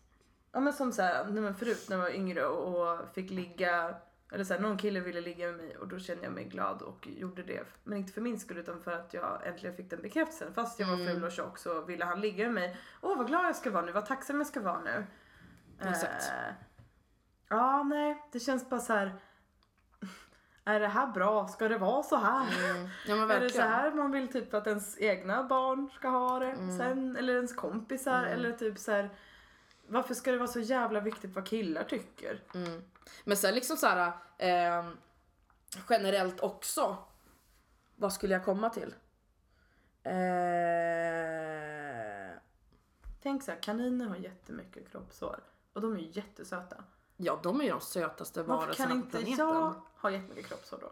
ja 0.55 0.61
men 0.61 0.73
som 0.73 0.91
så 0.91 1.01
här, 1.01 1.25
nej 1.25 1.43
men 1.43 1.55
förut 1.55 1.85
när 1.89 1.95
jag 1.97 2.03
var 2.03 2.09
yngre 2.11 2.45
och, 2.45 2.81
och 2.91 3.13
fick 3.13 3.31
ligga, 3.31 3.95
eller 4.31 4.43
så 4.43 4.53
här, 4.53 4.61
någon 4.61 4.77
kille 4.77 4.99
ville 4.99 5.21
ligga 5.21 5.47
med 5.47 5.55
mig 5.55 5.77
och 5.77 5.87
då 5.87 5.99
kände 5.99 6.23
jag 6.23 6.33
mig 6.33 6.43
glad 6.43 6.81
och 6.81 7.07
gjorde 7.07 7.43
det. 7.43 7.63
Men 7.83 7.97
inte 7.97 8.13
för 8.13 8.21
min 8.21 8.39
skull 8.39 8.57
utan 8.57 8.79
för 8.81 8.91
att 8.91 9.13
jag 9.13 9.47
äntligen 9.47 9.75
fick 9.75 9.89
den 9.89 10.01
bekräftelsen. 10.01 10.53
Fast 10.53 10.79
jag 10.79 10.87
var 10.87 10.93
Mm. 10.93 11.07
ful 11.07 11.23
och 11.23 11.31
tjock 11.31 11.57
så 11.57 11.81
ville 11.81 12.05
han 12.05 12.21
ligga 12.21 12.43
med 12.43 12.53
mig. 12.53 12.77
Åh 13.01 13.17
vad 13.17 13.27
glad 13.27 13.45
jag 13.45 13.55
ska 13.55 13.71
vara 13.71 13.85
nu, 13.85 13.91
vad 13.91 14.05
tacksam 14.05 14.37
jag 14.37 14.47
ska 14.47 14.61
vara 14.61 14.81
nu. 14.81 15.05
Exakt. 15.81 16.23
Eh, 16.31 16.53
ja 17.49 17.83
nej, 17.83 18.23
det 18.31 18.39
känns 18.39 18.69
bara 18.69 18.79
så 18.79 18.93
här. 18.93 19.15
Är 20.65 20.79
det 20.79 20.87
här 20.87 21.07
bra? 21.07 21.47
Ska 21.47 21.67
det 21.67 21.77
vara 21.77 22.03
så 22.03 22.15
här? 22.15 22.69
Mm. 22.69 22.87
Ja 23.07 23.15
men 23.15 23.31
Är 23.31 23.39
det 23.39 23.49
så 23.49 23.61
här 23.61 23.91
man 23.91 24.11
vill 24.11 24.27
typ 24.27 24.53
att 24.53 24.67
ens 24.67 24.99
egna 24.99 25.43
barn 25.43 25.89
ska 25.95 26.07
ha 26.09 26.39
det 26.39 26.51
Mm. 26.51 26.77
sen? 26.77 27.15
Eller 27.15 27.35
ens 27.35 27.55
kompisar? 27.55 28.23
Eller 28.23 28.51
typ 28.51 28.77
så 28.79 28.91
här. 28.91 29.09
Varför 29.87 30.13
ska 30.13 30.31
det 30.31 30.37
vara 30.37 30.47
så 30.47 30.59
jävla 30.59 30.99
viktigt 30.99 31.35
vad 31.35 31.47
killar 31.47 31.83
tycker? 31.83 32.43
Mm. 32.53 32.83
Men 33.23 33.37
sen 33.37 33.55
liksom 33.55 33.77
så 33.77 33.87
här 33.87 34.11
ehm, 34.37 34.97
generellt 35.89 36.39
också. 36.39 36.97
Vad 37.95 38.13
skulle 38.13 38.33
jag 38.33 38.45
komma 38.45 38.69
till? 38.69 38.95
Eh, 40.03 40.13
Tänk 43.21 43.43
så 43.43 43.51
här, 43.51 43.59
kaniner 43.61 44.05
har 44.05 44.15
jättemycket 44.15 44.91
kroppshår. 44.91 45.39
Och 45.73 45.81
de 45.81 45.95
är 45.95 45.99
ju 45.99 46.09
jättesöta. 46.11 46.83
ja, 47.17 47.39
de 47.43 47.59
är 47.61 47.65
ju 47.65 47.71
de 47.71 47.81
sötaste 47.81 48.43
Varför 48.43 48.63
varelserna 48.65 48.89
kan 48.89 49.01
på 49.01 49.05
inte 49.05 49.17
planeten. 49.17 49.47
jag 49.47 49.81
ha 50.01 50.11
jättemycket 50.11 50.47
kroppshår 50.47 50.77
då? 50.81 50.91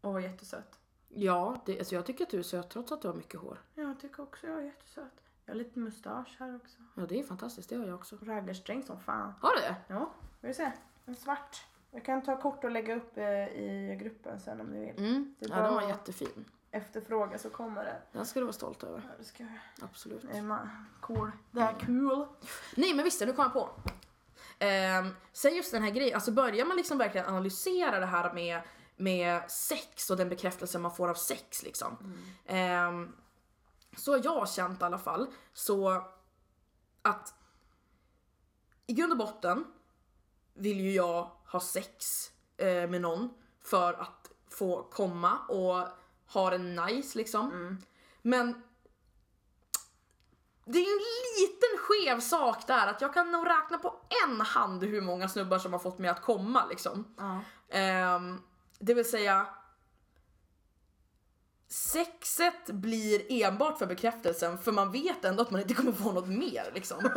Och 0.00 0.12
vara 0.12 0.22
jättesöt? 0.22 0.78
Ja, 1.08 1.62
det, 1.66 1.78
alltså 1.78 1.94
jag 1.94 2.06
tycker 2.06 2.24
att 2.24 2.30
du 2.30 2.38
är 2.38 2.42
söt 2.42 2.70
trots 2.70 2.92
att 2.92 3.02
du 3.02 3.08
har 3.08 3.14
mycket 3.14 3.40
hår. 3.40 3.58
Jag 3.74 4.00
tycker 4.00 4.22
också 4.22 4.46
jag 4.46 4.58
är 4.58 4.62
jättesöt. 4.62 5.12
Jag 5.46 5.54
har 5.54 5.58
lite 5.58 5.78
mustasch 5.78 6.36
här 6.38 6.56
också. 6.56 6.76
Ja, 6.94 7.06
det 7.08 7.18
är 7.18 7.22
fantastiskt. 7.22 7.68
Det 7.68 7.76
har 7.76 7.86
jag 7.86 7.94
också. 7.94 8.16
Raggarsträng 8.22 8.82
som 8.82 9.00
fan. 9.00 9.34
Har 9.40 9.54
du 9.54 9.60
det? 9.60 9.74
Ja, 9.88 10.10
vill 10.40 10.48
du 10.48 10.54
se? 10.54 10.72
En 11.06 11.16
svart. 11.16 11.64
Jag 11.90 12.04
kan 12.04 12.22
ta 12.22 12.40
kort 12.40 12.64
och 12.64 12.70
lägga 12.70 12.96
upp 12.96 13.16
eh, 13.16 13.24
i 13.48 13.98
gruppen 14.00 14.40
sen 14.40 14.60
om 14.60 14.66
ni 14.66 14.80
vill. 14.80 14.98
Mm. 15.06 15.34
Det 15.38 15.48
Ja, 15.48 15.56
den 15.56 15.74
var 15.74 15.82
jättefin. 15.82 16.44
Efterfråga 16.70 17.38
så 17.38 17.50
kommer 17.50 17.84
det. 17.84 17.96
Den 18.12 18.26
ska 18.26 18.40
du 18.40 18.46
vara 18.46 18.52
stolt 18.52 18.82
över. 18.84 19.02
Ja, 19.08 19.14
det 19.18 19.24
ska 19.24 19.42
jag. 19.42 19.52
Absolut. 19.82 20.22
Det 20.22 20.38
är 20.38 20.68
cool. 21.00 21.30
Det 21.50 21.60
är 21.60 21.74
kul. 21.80 22.26
Nej 22.76 22.94
men 22.94 23.04
visst, 23.04 23.20
nu 23.20 23.32
kom 23.32 23.42
jag 23.44 23.52
på. 23.52 23.70
Um, 24.64 25.16
sen 25.32 25.56
just 25.56 25.72
den 25.72 25.82
här 25.82 25.90
grejen, 25.90 26.14
alltså 26.14 26.32
börjar 26.32 26.66
man 26.66 26.76
liksom 26.76 26.98
verkligen 26.98 27.26
analysera 27.26 28.00
det 28.00 28.06
här 28.06 28.32
med, 28.32 28.60
med 28.96 29.50
sex 29.50 30.10
och 30.10 30.16
den 30.16 30.28
bekräftelse 30.28 30.78
man 30.78 30.94
får 30.94 31.08
av 31.08 31.14
sex 31.14 31.62
liksom. 31.62 32.14
Ehm, 32.46 33.12
så 33.96 34.12
har 34.12 34.20
jag 34.24 34.48
känt 34.48 34.80
i 34.80 34.84
alla 34.84 34.98
fall 34.98 35.26
så 35.52 36.02
att 37.02 37.34
i 38.86 38.92
grund 38.92 39.12
och 39.12 39.18
botten 39.18 39.64
vill 40.54 40.80
ju 40.80 40.92
jag 40.92 41.30
ha 41.46 41.60
sex 41.60 42.06
eh, 42.56 42.66
med 42.66 43.00
någon 43.00 43.30
för 43.62 43.92
att 43.92 44.30
få 44.50 44.82
komma 44.82 45.38
och 45.38 45.88
ha 46.32 46.50
det 46.50 46.58
nice 46.58 47.18
liksom. 47.18 47.78
Men 48.22 48.62
det 50.64 50.78
är 50.78 50.82
ju 50.82 50.92
en 50.92 51.42
liten 51.42 51.78
skev 51.78 52.20
sak 52.20 52.66
där 52.66 52.86
att 52.86 53.00
jag 53.00 53.14
kan 53.14 53.32
nog 53.32 53.46
räkna 53.46 53.78
på 53.78 53.94
en 54.26 54.40
hand 54.40 54.84
hur 54.84 55.00
många 55.00 55.28
snubbar 55.28 55.58
som 55.58 55.72
har 55.72 55.80
fått 55.80 55.98
mig 55.98 56.10
att 56.10 56.22
komma 56.22 56.66
liksom. 56.66 57.14
Ja. 57.16 57.40
Ehm, 57.68 58.42
det 58.78 58.94
vill 58.94 59.10
säga 59.10 59.46
Sexet 61.74 62.66
blir 62.66 63.22
enbart 63.28 63.78
för 63.78 63.86
bekräftelsen 63.86 64.58
för 64.58 64.72
man 64.72 64.92
vet 64.92 65.24
ändå 65.24 65.42
att 65.42 65.50
man 65.50 65.60
inte 65.60 65.74
kommer 65.74 65.92
få 65.92 66.12
något 66.12 66.28
mer 66.28 66.70
liksom. 66.74 66.98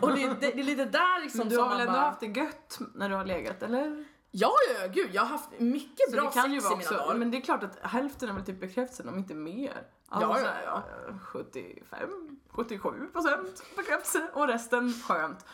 Och 0.00 0.12
det, 0.12 0.26
det, 0.26 0.34
det 0.40 0.60
är 0.60 0.64
lite 0.64 0.84
där 0.84 1.22
liksom 1.22 1.38
Men 1.38 1.48
du 1.48 1.58
har 1.58 1.68
väl 1.68 1.80
ändå 1.80 1.92
bara, 1.92 2.00
haft 2.02 2.20
det 2.20 2.26
gött 2.26 2.78
när 2.94 3.08
du 3.08 3.14
har 3.14 3.24
legat, 3.24 3.62
eller? 3.62 4.04
Ja, 4.30 4.52
ja, 4.80 4.86
gud 4.86 5.10
jag 5.12 5.22
har 5.22 5.28
haft 5.28 5.50
mycket 5.58 6.10
Så 6.10 6.16
bra 6.16 6.30
sex 6.32 6.46
ju 6.46 6.50
i 6.50 6.54
mina 6.54 6.70
också, 6.70 6.94
dagar. 6.94 7.14
men 7.14 7.30
det 7.30 7.36
är 7.36 7.40
klart 7.40 7.62
att 7.62 7.78
hälften 7.82 8.28
är 8.28 8.32
väl 8.32 8.44
typ 8.44 8.60
bekräftelsen 8.60 9.08
om 9.08 9.18
inte 9.18 9.34
mer. 9.34 9.86
Alltså 10.08 10.44
Ja, 10.44 10.50
ja, 10.64 10.82
ja. 11.06 11.08
eh, 11.08 11.18
75, 11.18 12.38
77 12.50 12.90
procent 13.12 13.62
bekräftelse 13.76 14.30
och 14.32 14.48
resten 14.48 14.92
skönt. 14.92 15.46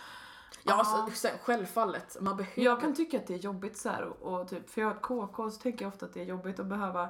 Ja, 0.62 0.74
alltså, 0.74 1.30
självfallet. 1.42 2.16
Man 2.20 2.36
behöver... 2.36 2.62
Jag 2.62 2.80
kan 2.80 2.94
tycka 2.94 3.18
att 3.18 3.26
det 3.26 3.34
är 3.34 3.38
jobbigt 3.38 3.76
så 3.76 3.88
här 3.88 4.02
och, 4.04 4.40
och 4.40 4.48
typ, 4.48 4.70
för 4.70 4.80
jag 4.80 4.88
har 4.88 4.94
ett 4.94 5.02
KK 5.02 5.50
så 5.50 5.60
tycker 5.60 5.84
jag 5.84 5.92
ofta 5.92 6.06
att 6.06 6.14
det 6.14 6.20
är 6.20 6.24
jobbigt 6.24 6.60
att 6.60 6.66
behöva 6.66 7.08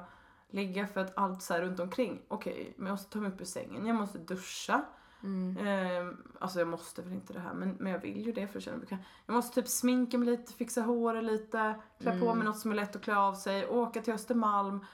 ligga 0.55 0.87
för 0.87 1.01
att 1.01 1.17
allt 1.17 1.41
så 1.43 1.53
här 1.53 1.61
runt 1.61 1.79
omkring. 1.79 2.21
Okej, 2.27 2.73
men 2.77 2.87
jag 2.87 2.93
måste 2.93 3.11
ta 3.13 3.19
mig 3.19 3.31
upp 3.31 3.41
ur 3.41 3.45
sängen, 3.45 3.85
jag 3.85 3.95
måste 3.95 4.17
duscha. 4.17 4.81
Mm. 5.23 5.57
Ehm, 5.67 6.17
alltså 6.39 6.59
jag 6.59 6.67
måste 6.67 7.01
väl 7.01 7.13
inte 7.13 7.33
det 7.33 7.39
här 7.39 7.53
men, 7.53 7.69
men 7.79 7.91
jag 7.91 7.99
vill 7.99 8.25
ju 8.25 8.31
det 8.31 8.47
för 8.47 8.57
att 8.57 8.63
känna 8.63 8.77
mig 8.77 8.81
bekväm. 8.85 8.99
Jag 9.25 9.33
måste 9.33 9.61
typ 9.61 9.69
sminka 9.69 10.17
mig 10.17 10.27
lite, 10.29 10.53
fixa 10.53 10.81
håret 10.81 11.23
lite, 11.23 11.75
klä 12.01 12.19
på 12.19 12.25
Mm. 12.25 12.37
mig 12.37 12.47
något 12.47 12.59
som 12.59 12.71
är 12.71 12.75
lätt 12.75 12.95
att 12.95 13.01
klä 13.03 13.15
av 13.17 13.33
sig, 13.33 13.67
åka 13.67 14.01
till 14.01 14.13
Östermalm. 14.13 14.85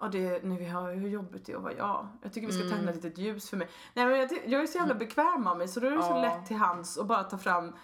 Ja 0.00 0.08
det, 0.08 0.44
nu 0.44 0.70
har 0.72 0.88
jag 0.90 0.96
hur 0.96 1.08
jobbigt 1.08 1.46
det 1.46 1.52
är 1.52 1.56
att 1.56 1.62
vara 1.62 1.72
jag. 1.74 2.08
Jag 2.22 2.32
tycker 2.32 2.46
vi 2.46 2.52
ska 2.52 2.62
Mm. 2.64 2.76
tända 2.76 2.90
ett 2.92 3.04
litet 3.04 3.18
ljus 3.18 3.50
för 3.50 3.56
mig. 3.56 3.68
Nej 3.94 4.06
men 4.06 4.18
jag, 4.18 4.30
jag 4.46 4.62
är 4.62 4.66
så 4.66 4.78
jävla 4.78 4.94
bekväm 4.94 5.46
av 5.46 5.58
mig 5.58 5.68
så 5.68 5.80
då 5.80 5.86
är 5.86 5.90
det 5.90 6.02
så 6.02 6.08
Ja. 6.10 6.22
lätt 6.22 6.46
till 6.46 6.56
hands 6.56 6.98
att 6.98 7.06
bara 7.06 7.24
ta 7.24 7.38
fram 7.38 7.74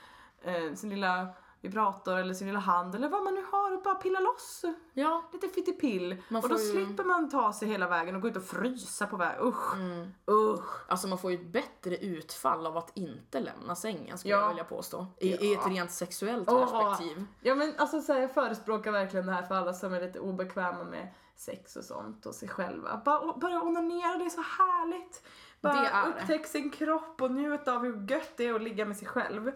eh, 0.43 0.75
sin 0.75 0.91
lilla 0.91 1.29
vibrator 1.65 2.17
eller 2.19 2.35
sin 2.35 2.47
lilla 2.47 2.59
hand 2.61 2.95
eller 2.95 3.09
vad 3.09 3.23
man 3.25 3.35
nu 3.35 3.45
har 3.53 3.73
och 3.77 3.83
bara 3.83 3.95
pilla 3.95 4.21
loss. 4.21 4.65
Ja. 4.93 5.23
Lite 5.33 5.49
fittipill. 5.49 6.23
Man 6.29 6.43
Och 6.43 6.49
då 6.49 6.55
ju- 6.59 6.71
slipper 6.71 7.05
man 7.05 7.31
ta 7.31 7.53
sig 7.53 7.69
hela 7.69 7.89
vägen 7.89 8.15
och 8.15 8.21
gå 8.23 8.29
ut 8.29 8.37
och 8.37 8.45
frysa 8.45 9.07
på 9.07 9.17
väg. 9.17 9.37
Usch, 9.43 9.75
Mm. 9.75 10.15
usch. 10.31 10.91
Alltså 10.91 11.09
man 11.09 11.19
får 11.19 11.31
ju 11.31 11.37
ett 11.41 11.53
bättre 11.53 11.97
utfall 11.97 12.67
av 12.67 12.77
att 12.77 12.91
inte 12.97 13.41
lämna 13.41 13.75
sängen 13.77 14.19
skulle 14.19 14.35
Ja. 14.35 14.41
jag 14.41 14.49
vilja 14.49 14.65
påstå. 14.65 15.07
I, 15.21 15.29
I 15.35 15.55
Ja. 15.55 15.61
ett 15.61 15.67
rent 15.69 15.91
sexuellt 15.93 16.49
Åh. 16.51 16.61
perspektiv. 16.61 17.25
Ja 17.41 17.55
men 17.55 17.75
alltså 17.79 18.01
så 18.01 18.13
här, 18.13 18.21
jag 18.21 18.35
förespråkar 18.35 18.93
verkligen 18.93 19.27
det 19.27 19.33
här 19.33 19.43
för 19.43 19.55
alla 19.55 19.73
som 19.73 19.95
är 19.95 20.01
lite 20.01 20.21
obekväma 20.21 20.85
med 20.85 21.09
sex 21.37 21.77
och 21.77 21.85
sånt 21.85 22.27
och 22.27 22.35
sig 22.35 22.49
själva. 22.49 23.03
Bara 23.05 23.33
börja 23.37 23.63
onanera, 23.63 24.19
det 24.19 24.25
är 24.25 24.31
så 24.31 24.41
härligt. 24.41 25.23
Bara 25.65 26.07
upptäck 26.09 26.47
sin 26.47 26.71
kropp 26.71 27.23
och 27.23 27.31
njut 27.31 27.69
av 27.69 27.83
hur 27.83 28.07
gött 28.11 28.33
det 28.37 28.47
är 28.49 28.55
att 28.55 28.63
ligga 28.63 28.85
med 28.85 28.97
sig 28.97 29.09
själv. 29.09 29.53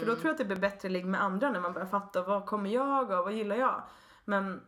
För 0.00 0.06
då 0.06 0.12
tror 0.14 0.24
jag 0.26 0.30
att 0.32 0.38
det 0.38 0.44
blir 0.44 0.56
bättre 0.56 0.88
ligg 0.88 1.06
med 1.06 1.22
andra 1.22 1.50
när 1.50 1.60
man 1.60 1.72
börjar 1.72 1.86
fatta 1.88 2.22
vad 2.22 2.46
kommer 2.46 2.70
jag 2.70 3.10
och 3.10 3.24
vad 3.24 3.32
gillar 3.32 3.56
jag. 3.56 3.82
Men 4.24 4.60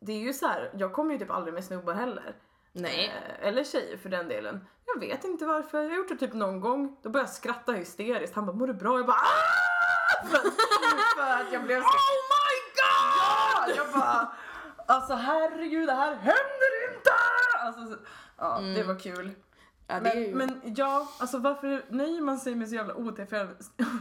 det 0.00 0.12
är 0.12 0.18
ju 0.18 0.32
så 0.32 0.46
här, 0.46 0.70
jag 0.74 0.92
kommer 0.92 1.12
ju 1.12 1.18
typ 1.18 1.30
aldrig 1.30 1.54
med 1.54 1.64
snubbar 1.64 1.94
heller. 1.94 2.36
Nej. 2.72 3.12
Eh, 3.40 3.48
Eller 3.48 3.64
tjejer 3.64 3.96
för 3.96 4.08
den 4.08 4.28
delen. 4.28 4.66
Jag 4.94 5.00
vet 5.00 5.24
inte 5.24 5.46
varför. 5.46 5.82
Jag 5.82 5.90
har 5.90 5.96
gjort 5.96 6.08
det 6.08 6.16
typ 6.16 6.32
någon 6.32 6.60
gång. 6.60 6.96
Då 7.02 7.08
började 7.10 7.28
jag 7.28 7.34
skratta 7.36 7.72
hysteriskt. 7.72 8.34
Han 8.34 8.46
bara, 8.46 8.56
mår 8.56 8.66
du 8.66 8.74
bra? 8.74 8.96
Jag 8.98 9.06
bara 9.06 9.16
"Ah!" 9.16 10.26
för, 10.26 10.36
för 11.16 11.40
att 11.40 11.52
jag 11.52 11.62
blev 11.64 11.80
så... 11.80 11.86
Oh 11.86 12.22
my 12.32 12.56
god! 12.76 13.76
Ja, 13.76 13.82
jag 13.84 13.92
bara... 13.92 14.28
alltså 14.86 15.14
herregud 15.14 15.88
det 15.88 15.92
här 15.94 16.14
händer 16.14 16.94
inte! 16.94 17.10
Alltså, 17.60 17.86
så- 17.86 17.98
ja 18.38 18.58
det 18.76 18.82
var 18.82 18.98
kul. 18.98 19.30
Ja, 19.86 20.00
Men, 20.00 20.22
ju... 20.22 20.34
men 20.34 20.60
ja, 20.76 21.08
alltså 21.18 21.38
varför 21.38 21.84
nöjer 21.90 22.20
man 22.20 22.38
sig 22.38 22.54
med 22.54 22.68
så 22.68 22.74
jävla 22.74 22.94
otillfred- 22.94 23.54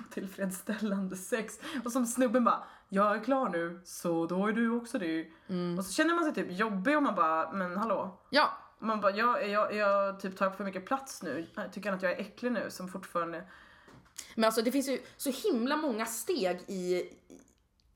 otillfredsställande 0.10 1.16
sex? 1.16 1.60
Och 1.86 1.92
som 1.92 2.06
snubben 2.06 2.44
bara, 2.44 2.64
jag 2.90 3.16
är 3.16 3.24
klar 3.24 3.50
nu, 3.50 3.82
så 3.86 4.26
då 4.26 4.48
är 4.48 4.52
du 4.52 4.72
också 4.72 5.00
det. 5.00 5.28
Mm. 5.50 5.78
Och 5.80 5.86
så 5.86 5.92
känner 5.94 6.14
man 6.16 6.24
sig 6.24 6.34
typ 6.34 6.52
jobbig 6.60 6.98
och 6.98 7.04
man 7.04 7.16
bara, 7.16 7.52
men 7.52 7.78
hallå? 7.78 8.20
Ja, 8.30 8.58
Man 8.80 9.02
bara, 9.02 9.12
jag, 9.12 9.50
jag, 9.50 9.76
jag 9.76 10.20
typ 10.20 10.38
tar 10.38 10.50
för 10.50 10.64
mycket 10.64 10.86
plats 10.86 11.24
nu. 11.24 11.48
Tycker 11.72 11.90
han 11.90 11.98
att 11.98 12.04
jag 12.04 12.12
är 12.12 12.20
äcklig 12.20 12.52
nu 12.52 12.66
som 12.70 12.88
fortfarande... 12.88 13.44
men 14.36 14.46
alltså 14.46 14.62
det 14.62 14.72
finns 14.72 14.90
ju 14.90 15.02
så 15.18 15.30
himla 15.30 15.78
många 15.78 16.06
steg 16.06 16.62
i, 16.68 17.10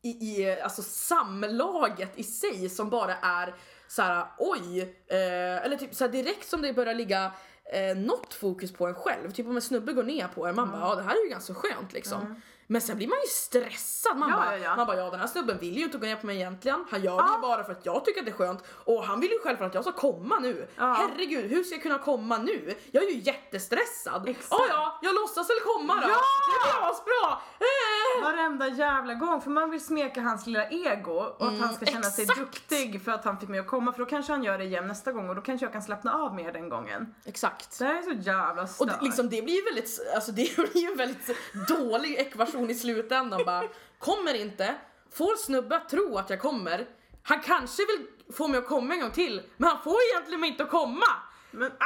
i, 0.01 0.09
i 0.09 0.59
alltså 0.61 0.81
samlaget 0.81 2.19
i 2.19 2.23
sig 2.23 2.69
som 2.69 2.89
bara 2.89 3.15
är 3.15 3.55
så 3.87 4.01
här: 4.01 4.25
oj, 4.37 4.81
eh, 5.07 5.65
eller 5.65 5.77
typ 5.77 5.95
så 5.95 6.07
direkt 6.07 6.49
som 6.49 6.61
det 6.61 6.73
börjar 6.73 6.93
ligga 6.93 7.31
eh, 7.73 7.97
något 7.97 8.33
fokus 8.33 8.71
på 8.71 8.87
en 8.87 8.95
själv, 8.95 9.31
typ 9.31 9.47
om 9.47 9.55
en 9.55 9.61
snubbe 9.61 9.93
går 9.93 10.03
ner 10.03 10.27
på 10.27 10.47
en, 10.47 10.55
man 10.55 10.71
bara 10.71 10.81
ja 10.81 10.95
det 10.95 11.01
här 11.01 11.15
är 11.21 11.23
ju 11.23 11.29
ganska 11.29 11.53
skönt 11.53 11.93
liksom. 11.93 12.41
Men 12.71 12.81
sen 12.81 12.97
blir 12.97 13.07
man 13.07 13.17
ju 13.17 13.27
stressad, 13.27 14.17
man, 14.17 14.29
Ja, 14.29 14.35
bara, 14.35 14.57
ja, 14.57 14.63
ja. 14.63 14.75
man 14.75 14.87
bara 14.87 14.97
ja 14.97 15.09
den 15.09 15.19
här 15.19 15.27
snubben 15.27 15.57
vill 15.57 15.77
ju 15.77 15.83
inte 15.83 15.97
gå 15.97 16.05
ner 16.05 16.15
på 16.15 16.25
mig 16.25 16.35
egentligen, 16.35 16.85
han 16.89 17.01
gör 17.03 17.17
det 17.23 17.35
ju 17.35 17.41
bara 17.41 17.63
för 17.63 17.71
att 17.71 17.85
jag 17.85 18.05
tycker 18.05 18.19
att 18.19 18.25
det 18.25 18.31
är 18.31 18.35
skönt 18.35 18.63
och 18.69 19.03
han 19.05 19.19
vill 19.19 19.31
ju 19.31 19.39
själv 19.39 19.57
för 19.57 19.65
att 19.65 19.73
jag 19.73 19.83
ska 19.83 19.93
komma 19.93 20.39
nu. 20.39 20.67
Herregud, 20.77 21.51
hur 21.51 21.63
ska 21.63 21.75
jag 21.75 21.83
kunna 21.83 21.97
komma 21.97 22.37
nu? 22.37 22.75
Jag 22.91 23.03
är 23.03 23.07
ju 23.09 23.19
jättestressad. 23.19 24.29
Exakt. 24.29 24.47
Ja 24.51 24.65
ja, 24.69 24.99
jag 25.01 25.15
låtsas 25.15 25.49
väl 25.49 25.57
komma 25.63 25.95
då. 25.95 26.01
Ja! 26.01 26.07
Det 26.07 26.71
blir 26.79 26.89
asbra! 26.91 27.41
Eh! 27.59 28.23
Varenda 28.23 28.67
jävla 28.67 29.13
gång, 29.13 29.41
för 29.41 29.49
man 29.49 29.69
vill 29.71 29.85
smeka 29.85 30.21
hans 30.21 30.45
lilla 30.47 30.69
ego 30.69 31.11
och 31.13 31.47
att 31.47 31.59
han 31.59 31.73
ska 31.73 31.85
känna 31.85 32.03
sig 32.03 32.23
exakt. 32.23 32.39
duktig 32.39 33.03
för 33.05 33.11
att 33.11 33.25
han 33.25 33.37
fick 33.39 33.49
mig 33.49 33.59
att 33.59 33.67
komma 33.67 33.91
för 33.93 33.99
då 33.99 34.05
kanske 34.05 34.31
han 34.31 34.43
gör 34.43 34.57
det 34.57 34.63
igen 34.63 34.87
nästa 34.87 35.11
gång 35.11 35.29
och 35.29 35.35
då 35.35 35.41
kanske 35.41 35.65
jag 35.65 35.73
kan 35.73 35.81
slappna 35.81 36.13
av 36.13 36.35
mer 36.35 36.51
den 36.53 36.69
gången. 36.69 37.15
Exakt. 37.25 37.79
Det 37.79 37.85
här 37.85 37.97
är 37.97 38.01
så 38.01 38.11
jävla 38.11 38.61
Och 38.61 38.69
stört. 38.69 38.87
det, 38.99 39.05
liksom, 39.05 39.29
det 39.29 39.41
blir 39.41 39.55
ju 39.55 39.63
väldigt, 39.65 39.99
alltså 40.15 40.31
det 40.31 40.55
blir 40.71 40.77
ju 40.77 40.91
en 40.91 40.97
väldigt 40.97 41.37
dålig 41.67 42.15
ekvation 42.15 42.58
i 42.69 42.75
slutändan 42.75 43.41
bara. 43.45 43.63
Kommer 43.99 44.33
inte, 44.33 44.75
får 45.11 45.35
snubbe 45.35 45.75
att 45.75 45.89
tro 45.89 46.17
att 46.17 46.29
jag 46.29 46.41
kommer. 46.41 46.87
Han 47.23 47.39
kanske 47.41 47.81
vill 47.85 48.33
få 48.35 48.47
mig 48.47 48.57
att 48.59 48.67
komma 48.67 48.93
en 48.93 48.99
gång 49.01 49.11
till, 49.11 49.41
men 49.57 49.69
han 49.69 49.81
får 49.83 49.95
egentligen 50.13 50.39
mig 50.39 50.49
inte 50.49 50.63
att 50.63 50.69
komma. 50.69 51.05
Men 51.51 51.71
Ah! 51.71 51.85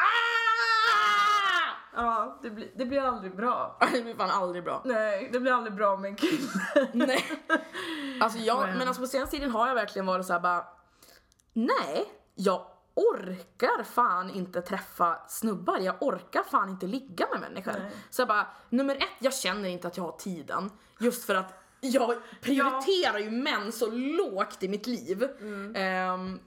ja, 1.95 2.39
det 2.41 2.49
blir, 2.49 2.71
det 2.75 2.85
blir 2.85 3.01
aldrig 3.01 3.35
bra. 3.35 3.77
Det 3.93 4.01
blir 4.01 4.15
fan 4.15 4.29
aldrig 4.29 4.63
bra. 4.63 4.81
Nej, 4.85 5.29
det 5.33 5.39
blir 5.39 5.51
aldrig 5.51 5.75
bra 5.75 5.97
med 5.97 6.09
en 6.09 6.15
kille. 6.15 6.47
Nej. 6.93 7.25
Alltså 8.21 8.39
jag, 8.39 8.59
Men- 8.67 8.77
men 8.77 8.87
alltså 8.87 9.01
på 9.01 9.07
senaste 9.07 9.35
tiden 9.37 9.51
har 9.51 9.67
jag 9.67 9.75
verkligen 9.75 10.05
varit 10.05 10.25
så 10.25 10.33
här 10.33 10.39
bara. 10.39 10.65
Nej, 11.53 12.05
jag 12.35 12.65
orkar 12.95 13.83
fan 13.83 14.29
inte 14.29 14.61
träffa 14.61 15.19
snubbar. 15.27 15.77
Jag 15.79 15.95
orkar 16.03 16.43
fan 16.43 16.69
inte 16.69 16.87
ligga 16.87 17.27
med 17.31 17.41
människor. 17.41 17.71
Nej. 17.79 17.91
Så 18.09 18.21
jag 18.21 18.27
bara, 18.27 18.47
nummer 18.69 18.95
ett, 18.95 19.03
jag 19.19 19.33
känner 19.33 19.69
inte 19.69 19.87
att 19.87 19.97
jag 19.97 20.03
har 20.03 20.11
tiden. 20.17 20.71
Just 20.99 21.23
för 21.25 21.35
att 21.35 21.53
jag 21.81 22.15
prioriterar 22.41 23.19
ju 23.19 23.31
män 23.31 23.71
så 23.71 23.91
lågt 23.91 24.63
i 24.63 24.67
mitt 24.69 24.87
liv. 24.87 25.23
Ehm, 25.75 26.39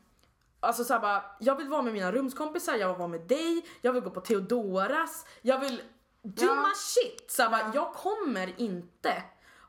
Alltså 0.61 0.84
såhär 0.84 1.01
bara, 1.01 1.24
jag 1.40 1.57
vill 1.57 1.68
vara 1.68 1.82
med 1.82 1.92
mina 1.92 2.12
rumskompisar, 2.12 2.74
jag 2.74 2.88
vill 2.88 2.97
vara 2.99 3.09
med 3.09 3.20
dig, 3.20 3.66
jag 3.80 3.92
vill 3.92 4.03
gå 4.03 4.11
på 4.11 4.20
Theodoras, 4.20 5.26
jag 5.42 5.59
vill 5.61 5.82
do 6.22 6.44
Ja. 6.47 6.55
my 6.55 6.74
shit. 6.74 7.30
Så 7.30 7.42
bara, 7.51 7.70
jag 7.74 7.94
kommer 7.94 8.55
inte 8.61 9.22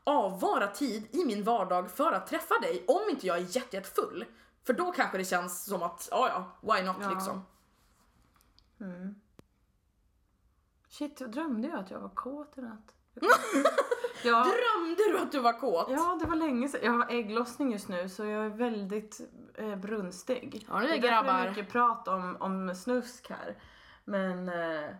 avvara 0.04 0.66
tid 0.66 1.06
i 1.12 1.24
min 1.24 1.44
vardag 1.44 1.90
för 1.90 2.12
att 2.12 2.26
träffa 2.26 2.58
dig 2.58 2.84
om 2.88 3.00
inte 3.10 3.26
jag 3.26 3.36
är 3.36 3.56
jätte, 3.56 3.76
jätte 3.76 3.90
full. 3.90 4.24
För 4.68 4.72
då 4.74 4.92
kanske 4.92 5.18
det 5.18 5.24
känns 5.24 5.64
som 5.64 5.82
att, 5.82 6.08
ja 6.10 6.28
ja, 6.28 6.74
why 6.74 6.82
not 6.86 6.96
Ja. 7.00 7.10
liksom. 7.10 7.42
Shit, 10.88 11.20
jag 11.20 11.30
drömde 11.30 11.68
ju 11.68 11.74
att 11.74 11.90
jag 11.90 12.00
var 12.00 12.08
kåt 12.08 12.58
i 12.58 12.60
natt. 12.60 12.94
ja, 14.24 14.44
Drömde 14.44 15.02
du 15.08 15.18
att 15.18 15.32
du 15.32 15.40
var 15.40 15.52
kåt? 15.60 15.86
ja, 15.90 16.18
det 16.22 16.26
var 16.28 16.36
länge 16.36 16.68
sedan. 16.68 16.80
Jag 16.84 16.92
har 16.92 17.10
ägglossning 17.10 17.72
just 17.72 17.88
nu 17.88 18.08
så 18.08 18.24
jag 18.24 18.44
är 18.44 18.48
väldigt 18.48 19.20
eh, 19.54 19.76
brunstig. 19.76 20.66
Ja, 20.70 20.78
det 20.80 20.86
är 20.86 21.00
det 21.00 21.08
grabbar. 21.08 21.30
är 21.32 21.48
mycket 21.48 21.70
prat 21.72 22.08
om, 22.08 22.36
om 22.40 22.74
snusk 22.74 23.30
här. 23.30 23.62
Men 24.04 24.48
eh, 24.48 24.90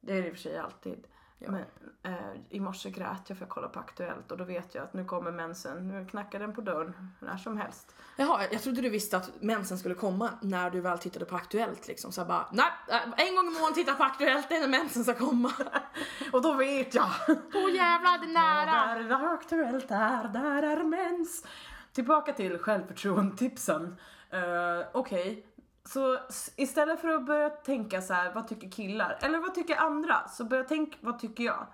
det 0.00 0.12
är 0.12 0.22
det 0.22 0.28
i 0.28 0.30
och 0.30 0.34
för 0.34 0.42
sig 0.42 0.58
alltid. 0.58 1.06
Ja. 1.44 1.50
Men, 1.50 1.64
eh, 2.02 2.40
I 2.48 2.60
morse 2.60 2.90
grät 2.90 3.22
jag 3.26 3.38
för 3.38 3.44
att 3.44 3.50
kolla 3.50 3.68
på 3.68 3.78
Aktuellt 3.78 4.32
och 4.32 4.38
då 4.38 4.44
vet 4.44 4.74
jag 4.74 4.84
att 4.84 4.94
nu 4.94 5.04
kommer 5.04 5.32
mensen. 5.32 5.88
Nu 5.88 6.06
knackar 6.06 6.38
den 6.38 6.54
på 6.54 6.60
dörren 6.60 7.10
när 7.20 7.36
som 7.36 7.56
helst. 7.56 7.94
Jaha, 8.16 8.40
jag 8.52 8.62
trodde 8.62 8.80
du 8.80 8.88
visste 8.88 9.16
att 9.16 9.30
mensen 9.40 9.78
skulle 9.78 9.94
komma 9.94 10.30
när 10.42 10.70
du 10.70 10.80
väl 10.80 10.98
tittade 10.98 11.24
på 11.24 11.36
Aktuellt 11.36 11.88
liksom. 11.88 12.12
Så 12.12 12.20
jag 12.20 12.28
bara, 12.28 12.46
nej, 12.52 12.66
äh, 12.88 13.26
en 13.26 13.36
gång 13.36 13.46
i 13.46 13.50
månaden 13.50 13.74
titta 13.74 13.94
på 13.94 14.04
Aktuellt, 14.04 14.48
det 14.48 14.56
är 14.56 14.60
när 14.60 14.68
mensen 14.68 15.04
ska 15.04 15.14
komma. 15.14 15.52
Och 16.32 16.42
då 16.42 16.52
vet 16.52 16.94
jag! 16.94 17.10
Åh 17.28 17.74
jävlar, 17.74 18.18
det 18.18 18.26
är 18.26 18.32
nära! 18.32 19.18
Där 19.18 19.34
Aktuellt 19.34 19.90
är, 19.90 20.28
där 20.28 20.62
är 20.62 20.84
mens. 20.84 21.44
Tillbaka 21.92 22.32
till 22.32 22.58
självförtroende-tipsen. 22.58 23.96
Uh, 24.34 24.86
Okej, 24.92 25.46
så 25.84 26.18
istället 26.56 27.00
för 27.00 27.08
att 27.08 27.26
börja 27.26 27.50
tänka 27.50 28.02
så 28.02 28.14
här, 28.14 28.34
vad 28.34 28.48
tycker 28.48 28.70
killar? 28.70 29.18
Eller 29.22 29.38
vad 29.38 29.54
tycker 29.54 29.76
andra? 29.76 30.28
Så 30.28 30.44
börja 30.44 30.64
tänka, 30.64 30.98
vad 31.00 31.18
tycker 31.18 31.44
jag? 31.44 31.66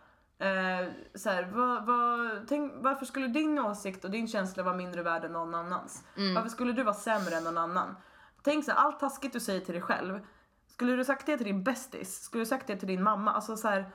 Uh, 0.42 0.90
så 1.14 1.30
här, 1.30 1.50
vad, 1.54 1.86
vad, 1.86 2.48
tänk, 2.48 2.72
varför 2.76 3.06
skulle 3.06 3.28
din 3.28 3.58
åsikt 3.58 4.04
och 4.04 4.10
din 4.10 4.28
känsla 4.28 4.62
vara 4.62 4.76
mindre 4.76 5.02
värd 5.02 5.24
än 5.24 5.32
någon 5.32 5.54
annans? 5.54 6.04
Varför 6.34 6.48
skulle 6.48 6.72
du 6.72 6.82
vara 6.82 6.94
sämre 6.94 7.36
än 7.36 7.44
någon 7.44 7.58
annan? 7.58 7.96
Tänk 8.42 8.64
så 8.64 8.70
här, 8.70 8.78
allt 8.78 9.00
taskigt 9.00 9.32
du 9.32 9.40
säger 9.40 9.60
till 9.60 9.74
dig 9.74 9.82
själv. 9.82 10.20
Skulle 10.66 10.96
du 10.96 11.04
sagt 11.04 11.26
det 11.26 11.36
till 11.36 11.46
din 11.46 11.64
bästis? 11.64 12.22
Skulle 12.22 12.42
du 12.42 12.46
sagt 12.46 12.66
det 12.66 12.76
till 12.76 12.88
din 12.88 13.02
mamma? 13.02 13.32
Alltså 13.32 13.56
så 13.56 13.68
här, 13.68 13.92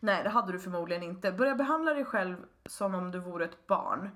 Nej, 0.00 0.22
det 0.22 0.28
hade 0.28 0.52
du 0.52 0.58
förmodligen 0.58 1.02
inte. 1.02 1.32
Börja 1.32 1.54
behandla 1.54 1.94
dig 1.94 2.04
själv 2.04 2.36
som 2.66 2.94
om 2.94 3.10
du 3.10 3.18
vore 3.18 3.44
ett 3.44 3.66
barn. 3.66 4.10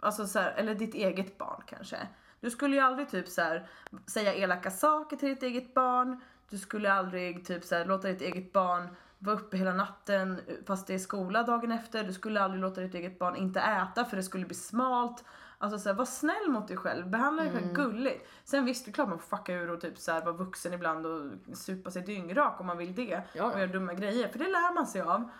Alltså 0.00 0.26
så 0.26 0.38
eller 0.38 0.74
ditt 0.74 0.94
eget 0.94 1.38
barn 1.38 1.62
kanske. 1.66 2.08
Du 2.42 2.50
skulle 2.50 2.76
ju 2.76 2.82
aldrig 2.82 3.08
typ 3.08 3.28
så 3.28 3.42
här, 3.42 3.68
säga 4.06 4.34
elaka 4.34 4.70
saker 4.70 5.16
till 5.16 5.28
ditt 5.28 5.42
eget 5.42 5.74
barn. 5.74 6.20
Du 6.50 6.58
skulle 6.58 6.92
aldrig 6.92 7.46
typ 7.46 7.64
så 7.64 7.74
här, 7.74 7.84
låta 7.84 8.08
ditt 8.08 8.20
eget 8.20 8.52
barn 8.52 8.88
vara 9.18 9.36
uppe 9.36 9.56
hela 9.56 9.72
natten 9.74 10.40
fast 10.66 10.86
det 10.86 10.94
är 10.94 10.98
skola 10.98 11.42
dagen 11.42 11.72
efter. 11.72 12.04
Du 12.04 12.12
skulle 12.12 12.40
aldrig 12.40 12.60
låta 12.60 12.80
ditt 12.80 12.94
eget 12.94 13.18
barn 13.18 13.36
inte 13.36 13.60
äta 13.60 14.04
för 14.04 14.16
det 14.16 14.22
skulle 14.22 14.46
bli 14.46 14.54
smalt. 14.54 15.24
Alltså 15.58 15.78
så 15.78 15.88
här, 15.88 15.96
var 15.96 16.04
snäll 16.04 16.48
mot 16.48 16.68
dig 16.68 16.76
själv, 16.76 17.10
behandla 17.10 17.42
dig 17.42 17.52
själv 17.52 17.72
gulligt. 17.72 18.28
Sen 18.44 18.64
visst, 18.64 18.84
det 18.84 18.90
är 18.90 18.92
klart 18.92 19.08
man 19.08 19.18
får 19.18 19.36
fucka 19.36 19.52
ur 19.54 19.70
och 19.70 19.80
typ 19.80 19.98
så 19.98 20.12
här, 20.12 20.20
vara 20.24 20.32
vuxen 20.32 20.72
ibland 20.72 21.06
och 21.06 21.30
supa 21.54 21.90
sig 21.90 22.02
dyngrak 22.02 22.60
om 22.60 22.66
man 22.66 22.78
vill 22.78 22.94
det. 22.94 23.22
Ja. 23.32 23.52
Och 23.52 23.58
göra 23.60 23.72
dumma 23.72 23.94
grejer, 23.94 24.28
för 24.28 24.38
det 24.38 24.44
lär 24.44 24.74
man 24.74 24.86
sig 24.86 25.00
av. 25.00 25.30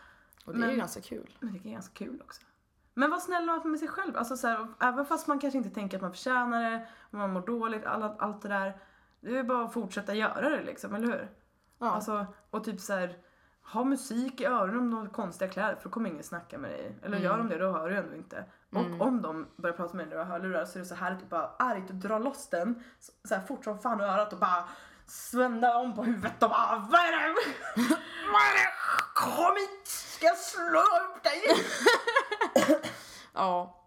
Och 0.44 0.52
det 0.52 0.58
är 0.58 0.62
ju 0.62 0.66
Men- 0.68 0.78
ganska 0.78 1.00
kul. 1.00 1.36
Men 1.40 1.52
det 1.52 1.68
är 1.68 1.72
ganska 1.72 1.94
kul 1.94 2.20
också. 2.24 2.42
Men 2.94 3.10
var 3.10 3.18
snäll 3.18 3.60
med 3.64 3.78
sig 3.78 3.88
själv. 3.88 4.16
Alltså 4.16 4.36
så 4.36 4.46
här, 4.46 4.66
även 4.80 5.06
fast 5.06 5.26
man 5.26 5.38
kanske 5.38 5.58
inte 5.58 5.70
tänker 5.70 5.96
att 5.96 6.02
man 6.02 6.12
förtjänar 6.12 6.70
det, 6.70 6.86
man 7.10 7.32
mår 7.32 7.40
dåligt, 7.40 7.86
alla, 7.86 8.16
allt 8.18 8.42
det 8.42 8.48
där. 8.48 8.76
Det 9.20 9.38
är 9.38 9.44
bara 9.44 9.64
att 9.64 9.72
fortsätta 9.72 10.14
göra 10.14 10.48
det 10.48 10.62
liksom, 10.62 10.94
eller 10.94 11.06
hur? 11.06 11.28
Ja. 11.78 11.90
Alltså, 11.90 12.26
och 12.50 12.64
typ 12.64 12.80
så 12.80 12.92
här, 12.92 13.16
ha 13.62 13.84
musik 13.84 14.40
i 14.40 14.44
öronen 14.44 14.78
om 14.78 14.90
du 14.90 14.96
har 14.96 15.06
konstiga 15.06 15.50
kläder 15.50 15.74
för 15.74 15.84
då 15.84 15.90
kommer 15.90 16.10
ingen 16.10 16.22
snacka 16.22 16.58
med 16.58 16.70
dig. 16.70 16.98
Eller 17.02 17.18
gör 17.18 17.38
de 17.38 17.48
det 17.48 17.58
då 17.58 17.72
hör 17.72 17.90
du 17.90 17.96
ändå 17.96 18.16
inte. 18.16 18.44
Och 18.70 19.06
om 19.06 19.22
de 19.22 19.46
börjar 19.56 19.76
prata 19.76 19.96
med 19.96 20.06
dig 20.06 20.10
när 20.10 20.24
du 20.24 20.30
har 20.30 20.38
hörlurar 20.38 20.64
så 20.64 20.78
är 20.78 20.80
det 20.80 20.86
så 20.88 20.94
här 20.94 21.16
typ 21.16 21.28
bara 21.28 21.50
argt 21.58 21.90
och 21.90 21.96
dra 21.96 22.18
loss 22.18 22.48
den 22.48 22.82
så, 23.24 23.34
här 23.34 23.42
fort 23.42 23.64
som 23.64 23.78
fan 23.78 24.00
ur 24.00 24.04
örat 24.04 24.32
och 24.32 24.38
bara 24.38 24.64
svända 25.12 25.76
om 25.76 25.94
på 25.94 26.02
huvudet 26.02 26.42
och 26.42 26.50
bara 26.50 26.88
Vad 26.90 27.00
är 27.00 27.12
det? 27.12 27.34
Vad 28.32 28.42
är 28.42 28.54
det? 28.54 28.72
Kom 29.14 29.56
hit! 29.56 29.88
Ska 29.88 30.26
jag 30.26 30.38
slå 30.38 30.80
upp 30.80 31.22
dig? 31.22 31.42
Ja. 33.34 33.78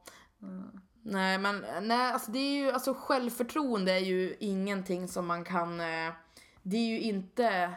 Nej 1.01 1.37
men 1.37 1.65
nej, 1.81 2.11
alltså 2.11 2.31
det 2.31 2.39
är 2.39 2.55
ju, 2.55 2.71
alltså 2.71 2.93
självförtroende 2.93 3.91
är 3.91 3.99
ju 3.99 4.35
ingenting 4.39 5.07
som 5.07 5.27
man 5.27 5.43
kan, 5.43 5.79
eh, 5.79 6.13
det 6.61 6.77
är 6.77 6.87
ju 6.87 6.99
inte 6.99 7.73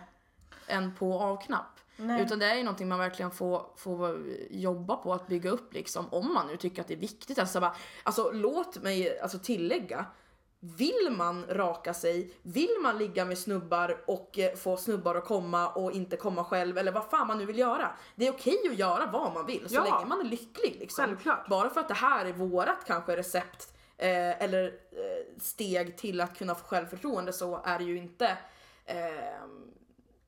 en 0.66 0.94
på 0.94 1.12
och 1.12 1.22
av-knapp. 1.22 1.80
Nej. 1.96 2.22
Utan 2.22 2.38
det 2.38 2.46
är 2.46 2.55
ju 2.55 2.62
någonting 2.62 2.88
man 2.88 2.99
verkligen 2.99 3.30
får, 3.30 3.66
får 3.76 4.18
jobba 4.51 4.96
på 4.96 5.14
att 5.14 5.26
bygga 5.26 5.51
upp 5.51 5.74
liksom, 5.74 6.09
om 6.11 6.34
man 6.34 6.46
nu 6.46 6.57
tycker 6.57 6.82
att 6.82 6.88
det 6.88 6.94
är 6.94 6.99
viktigt. 6.99 7.38
Alltså, 7.38 7.61
bara, 7.61 7.74
alltså 8.03 8.30
låt 8.30 8.82
mig 8.82 9.20
alltså, 9.20 9.38
tillägga, 9.38 10.07
vill 10.61 11.09
man 11.16 11.44
raka 11.48 11.94
sig, 11.94 12.34
vill 12.42 12.76
man 12.82 12.98
ligga 12.98 13.24
med 13.24 13.38
snubbar 13.38 13.96
och 14.06 14.38
eh, 14.38 14.54
få 14.56 14.76
snubbar 14.76 15.14
att 15.14 15.24
komma 15.24 15.68
och 15.68 15.92
inte 15.92 16.16
komma 16.16 16.44
själv 16.44 16.78
eller 16.78 16.92
vad 16.92 17.04
fan 17.11 17.26
man 17.26 17.38
nu 17.38 17.44
vill 17.46 17.59
göra. 17.59 17.90
Det 18.14 18.26
är 18.26 18.32
okej 18.32 18.59
att 18.70 18.78
göra 18.78 19.06
vad 19.12 19.34
man 19.34 19.46
vill 19.46 19.68
så 19.68 19.74
Ja. 19.74 19.84
länge 19.84 20.04
man 20.06 20.20
är 20.20 20.24
lycklig. 20.24 20.76
Liksom. 20.80 21.04
Självklart. 21.04 21.48
Bara 21.48 21.70
för 21.70 21.80
att 21.80 21.88
det 21.88 21.94
här 21.94 22.24
är 22.26 22.32
vårat 22.32 22.84
kanske 22.86 23.16
recept 23.16 23.74
eh, 23.96 24.42
eller 24.42 24.64
eh, 24.66 25.38
steg 25.40 25.96
till 25.98 26.20
att 26.20 26.38
kunna 26.38 26.54
få 26.54 26.64
självförtroende 26.66 27.32
så 27.32 27.61
är 27.64 27.78
det 27.78 27.84
ju 27.84 27.96
inte 27.98 28.26
eh, 28.84 28.96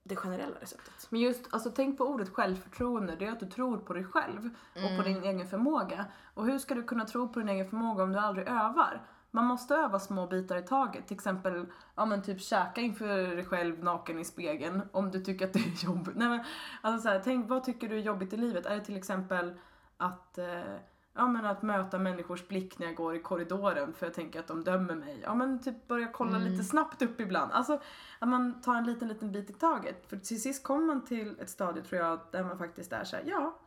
det 0.02 0.16
generella 0.16 0.56
receptet. 0.60 1.06
Men 1.08 1.20
just, 1.20 1.40
alltså 1.50 1.70
tänk 1.70 1.98
på 1.98 2.04
ordet 2.04 2.28
självförtroende, 2.28 3.16
det 3.18 3.26
är 3.26 3.32
att 3.32 3.40
du 3.40 3.46
tror 3.46 3.76
på 3.78 3.92
dig 3.92 4.04
själv 4.04 4.50
och 4.74 4.96
på 4.96 5.02
din 5.02 5.22
egen 5.24 5.48
förmåga. 5.48 6.04
Och 6.34 6.46
hur 6.46 6.58
ska 6.58 6.74
du 6.74 6.82
kunna 6.82 7.04
tro 7.04 7.28
på 7.28 7.38
din 7.38 7.48
egen 7.48 7.70
förmåga 7.70 8.02
om 8.02 8.12
du 8.12 8.18
aldrig 8.18 8.48
övar? 8.48 9.02
Man 9.30 9.44
måste 9.44 9.74
öva 9.74 9.98
små 9.98 10.26
bitar 10.26 10.56
i 10.56 10.62
taget. 10.62 11.06
Till 11.06 11.14
exempel, 11.16 11.66
ja 11.94 12.04
men 12.06 12.22
typ 12.22 12.40
käka 12.40 12.80
inför 12.80 13.36
dig 13.36 13.44
själv 13.44 13.84
naken 13.84 14.18
i 14.18 14.24
spegeln 14.24 14.82
om 14.92 15.10
du 15.10 15.20
tycker 15.20 15.46
att 15.46 15.52
det 15.52 15.58
är 15.58 15.84
jobbigt. 15.84 16.16
Nej 16.16 16.28
men, 16.28 16.44
alltså 16.80 17.02
så 17.02 17.08
här, 17.08 17.20
tänk 17.24 17.48
vad 17.50 17.64
tycker 17.64 17.88
du 17.88 17.96
är 17.96 18.02
jobbigt 18.02 18.32
i 18.32 18.36
livet? 18.36 18.66
Är 18.66 18.74
det 18.74 18.84
till 18.84 18.96
exempel 18.96 19.54
att, 19.96 20.38
eh, 20.38 20.74
ja 21.14 21.28
men 21.28 21.46
att 21.46 21.62
möta 21.62 21.98
människors 21.98 22.48
blick 22.48 22.78
när 22.78 22.86
jag 22.86 22.96
går 22.96 23.14
i 23.16 23.20
korridoren 23.22 23.92
för 23.92 24.06
jag 24.06 24.14
tänker 24.14 24.40
att 24.40 24.46
de 24.46 24.64
dömer 24.64 24.94
mig. 24.94 25.20
Ja 25.22 25.34
men 25.34 25.62
typ 25.62 25.88
börja 25.88 26.08
kolla 26.12 26.38
lite 26.38 26.64
snabbt 26.64 27.02
upp 27.02 27.20
ibland. 27.20 27.52
Alltså 27.52 27.80
att 28.18 28.28
man 28.28 28.60
tar 28.60 28.74
en 28.74 28.84
liten, 28.84 29.08
liten 29.08 29.32
bit 29.32 29.50
i 29.50 29.52
taget. 29.52 30.06
För 30.10 30.16
till 30.16 30.42
sist 30.42 30.64
kommer 30.64 30.86
man 30.86 31.04
till 31.04 31.40
ett 31.40 31.50
stadie 31.50 31.82
tror 31.82 32.00
jag 32.00 32.20
där 32.30 32.44
man 32.44 32.58
faktiskt 32.58 32.92
är 32.92 33.04
såhär, 33.04 33.24
ja 33.26 33.58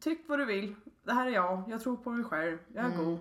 tyck 0.00 0.28
vad 0.28 0.38
du 0.38 0.44
vill. 0.44 0.74
Det 1.04 1.12
här 1.12 1.26
är 1.26 1.30
jag, 1.30 1.62
jag 1.68 1.80
tror 1.82 1.96
på 1.96 2.10
mig 2.10 2.24
själv, 2.24 2.58
jag 2.72 2.84
är 2.84 2.88
Mm. 2.92 3.04
god. 3.04 3.18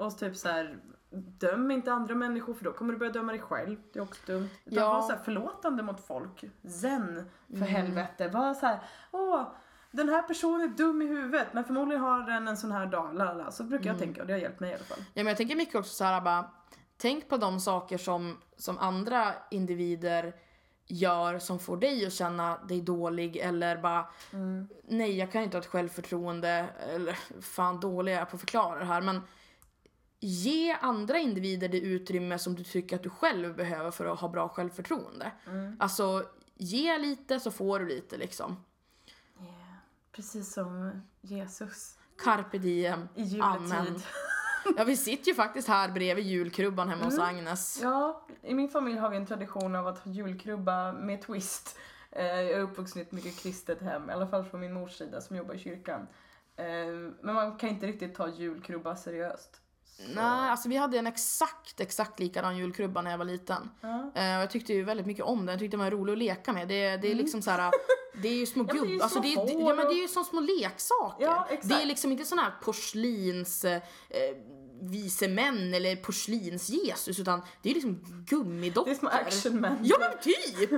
Och 0.00 0.18
typ 0.18 0.36
så 0.36 0.48
här, 0.48 0.78
döm 1.10 1.70
inte 1.70 1.92
andra 1.92 2.14
människor 2.14 2.54
för 2.54 2.64
då 2.64 2.72
kommer 2.72 2.92
du 2.92 2.98
börja 2.98 3.12
döma 3.12 3.32
dig 3.32 3.40
själv. 3.40 3.76
Det 3.92 3.98
är 3.98 4.02
också 4.02 4.20
dumt. 4.26 4.48
Utan 4.64 4.78
Ja. 4.84 4.92
var 4.92 5.02
så 5.02 5.12
här 5.12 5.18
förlåtande 5.24 5.82
mot 5.82 6.06
folk. 6.06 6.44
Zen, 6.80 7.30
för 7.48 7.56
Mm. 7.56 7.68
helvete. 7.68 8.28
Var 8.28 8.54
så 8.54 8.66
här, 8.66 8.78
åh, 9.10 9.42
den 9.90 10.08
här 10.08 10.22
personen 10.22 10.60
är 10.60 10.68
dum 10.76 11.02
i 11.02 11.06
huvudet 11.06 11.48
men 11.52 11.64
förmodligen 11.64 12.02
har 12.02 12.20
den 12.22 12.48
en 12.48 12.56
sån 12.56 12.72
här 12.72 12.86
dag. 12.86 13.14
Lalala. 13.14 13.50
Så 13.50 13.64
brukar 13.64 13.86
jag 13.86 13.94
Mm. 13.96 14.06
tänka 14.06 14.20
och 14.20 14.26
det 14.26 14.32
har 14.32 14.40
hjälpt 14.40 14.60
mig 14.60 14.70
i 14.70 14.74
alla 14.74 14.84
fall. 14.84 14.98
Ja, 14.98 15.04
men 15.14 15.26
jag 15.26 15.36
tänker 15.36 15.56
mycket 15.56 15.74
också 15.74 15.90
så 15.94 16.04
här 16.04 16.20
bara, 16.20 16.50
tänk 16.96 17.28
på 17.28 17.36
de 17.36 17.60
saker 17.60 17.98
som, 17.98 18.36
som 18.56 18.78
andra 18.78 19.32
individer 19.50 20.34
gör 20.86 21.38
som 21.38 21.58
får 21.58 21.76
dig 21.76 22.06
att 22.06 22.12
känna 22.12 22.58
dig 22.58 22.80
dålig 22.80 23.36
eller 23.36 23.76
bara 23.76 24.04
nej 24.88 25.18
jag 25.18 25.32
kan 25.32 25.42
inte 25.42 25.56
ha 25.56 25.60
ett 25.62 25.66
självförtroende 25.70 26.66
eller 26.94 27.18
fan 27.42 27.80
dålig 27.80 28.12
jag 28.12 28.20
är 28.20 28.24
på 28.24 28.34
att 28.36 28.40
förklara 28.40 28.78
det 28.78 28.84
här 28.84 29.00
men 29.02 29.20
ge 30.20 30.72
andra 30.80 31.18
individer 31.18 31.68
det 31.68 31.80
utrymme 31.80 32.38
som 32.38 32.54
du 32.54 32.64
tycker 32.64 32.96
att 32.96 33.02
du 33.02 33.10
själv 33.10 33.56
behöver 33.56 33.90
för 33.90 34.06
att 34.06 34.20
ha 34.20 34.28
bra 34.28 34.48
självförtroende. 34.48 35.32
Alltså 35.78 36.24
ge 36.56 36.98
lite 36.98 37.40
så 37.40 37.50
får 37.50 37.78
du 37.80 37.86
lite 37.88 38.16
liksom. 38.16 38.64
Yeah. 39.40 39.54
Precis 40.12 40.52
som 40.52 41.02
Jesus 41.20 41.98
Carpe 42.24 42.58
diem. 42.58 43.08
i 43.14 43.40
Amen. 43.40 43.68
juletid. 43.86 44.02
Ja 44.76 44.84
vi 44.84 44.96
sitter 44.96 45.28
ju 45.28 45.34
faktiskt 45.34 45.68
här 45.68 45.88
bredvid 45.92 46.24
julkrubban 46.26 46.88
hemma 46.88 47.04
hos 47.04 47.18
Agnes. 47.18 47.78
Ja, 47.82 48.26
i 48.42 48.54
min 48.54 48.68
familj 48.68 48.98
har 48.98 49.10
vi 49.10 49.16
en 49.16 49.26
tradition 49.26 49.74
av 49.76 49.86
att 49.86 49.98
ha 49.98 50.10
julkrubba 50.12 50.92
med 50.92 51.22
twist. 51.22 51.78
Eh, 52.10 52.24
Jag 52.26 52.50
är 52.50 52.60
uppvuxen 52.60 52.98
i 52.98 53.02
ett 53.02 53.12
mycket 53.12 53.38
kristet 53.38 53.80
hem, 53.82 54.10
i 54.10 54.12
alla 54.12 54.26
fall 54.26 54.44
från 54.44 54.60
min 54.60 54.72
mors 54.72 54.92
sida 54.98 55.20
som 55.20 55.36
jobbar 55.36 55.54
i 55.54 55.58
kyrkan. 55.58 56.06
Eh, 56.56 56.64
Men 57.22 57.34
man 57.34 57.56
kan 57.56 57.68
inte 57.68 57.86
riktigt 57.86 58.14
ta 58.14 58.28
julkrubba 58.28 58.96
seriöst. 58.96 59.60
Nej, 60.14 60.50
alltså 60.50 60.68
vi 60.68 60.76
hade 60.76 60.98
en 60.98 61.06
exakt, 61.06 61.80
exakt 61.80 62.20
likadan 62.20 62.56
julkrubba 62.56 63.02
när 63.02 63.10
jag 63.10 63.18
var 63.18 63.24
liten. 63.24 63.70
Ja. 63.80 63.88
Eh, 64.14 64.36
och 64.36 64.42
jag 64.42 64.50
tyckte 64.50 64.72
ju 64.72 64.84
väldigt 64.84 65.06
mycket 65.06 65.24
om 65.24 65.38
den, 65.38 65.48
jag 65.48 65.58
tyckte 65.58 65.76
den 65.76 65.84
var 65.84 65.90
rolig 65.90 66.12
att 66.12 66.18
leka 66.18 66.52
med. 66.52 66.68
Det, 66.68 66.96
det 66.96 67.10
är 67.10 67.14
liksom 67.14 67.42
så 67.42 67.50
här. 67.50 67.70
Det 68.22 68.28
är 68.28 68.34
ju 68.34 68.46
små 68.46 68.62
Mm. 68.62 68.76
men 68.76 68.86
det 68.86 68.92
är 68.92 68.94
ju 68.96 69.02
alltså 69.02 69.20
det, 69.20 69.32
är- 69.32 69.46
det, 69.46 69.52
ja 69.52 69.74
men 69.74 69.86
det 69.86 69.92
är 69.94 70.02
ju 70.02 70.08
som 70.08 70.24
små 70.24 70.40
leksaker. 70.40 71.24
Ja, 71.24 71.48
det 71.62 71.74
är 71.74 71.86
liksom 71.86 72.12
inte 72.12 72.24
såna 72.24 72.42
här 72.42 72.52
porslins 72.62 73.64
eh, 73.64 73.74
eh, 74.08 74.36
vise 74.82 75.28
män 75.28 75.74
eller 75.74 75.96
porslins 75.96 76.68
Jesus 76.68 77.18
utan 77.20 77.42
det 77.62 77.70
är 77.70 77.74
liksom 77.74 78.04
gummidockor. 78.28 78.90
Det 78.90 78.94
är 78.96 78.98
små 78.98 79.08
actionmän. 79.08 79.78
Ja 79.82 79.96
men 80.00 80.10
typ! 80.22 80.70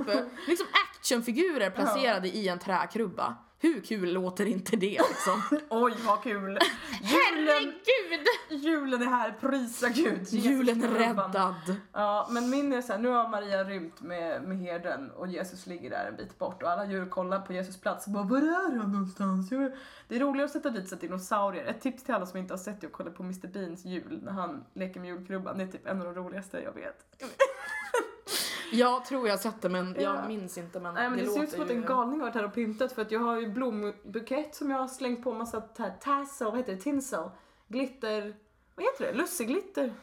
liksom 0.47 0.67
actionfigurer 0.97 1.69
placerade 1.75 2.27
i 2.27 2.47
en 2.47 2.59
träkrubba. 2.59 3.35
Hur 3.63 3.81
kul 3.81 4.13
låter 4.13 4.45
inte 4.45 4.75
det 4.75 5.01
liksom? 5.09 5.41
Oj 5.69 5.93
vad 6.05 6.23
kul! 6.23 6.39
Julen, 6.39 6.59
Herregud! 7.03 8.27
julen 8.49 9.01
är 9.01 9.05
här, 9.05 9.31
prisa 9.41 9.89
gud! 9.89 10.27
Julen 10.29 10.83
är 10.83 10.87
räddad. 10.87 11.75
Ja, 11.93 12.27
men 12.31 12.49
min 12.49 12.73
är 12.73 12.81
såhär, 12.81 12.99
nu 12.99 13.09
har 13.09 13.29
Maria 13.29 13.63
rymt 13.63 14.01
med, 14.01 14.43
med 14.43 14.57
herden 14.57 15.11
och 15.11 15.27
Jesus 15.27 15.65
ligger 15.65 15.89
där 15.89 16.05
en 16.05 16.15
bit 16.15 16.39
bort 16.39 16.63
och 16.63 16.69
alla 16.69 16.85
djur 16.85 17.05
kollar 17.05 17.39
på 17.39 17.53
Jesus 17.53 17.81
plats 17.81 18.07
och 18.07 18.13
bara 18.13 18.23
var 18.23 18.37
är 18.37 18.69
han 18.69 18.91
någonstans? 18.91 19.49
Det 20.07 20.15
är 20.15 20.19
roligare 20.19 20.45
att 20.45 20.51
sätta 20.51 20.69
dit 20.69 20.93
att 20.93 21.01
dinosaurier. 21.01 21.65
Ett 21.65 21.81
tips 21.81 22.03
till 22.03 22.13
alla 22.13 22.25
som 22.25 22.39
inte 22.39 22.53
har 22.53 22.59
sett 22.59 22.81
det 22.81 22.87
och 22.87 22.93
kolla 22.93 23.11
på 23.11 23.23
Mr 23.23 23.47
Beans 23.47 23.85
jul 23.85 24.19
när 24.23 24.31
han 24.31 24.63
leker 24.73 24.99
med 24.99 25.09
julkrubban. 25.09 25.57
Det 25.57 25.63
är 25.63 25.67
typ 25.67 25.87
en 25.87 26.01
av 26.01 26.05
de 26.05 26.15
roligaste 26.15 26.59
jag 26.59 26.73
vet. 26.73 27.05
Jag 28.71 29.05
tror 29.05 29.27
jag 29.27 29.33
har 29.33 29.39
sett 29.39 29.61
det 29.61 29.69
men 29.69 29.93
jag 29.93 30.03
Ja. 30.15 30.27
minns 30.27 30.57
inte 30.57 30.79
men, 30.79 30.93
Nej 30.93 31.09
men 31.09 31.19
det, 31.19 31.25
ser 31.25 31.31
låter 31.31 31.43
ut 31.43 31.49
som 31.51 31.61
att 31.63 31.69
en 31.69 31.81
galning 31.85 32.19
har 32.19 32.27
varit 32.27 32.35
här 32.35 32.45
och 32.45 32.53
pyntat 32.53 32.91
för 32.93 33.01
att 33.01 33.11
jag 33.11 33.19
har 33.19 33.39
ju 33.41 33.47
blombukett 33.51 34.55
som 34.55 34.71
jag 34.71 34.77
har 34.77 34.87
slängt 34.87 35.23
på 35.23 35.33
massa 35.33 35.61
ta- 35.61 35.89
tassel, 35.89 36.47
vad 36.47 36.57
heter 36.57 36.75
det, 36.75 36.81
tinsel, 36.81 37.29
glitter, 37.67 38.35
vad 38.75 38.85
heter 38.85 39.05
det, 39.05 39.13
lusseglitter, 39.13 39.93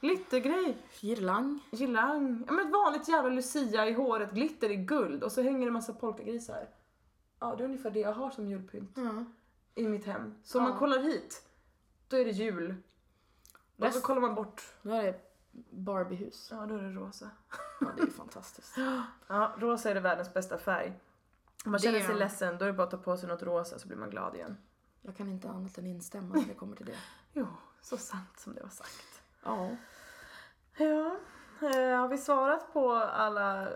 glittergrej. 0.00 0.76
Girlang. 1.00 1.60
Girlang. 1.72 2.44
Ja 2.46 2.52
men 2.52 2.66
ett 2.66 2.72
vanligt 2.72 3.08
jävla 3.08 3.30
lucia 3.30 3.88
i 3.88 3.92
håret, 3.92 4.32
glitter 4.32 4.70
i 4.70 4.76
guld 4.76 5.22
och 5.22 5.32
så 5.32 5.42
hänger 5.42 5.66
det 5.66 5.72
massa 5.72 5.92
polkagrisar. 5.92 6.68
Ja, 7.40 7.54
det 7.56 7.62
är 7.62 7.64
ungefär 7.64 7.90
det 7.90 8.00
jag 8.00 8.12
har 8.12 8.30
som 8.30 8.46
julpynt 8.46 8.92
Ja. 8.96 9.24
i 9.74 9.88
mitt 9.88 10.06
hem. 10.06 10.34
Så 10.42 10.58
om 10.58 10.64
Ja. 10.64 10.70
man 10.70 10.78
kollar 10.78 10.98
hit, 10.98 11.42
då 12.08 12.16
är 12.16 12.24
det 12.24 12.30
jul. 12.30 12.74
Och 13.76 13.92
så 13.92 14.00
kollar 14.00 14.20
man 14.20 14.34
bort, 14.34 14.62
Då 14.82 14.90
är 14.90 15.02
det 15.02 15.20
Barbiehus. 15.70 16.48
ja 16.50 16.66
då 16.66 16.74
är 16.74 16.82
det 16.82 16.90
rosa. 16.90 17.30
Ja, 17.80 17.86
det 17.96 18.02
är 18.02 18.06
ju 18.06 18.12
fantastiskt. 18.12 18.76
Ja, 19.28 19.52
rosa 19.58 19.90
är 19.90 19.94
det 19.94 20.00
världens 20.00 20.34
bästa 20.34 20.58
färg. 20.58 21.00
Om 21.64 21.70
man 21.72 21.80
Det 21.80 21.86
känner 21.86 22.00
sig 22.00 22.14
ledsen, 22.14 22.58
då 22.58 22.64
är 22.64 22.66
det 22.66 22.72
bara 22.72 22.82
att 22.84 22.90
ta 22.90 22.96
på 22.96 23.16
sig 23.16 23.28
något 23.28 23.42
rosa 23.42 23.78
så 23.78 23.88
blir 23.88 23.98
man 23.98 24.10
glad 24.10 24.34
igen. 24.34 24.56
Jag 25.02 25.16
kan 25.16 25.28
inte 25.28 25.48
annat 25.48 25.78
än 25.78 25.86
instämma 25.86 26.34
när 26.34 26.44
det 26.44 26.54
kommer 26.54 26.76
till 26.76 26.86
det. 26.86 26.96
Jo, 27.32 27.46
så 27.80 27.96
sant 27.96 28.38
som 28.38 28.54
det 28.54 28.62
var 28.62 28.68
sagt. 28.68 29.22
Ja. 29.44 29.70
Ja, 30.76 31.16
eh, 31.68 31.98
har 31.98 32.08
vi 32.08 32.18
svarat 32.18 32.72
på 32.72 32.92
alla 32.94 33.62
eh, 33.62 33.68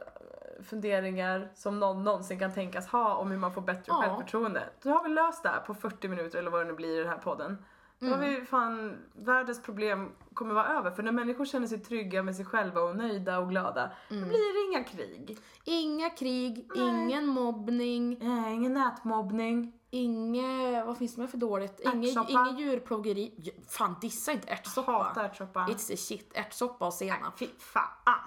funderingar 0.63 1.51
som 1.55 1.79
någon 1.81 2.05
någonsin 2.05 2.39
kan 2.39 2.53
tänkas 2.53 2.87
ha 2.87 3.15
om 3.15 3.31
hur 3.31 3.39
man 3.39 3.53
får 3.53 3.61
bättre 3.63 3.85
Ja. 3.87 4.01
självförtroende? 4.03 4.69
Då 4.83 4.91
har 4.91 5.03
vi 5.05 5.09
löst 5.09 5.43
det 5.43 5.49
här 5.49 5.61
på 5.61 5.75
40 5.75 6.09
minuter 6.09 6.39
eller 6.39 6.51
vad 6.51 6.61
det 6.61 6.65
nu 6.65 6.73
blir 6.73 6.97
i 6.97 7.03
den 7.03 7.09
här 7.09 7.19
podden. 7.19 7.65
Då 8.05 8.11
har 8.11 8.23
Mm. 8.25 8.41
vi 8.41 8.47
fan, 8.47 8.99
världens 9.15 9.63
problem 9.63 10.13
kommer 10.35 10.55
vara 10.55 10.67
över. 10.67 10.91
För 10.91 11.03
när 11.03 11.13
människor 11.13 11.45
känner 11.45 11.67
sig 11.67 11.79
trygga 11.79 12.23
med 12.23 12.37
sig 12.37 12.45
själva 12.45 12.81
och 12.81 12.97
nöjda 12.97 13.39
och 13.39 13.49
glada, 13.51 13.93
Mm. 14.11 14.23
då 14.23 14.29
blir 14.29 14.55
det 14.69 14.71
inga 14.73 14.85
krig. 14.85 15.39
Inga 15.65 16.11
krig, 16.11 16.69
ingen 16.77 17.27
mobbning, 17.27 18.19
Eh, 18.23 18.53
ingen 18.55 18.75
nätmobbning. 18.75 19.73
inget... 19.91 20.87
Vad 20.87 20.99
finns 20.99 21.15
det 21.15 21.21
mer 21.21 21.29
för 21.29 21.39
dåligt? 21.39 21.81
Inget, 21.81 22.29
inget 22.31 22.59
djurplågeri. 22.61 23.53
Fan, 23.69 23.97
dissa 24.01 24.33
inte 24.33 24.49
ärtsoppa. 24.49 24.93
Hatar 24.93 25.25
ärtsoppa. 25.25 25.67
It's 25.67 25.89
the 25.89 25.97
shit. 25.97 26.31
Ärtsoppa 26.35 26.87
och 26.87 26.95
senap. 26.95 27.39
Fy 27.39 27.47
fan. 27.59 28.19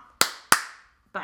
Bam. 1.11 1.23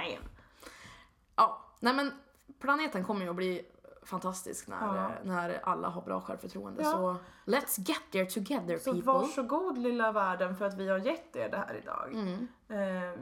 Ja, 1.35 1.65
nej 1.79 1.93
men 1.93 2.11
planeten 2.59 3.03
kommer 3.03 3.21
ju 3.21 3.29
att 3.29 3.35
bli 3.35 3.61
fantastisk 4.05 4.67
när, 4.67 4.95
Ja. 4.95 5.11
när 5.23 5.59
alla 5.63 5.87
har 5.87 6.01
bra 6.01 6.21
självförtroende. 6.21 6.83
Ja. 6.83 6.91
Så 6.91 7.15
let's 7.51 7.79
get 7.89 8.01
there 8.11 8.25
together 8.25 8.77
Så 8.77 8.93
people. 8.93 9.11
varsågod 9.13 9.77
lilla 9.77 10.11
världen 10.11 10.55
för 10.57 10.65
att 10.65 10.73
vi 10.77 10.89
har 10.89 10.97
gett 10.97 11.35
er 11.35 11.49
det 11.49 11.57
här 11.57 11.73
idag. 11.75 12.13
Mm. 12.13 12.47
Eh, 12.69 13.19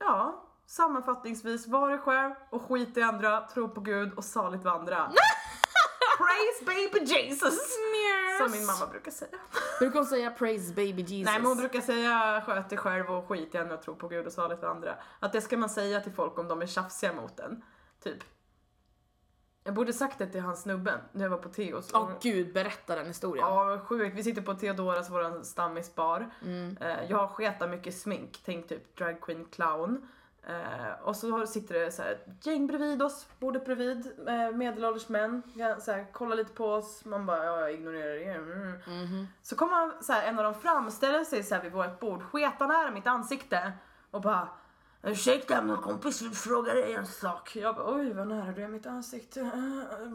ja, 0.00 0.44
sammanfattningsvis, 0.66 1.66
var 1.66 1.88
dig 1.88 1.98
själv 1.98 2.34
och 2.50 2.62
skit 2.62 2.96
i 2.96 3.02
andra, 3.02 3.40
tro 3.40 3.68
på 3.68 3.80
Gud 3.80 4.12
och 4.14 4.24
saligt 4.24 4.64
vandra. 4.64 5.10
Praise 6.18 6.64
baby 6.66 7.04
Jesus! 7.04 7.58
Som 8.40 8.50
min 8.52 8.66
mamma 8.66 8.86
brukar 8.90 9.10
säga. 9.10 9.38
Brukar 9.78 9.98
hon 9.98 10.06
säga 10.06 10.30
praise 10.30 10.74
baby 10.74 11.02
Jesus? 11.02 11.26
Nej 11.32 11.38
men 11.40 11.46
hon 11.46 11.56
brukar 11.56 11.80
säga 11.80 12.42
sköt 12.46 12.68
dig 12.68 12.78
själv 12.78 13.10
och 13.10 13.28
skit 13.28 13.54
i 13.54 13.58
andra, 13.58 13.76
tro 13.76 13.94
på 13.96 14.08
Gud 14.08 14.26
och 14.26 14.32
saligt 14.32 14.62
vandra. 14.62 14.94
Att 15.20 15.32
det 15.32 15.40
ska 15.40 15.56
man 15.56 15.68
säga 15.68 16.00
till 16.00 16.12
folk 16.12 16.38
om 16.38 16.48
de 16.48 16.62
är 16.62 16.66
tjafsiga 16.66 17.12
mot 17.12 17.40
en. 17.40 17.64
Typ. 18.02 18.18
Jag 19.66 19.74
borde 19.74 19.92
sagt 19.92 20.18
det 20.18 20.26
till 20.26 20.40
han 20.40 20.56
snubben 20.56 21.00
när 21.12 21.22
jag 21.22 21.30
var 21.30 21.38
på 21.38 21.48
Teos. 21.48 21.90
Åh 21.94 22.10
gud, 22.20 22.52
berätta 22.52 22.96
den 22.96 23.06
historien. 23.06 23.46
Ja, 23.46 23.80
sjukt. 23.86 24.16
Vi 24.16 24.22
sitter 24.22 24.42
på 24.42 24.54
Theodoras, 24.54 25.10
våran 25.10 25.44
stammisbar. 25.44 26.30
Mm. 26.42 26.76
Eh, 26.80 27.10
jag 27.10 27.18
har 27.18 27.26
sketa 27.26 27.66
mycket 27.66 27.98
smink, 27.98 28.40
tänk 28.44 28.68
typ 28.68 28.96
drag 28.96 29.20
queen 29.20 29.44
clown. 29.44 30.08
Eh, 30.46 31.02
och 31.02 31.16
så 31.16 31.46
sitter 31.46 31.74
det 31.74 31.92
så 31.92 32.02
här, 32.02 32.18
gäng 32.42 32.66
bredvid 32.66 33.02
oss, 33.02 33.26
bordet 33.38 33.64
bredvid, 33.64 34.12
eh, 34.26 34.50
medelålders 34.50 35.08
män. 35.08 35.42
Ja, 35.54 35.80
Så 35.80 35.92
här, 35.92 36.12
kollar 36.12 36.36
lite 36.36 36.52
på 36.52 36.66
oss, 36.66 37.04
man 37.04 37.26
bara 37.26 37.44
ja, 37.44 37.60
jag 37.60 37.72
ignorerar 37.72 38.14
er. 38.14 38.36
Mm. 38.38 38.80
Mhm. 38.86 39.26
Så 39.42 39.56
kommer 39.56 39.72
han, 39.76 39.92
så 40.00 40.12
här, 40.12 40.28
en 40.28 40.38
av 40.38 40.44
dem 40.44 40.54
fram, 40.54 40.90
ställer 40.90 41.24
sig 41.24 41.42
så 41.42 41.54
här 41.54 41.62
vid 41.62 41.72
vårt 41.72 42.00
bord, 42.00 42.22
sketa 42.22 42.66
nära 42.66 42.90
mitt 42.90 43.06
ansikte 43.06 43.72
och 44.10 44.20
bara 44.20 44.48
Ursäkta 45.06 45.62
min 45.62 45.76
kompis 45.76 46.22
vill 46.22 46.30
fråga 46.30 46.74
dig 46.74 46.92
en 46.92 47.06
sak. 47.06 47.56
Jag 47.56 47.76
bara 47.76 47.94
oj 47.94 48.12
vad 48.12 48.28
nära 48.28 48.52
du 48.52 48.62
är 48.62 48.68
mitt 48.68 48.86
ansikte. 48.86 49.40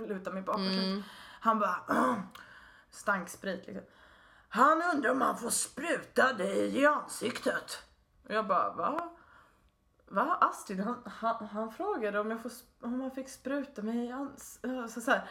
Lutar 0.07 0.31
mig 0.31 0.41
bakåt. 0.41 0.61
Mm. 0.61 1.03
Han 1.39 1.59
bara 1.59 1.85
stanksprit 2.91 3.67
liksom. 3.67 3.85
Han 4.49 4.81
undrar 4.95 5.11
om 5.11 5.21
han 5.21 5.37
får 5.37 5.49
spruta 5.49 6.33
dig 6.33 6.77
i 6.77 6.85
ansiktet. 6.85 7.83
Jag 8.27 8.47
bara 8.47 8.73
va? 8.73 9.09
Va? 10.12 10.38
Astrid, 10.41 10.80
han, 10.80 10.95
han, 11.05 11.47
han 11.51 11.72
frågade 11.72 12.20
om, 12.20 12.32
jag 12.32 12.41
får, 12.41 12.51
om 12.82 13.01
han 13.01 13.12
fick 13.12 13.30
spruta 13.30 13.82
mig 13.82 14.05
i 14.05 14.12
ans... 14.12 14.60
äh, 14.64 14.88
Så, 14.88 15.01
så 15.01 15.12
här. 15.12 15.22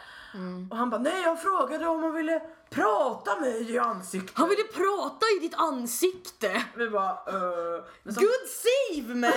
Och 0.69 0.77
han 0.77 0.89
bara, 0.89 1.01
nej 1.01 1.21
jag 1.23 1.41
frågade 1.41 1.87
om 1.87 2.03
han 2.03 2.13
ville 2.13 2.41
prata 2.69 3.39
mig 3.39 3.71
i 3.71 3.79
ansiktet. 3.79 4.37
Han 4.37 4.49
ville 4.49 4.63
prata 4.63 5.25
i 5.37 5.39
ditt 5.41 5.55
ansikte! 5.55 6.63
Vi 6.75 6.89
bara, 6.89 7.11
uh, 7.11 7.83
som, 8.03 8.23
Good 8.23 8.47
save 8.47 9.15
man! 9.15 9.33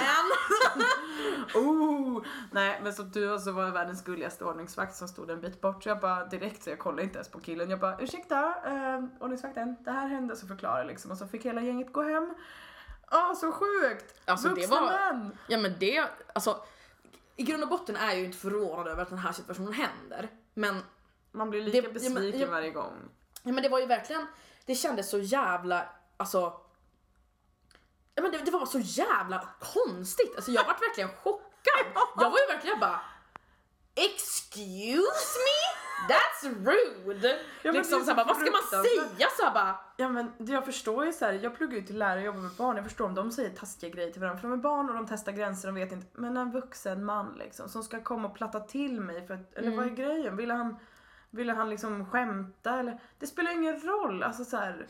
oh, 1.64 2.22
nej 2.50 2.80
men 2.82 2.92
som 2.92 3.12
tur 3.12 3.28
var 3.30 3.38
så 3.38 3.52
var 3.52 3.64
jag 3.64 3.72
världens 3.72 4.04
gulligaste 4.04 4.44
ordningsvakt 4.44 4.96
som 4.96 5.08
stod 5.08 5.30
en 5.30 5.40
bit 5.40 5.60
bort 5.60 5.82
så 5.82 5.88
jag 5.88 6.00
bara 6.00 6.24
direkt 6.26 6.62
så 6.62 6.70
jag 6.70 6.78
kollade 6.78 7.02
inte 7.02 7.18
ens 7.18 7.28
på 7.28 7.40
killen. 7.40 7.70
Jag 7.70 7.80
bara 7.80 7.98
ursäkta 8.00 8.54
uh, 8.66 9.04
ordningsvakten, 9.20 9.76
det 9.84 9.90
här 9.90 10.06
hände 10.08 10.36
så 10.36 10.46
förklarade 10.46 10.88
liksom 10.88 11.10
och 11.10 11.18
så 11.18 11.26
fick 11.26 11.44
hela 11.46 11.60
gänget 11.60 11.92
gå 11.92 12.02
hem. 12.02 12.34
Ah 13.14 13.34
så 13.34 13.52
sjukt! 13.52 14.14
Alltså, 14.24 14.48
det 14.48 14.54
Vuxna 14.54 14.80
var- 14.80 14.90
män! 15.12 15.38
ja 15.48 15.58
men 15.58 15.74
det, 15.78 16.08
alltså 16.34 16.64
i 17.36 17.42
grund 17.42 17.62
och 17.62 17.68
botten 17.68 17.96
är 17.96 18.06
jag 18.08 18.18
ju 18.18 18.24
inte 18.24 18.38
förvånad 18.38 18.88
över 18.88 19.02
att 19.02 19.08
den 19.08 19.18
här 19.18 19.32
situationen 19.32 19.72
händer. 19.72 20.28
Men, 20.54 20.82
Man 21.32 21.50
blir 21.50 21.62
lika 21.62 21.80
Det- 21.80 21.86
ja, 21.86 21.92
besviken 21.92 22.30
men- 22.30 22.40
ja- 22.40 22.46
varje 22.50 22.70
gång. 22.70 22.92
ja, 23.42 23.52
men 23.52 23.62
det 23.62 23.68
var 23.68 23.78
ju 23.80 23.86
verkligen, 23.86 24.26
det 24.66 24.74
kändes 24.74 25.10
så 25.10 25.18
jävla, 25.18 25.88
alltså 26.16 26.60
Ja, 28.14 28.22
men 28.22 28.32
det, 28.32 28.38
det 28.38 28.50
var 28.50 28.66
så 28.66 28.78
jävla 28.78 29.48
konstigt, 29.74 30.32
alltså 30.36 30.50
jag 30.50 30.64
vart 30.64 30.82
verkligen 30.82 31.10
chockad. 31.10 31.86
Jag 32.16 32.30
var 32.30 32.38
ju 32.38 32.46
verkligen 32.54 32.80
bara 32.80 33.00
Excuse 33.94 35.38
me? 35.38 35.81
That's 36.08 36.48
rude! 36.64 37.38
men 37.62 37.74
liksom 37.74 37.98
bara, 37.98 38.06
så 38.06 38.14
vad 38.14 38.36
ska 38.36 38.50
man 38.50 38.84
säga? 38.84 39.28
Så 39.38 39.50
bara, 39.54 39.80
Ja 39.96 40.08
men 40.08 40.32
det 40.38 40.52
jag 40.52 40.64
förstår 40.64 41.04
ju 41.06 41.12
så 41.12 41.24
här, 41.24 41.32
jag 41.32 41.56
pluggar 41.56 41.76
ju 41.76 41.82
till 41.82 41.98
lärare 41.98 42.18
och 42.18 42.24
jobbar 42.26 42.40
med 42.40 42.50
barn, 42.50 42.76
jag 42.76 42.84
förstår 42.84 43.04
om 43.04 43.14
de 43.14 43.30
säger 43.32 43.50
taskiga 43.50 43.90
grejer 43.90 44.10
till 44.10 44.20
varandra 44.20 44.40
för 44.40 44.48
de 44.48 44.58
är 44.58 44.62
barn 44.62 44.88
och 44.88 44.94
de 44.94 45.06
testar 45.06 45.32
gränser, 45.32 45.68
de 45.68 45.74
vet 45.74 45.92
inte. 45.92 46.06
Men 46.12 46.36
en 46.36 46.50
vuxen 46.50 47.04
man 47.04 47.34
liksom 47.38 47.68
som 47.68 47.82
ska 47.82 48.02
komma 48.02 48.28
och 48.28 48.34
platta 48.34 48.60
till 48.60 49.00
mig 49.00 49.26
för 49.26 49.34
att, 49.34 49.54
eller 49.54 49.70
vad 49.70 49.78
är 49.78 49.82
Mm. 49.90 49.94
grejen? 49.94 50.36
Ville 50.36 50.54
han, 50.54 50.76
ville 51.30 51.52
han 51.52 51.70
liksom 51.70 52.06
skämta 52.06 52.78
eller? 52.78 53.00
Det 53.18 53.26
spelar 53.26 53.52
ingen 53.52 53.80
roll, 53.80 54.22
alltså 54.22 54.44
så 54.44 54.56
här. 54.56 54.86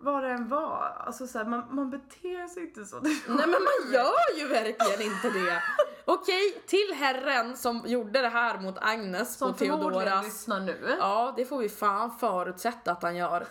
Vad 0.00 0.22
det 0.22 0.30
än 0.30 0.48
var, 0.48 1.02
alltså 1.06 1.26
så 1.26 1.38
här, 1.38 1.44
man, 1.44 1.64
man 1.70 1.90
beter 1.90 2.48
sig 2.48 2.62
inte 2.62 2.84
så. 2.84 3.00
Nej 3.00 3.16
men 3.26 3.50
man 3.50 3.92
gör 3.92 4.38
ju 4.38 4.46
verkligen 4.48 5.12
inte 5.12 5.30
det. 5.30 5.62
Okej, 6.04 6.62
till 6.66 6.94
herren 6.94 7.56
som 7.56 7.82
gjorde 7.86 8.20
det 8.22 8.28
här 8.28 8.58
mot 8.58 8.74
Agnes 8.80 9.36
Som 9.38 9.52
på 9.52 9.58
förmodligen 9.58 9.92
Theodoras. 9.92 10.24
lyssnar 10.24 10.60
nu. 10.60 10.96
Ja, 11.00 11.34
det 11.36 11.44
får 11.44 11.58
vi 11.58 11.68
fan 11.68 12.18
förutsätta 12.18 12.92
att 12.92 13.02
han 13.02 13.16
gör. 13.16 13.46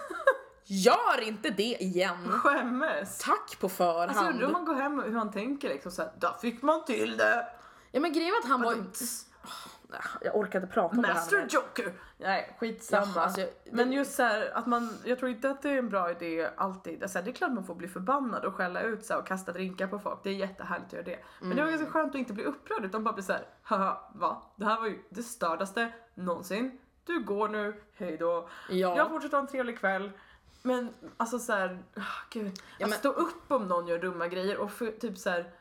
Gör 0.63 1.21
inte 1.21 1.49
det 1.49 1.63
igen. 1.83 2.31
Skämmes. 2.31 3.17
Tack 3.17 3.59
på 3.59 3.65
Alltså 3.67 3.77
förhand. 3.83 4.29
undrar 4.29 4.45
om 4.47 4.53
man 4.53 4.65
går 4.65 4.73
hem 4.75 4.99
och 4.99 5.05
hur 5.05 5.17
han 5.17 5.31
tänker 5.31 5.69
liksom 5.69 5.91
såhär, 5.91 6.11
där 6.19 6.33
fick 6.41 6.61
man 6.61 6.85
till 6.85 7.17
det! 7.17 7.47
Ja 7.91 7.99
men 7.99 8.13
grejen 8.13 8.33
att 8.43 8.49
han 8.49 8.61
var 8.61 8.73
ju... 8.75 8.83
Jag 10.21 10.35
orkar 10.35 10.61
inte 10.61 10.73
prata 10.73 10.95
om 10.95 11.01
det 11.01 11.07
här. 11.07 11.13
Master. 11.15 11.47
Joker! 11.49 11.93
Nej, 12.17 12.55
skitsamma. 12.59 13.21
Alltså, 13.21 13.41
Men 13.71 13.91
just 13.91 14.15
så 14.15 14.23
här, 14.23 14.51
att 14.53 14.67
man, 14.67 14.97
jag 15.05 15.19
tror 15.19 15.31
inte 15.31 15.49
att 15.49 15.61
det 15.61 15.69
är 15.69 15.77
en 15.77 15.89
bra 15.89 16.11
idé 16.11 16.49
alltid. 16.57 17.03
Alltså, 17.03 17.21
det 17.21 17.31
är 17.31 17.33
klart 17.33 17.51
man 17.51 17.63
får 17.63 17.75
bli 17.75 17.87
förbannad 17.87 18.45
och 18.45 18.55
skälla 18.55 18.81
ut 18.81 19.05
så 19.05 19.13
här, 19.13 19.21
och 19.21 19.27
kasta 19.27 19.51
drinkar 19.51 19.87
på 19.87 19.99
folk. 19.99 20.19
Det 20.23 20.29
är 20.29 20.33
jättehärligt 20.33 20.87
att 20.87 20.93
göra 20.93 21.03
det. 21.03 21.19
Men 21.41 21.55
det 21.55 21.63
var 21.63 21.69
ganska 21.69 21.89
skönt 21.89 22.09
att 22.09 22.19
inte 22.19 22.33
bli 22.33 22.43
upprörd 22.43 22.85
utan 22.85 23.03
bara 23.03 23.13
bli 23.13 23.23
så 23.23 23.33
här, 23.33 23.45
haha, 23.63 24.11
va? 24.15 24.41
Det 24.55 24.65
här 24.65 24.79
var 24.79 24.87
ju 24.87 24.99
det 25.09 25.23
stördaste 25.23 25.91
någonsin. 26.15 26.79
Du 27.03 27.23
går 27.23 27.47
nu, 27.49 27.81
hej 27.93 28.17
då. 28.17 28.49
Ja. 28.69 28.97
Jag 28.97 29.09
fortsätter 29.09 29.37
ha 29.37 29.41
en 29.41 29.47
trevlig 29.47 29.79
kväll. 29.79 30.11
Men 30.61 30.93
alltså 31.17 31.39
så 31.39 31.53
här, 31.53 31.83
ah, 31.95 32.01
gud. 32.29 32.51
Ja, 32.77 32.85
att 32.85 32.89
men- 32.89 32.99
stå 32.99 33.09
upp 33.09 33.51
om 33.51 33.67
någon 33.67 33.87
gör 33.87 33.99
dumma 33.99 34.27
grejer 34.27 34.57
och 34.57 34.71
för, 34.71 34.91
typ 34.91 35.17
så 35.17 35.29
här. 35.29 35.51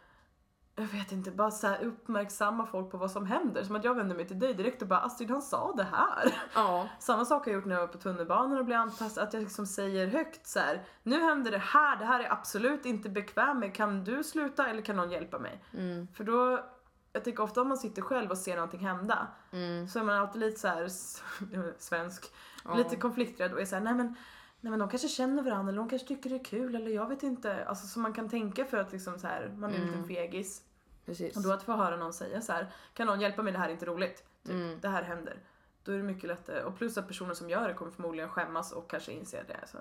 Jag 0.78 0.86
vet 0.86 1.12
inte, 1.12 1.30
bara 1.30 1.50
så 1.50 1.66
här 1.66 1.82
uppmärksamma 1.84 2.66
folk 2.66 2.90
på 2.90 2.96
vad 2.96 3.10
som 3.10 3.26
händer. 3.26 3.62
Som 3.64 3.76
att 3.76 3.84
jag 3.84 3.94
vänder 3.94 4.16
mig 4.16 4.26
till 4.28 4.38
dig 4.38 4.54
direkt 4.54 4.82
och 4.82 4.88
bara 4.88 4.98
Astrid 5.00 5.30
han 5.30 5.42
sa 5.42 5.72
det 5.76 5.86
här. 5.92 6.34
Ja. 6.54 6.88
Samma 6.98 7.24
sak 7.24 7.44
har 7.44 7.52
jag 7.52 7.58
gjort 7.58 7.64
när 7.66 7.74
jag 7.74 7.80
var 7.80 7.88
på 7.88 7.98
tunnelbanan 7.98 8.58
och 8.58 8.64
blir 8.64 8.76
antastad. 8.76 9.22
Att 9.22 9.32
jag 9.34 9.42
liksom 9.42 9.66
säger 9.66 10.06
högt 10.06 10.46
så 10.46 10.58
här. 10.58 10.82
Nu 11.02 11.20
händer 11.20 11.50
det 11.50 11.58
här, 11.58 11.96
det 11.96 12.04
här 12.04 12.20
är 12.20 12.32
absolut 12.32 12.86
inte 12.86 13.08
bekväm 13.08 13.58
med. 13.58 13.74
Kan 13.74 14.04
du 14.04 14.24
sluta 14.24 14.66
eller 14.66 14.82
kan 14.82 14.96
någon 14.96 15.10
hjälpa 15.10 15.38
mig? 15.38 15.64
Mm. 15.74 16.08
För 16.14 16.24
då, 16.24 16.64
jag 17.12 17.24
tycker 17.24 17.42
ofta 17.42 17.60
om 17.62 17.68
man 17.68 17.78
sitter 17.78 18.02
själv 18.02 18.30
och 18.30 18.38
ser 18.38 18.54
någonting 18.54 18.80
hända. 18.86 19.26
Mm. 19.52 19.88
Så 19.88 19.98
är 19.98 20.02
man 20.04 20.16
alltid 20.18 20.40
lite 20.40 20.60
så 20.60 20.68
här 20.68 20.88
svensk, 21.78 22.32
Ja. 22.64 22.74
lite 22.74 22.96
konflikträdd 22.96 23.52
och 23.52 23.60
är 23.60 23.64
såhär, 23.64 23.82
nej 23.82 23.94
men 23.94 24.14
Nej 24.60 24.70
men 24.70 24.78
de 24.78 24.88
kanske 24.88 25.08
känner 25.08 25.42
varandra 25.42 25.68
eller 25.72 25.78
de 25.82 25.88
kanske 25.88 26.08
tycker 26.08 26.30
det 26.30 26.36
är 26.36 26.44
kul 26.44 26.74
eller 26.74 26.90
jag 26.90 27.08
vet 27.08 27.22
inte. 27.22 27.64
Alltså 27.64 27.86
så 27.86 27.98
man 28.00 28.12
kan 28.12 28.28
tänka 28.28 28.64
för 28.64 28.76
att 28.76 28.92
liksom 28.92 29.18
så 29.18 29.26
här, 29.26 29.54
man 29.56 29.70
är 29.70 29.74
en 29.74 29.82
Mm. 29.82 29.92
liten 29.94 30.08
fegis. 30.08 30.62
Precis. 31.06 31.36
Och 31.36 31.42
då 31.42 31.52
att 31.52 31.62
få 31.62 31.72
höra 31.72 31.96
någon 31.96 32.12
säga 32.12 32.40
så 32.40 32.52
här, 32.52 32.72
kan 32.94 33.06
någon 33.06 33.20
hjälpa 33.20 33.42
mig 33.42 33.52
det 33.52 33.58
här 33.58 33.68
är 33.68 33.72
inte 33.72 33.86
roligt. 33.86 34.16
Typ, 34.42 34.52
Mm. 34.54 34.80
Det 34.80 34.88
här 34.88 35.02
händer. 35.02 35.40
Då 35.84 35.92
är 35.92 35.96
det 35.96 36.02
mycket 36.02 36.28
lättare. 36.28 36.62
Och 36.62 36.76
plus 36.78 36.98
att 36.98 37.08
personen 37.08 37.36
som 37.36 37.50
gör 37.50 37.68
det 37.68 37.74
kommer 37.74 37.90
förmodligen 37.90 38.28
skämmas 38.30 38.72
och 38.72 38.90
kanske 38.90 39.12
inse 39.12 39.42
det. 39.42 39.60
Så, 39.68 39.78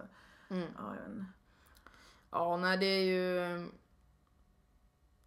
Mm. 0.49 0.67
ja, 0.77 0.93
jag. 1.05 1.25
Ja, 2.31 2.57
nej 2.57 2.77
det 2.77 2.85
är 2.85 3.03
ju 3.03 3.67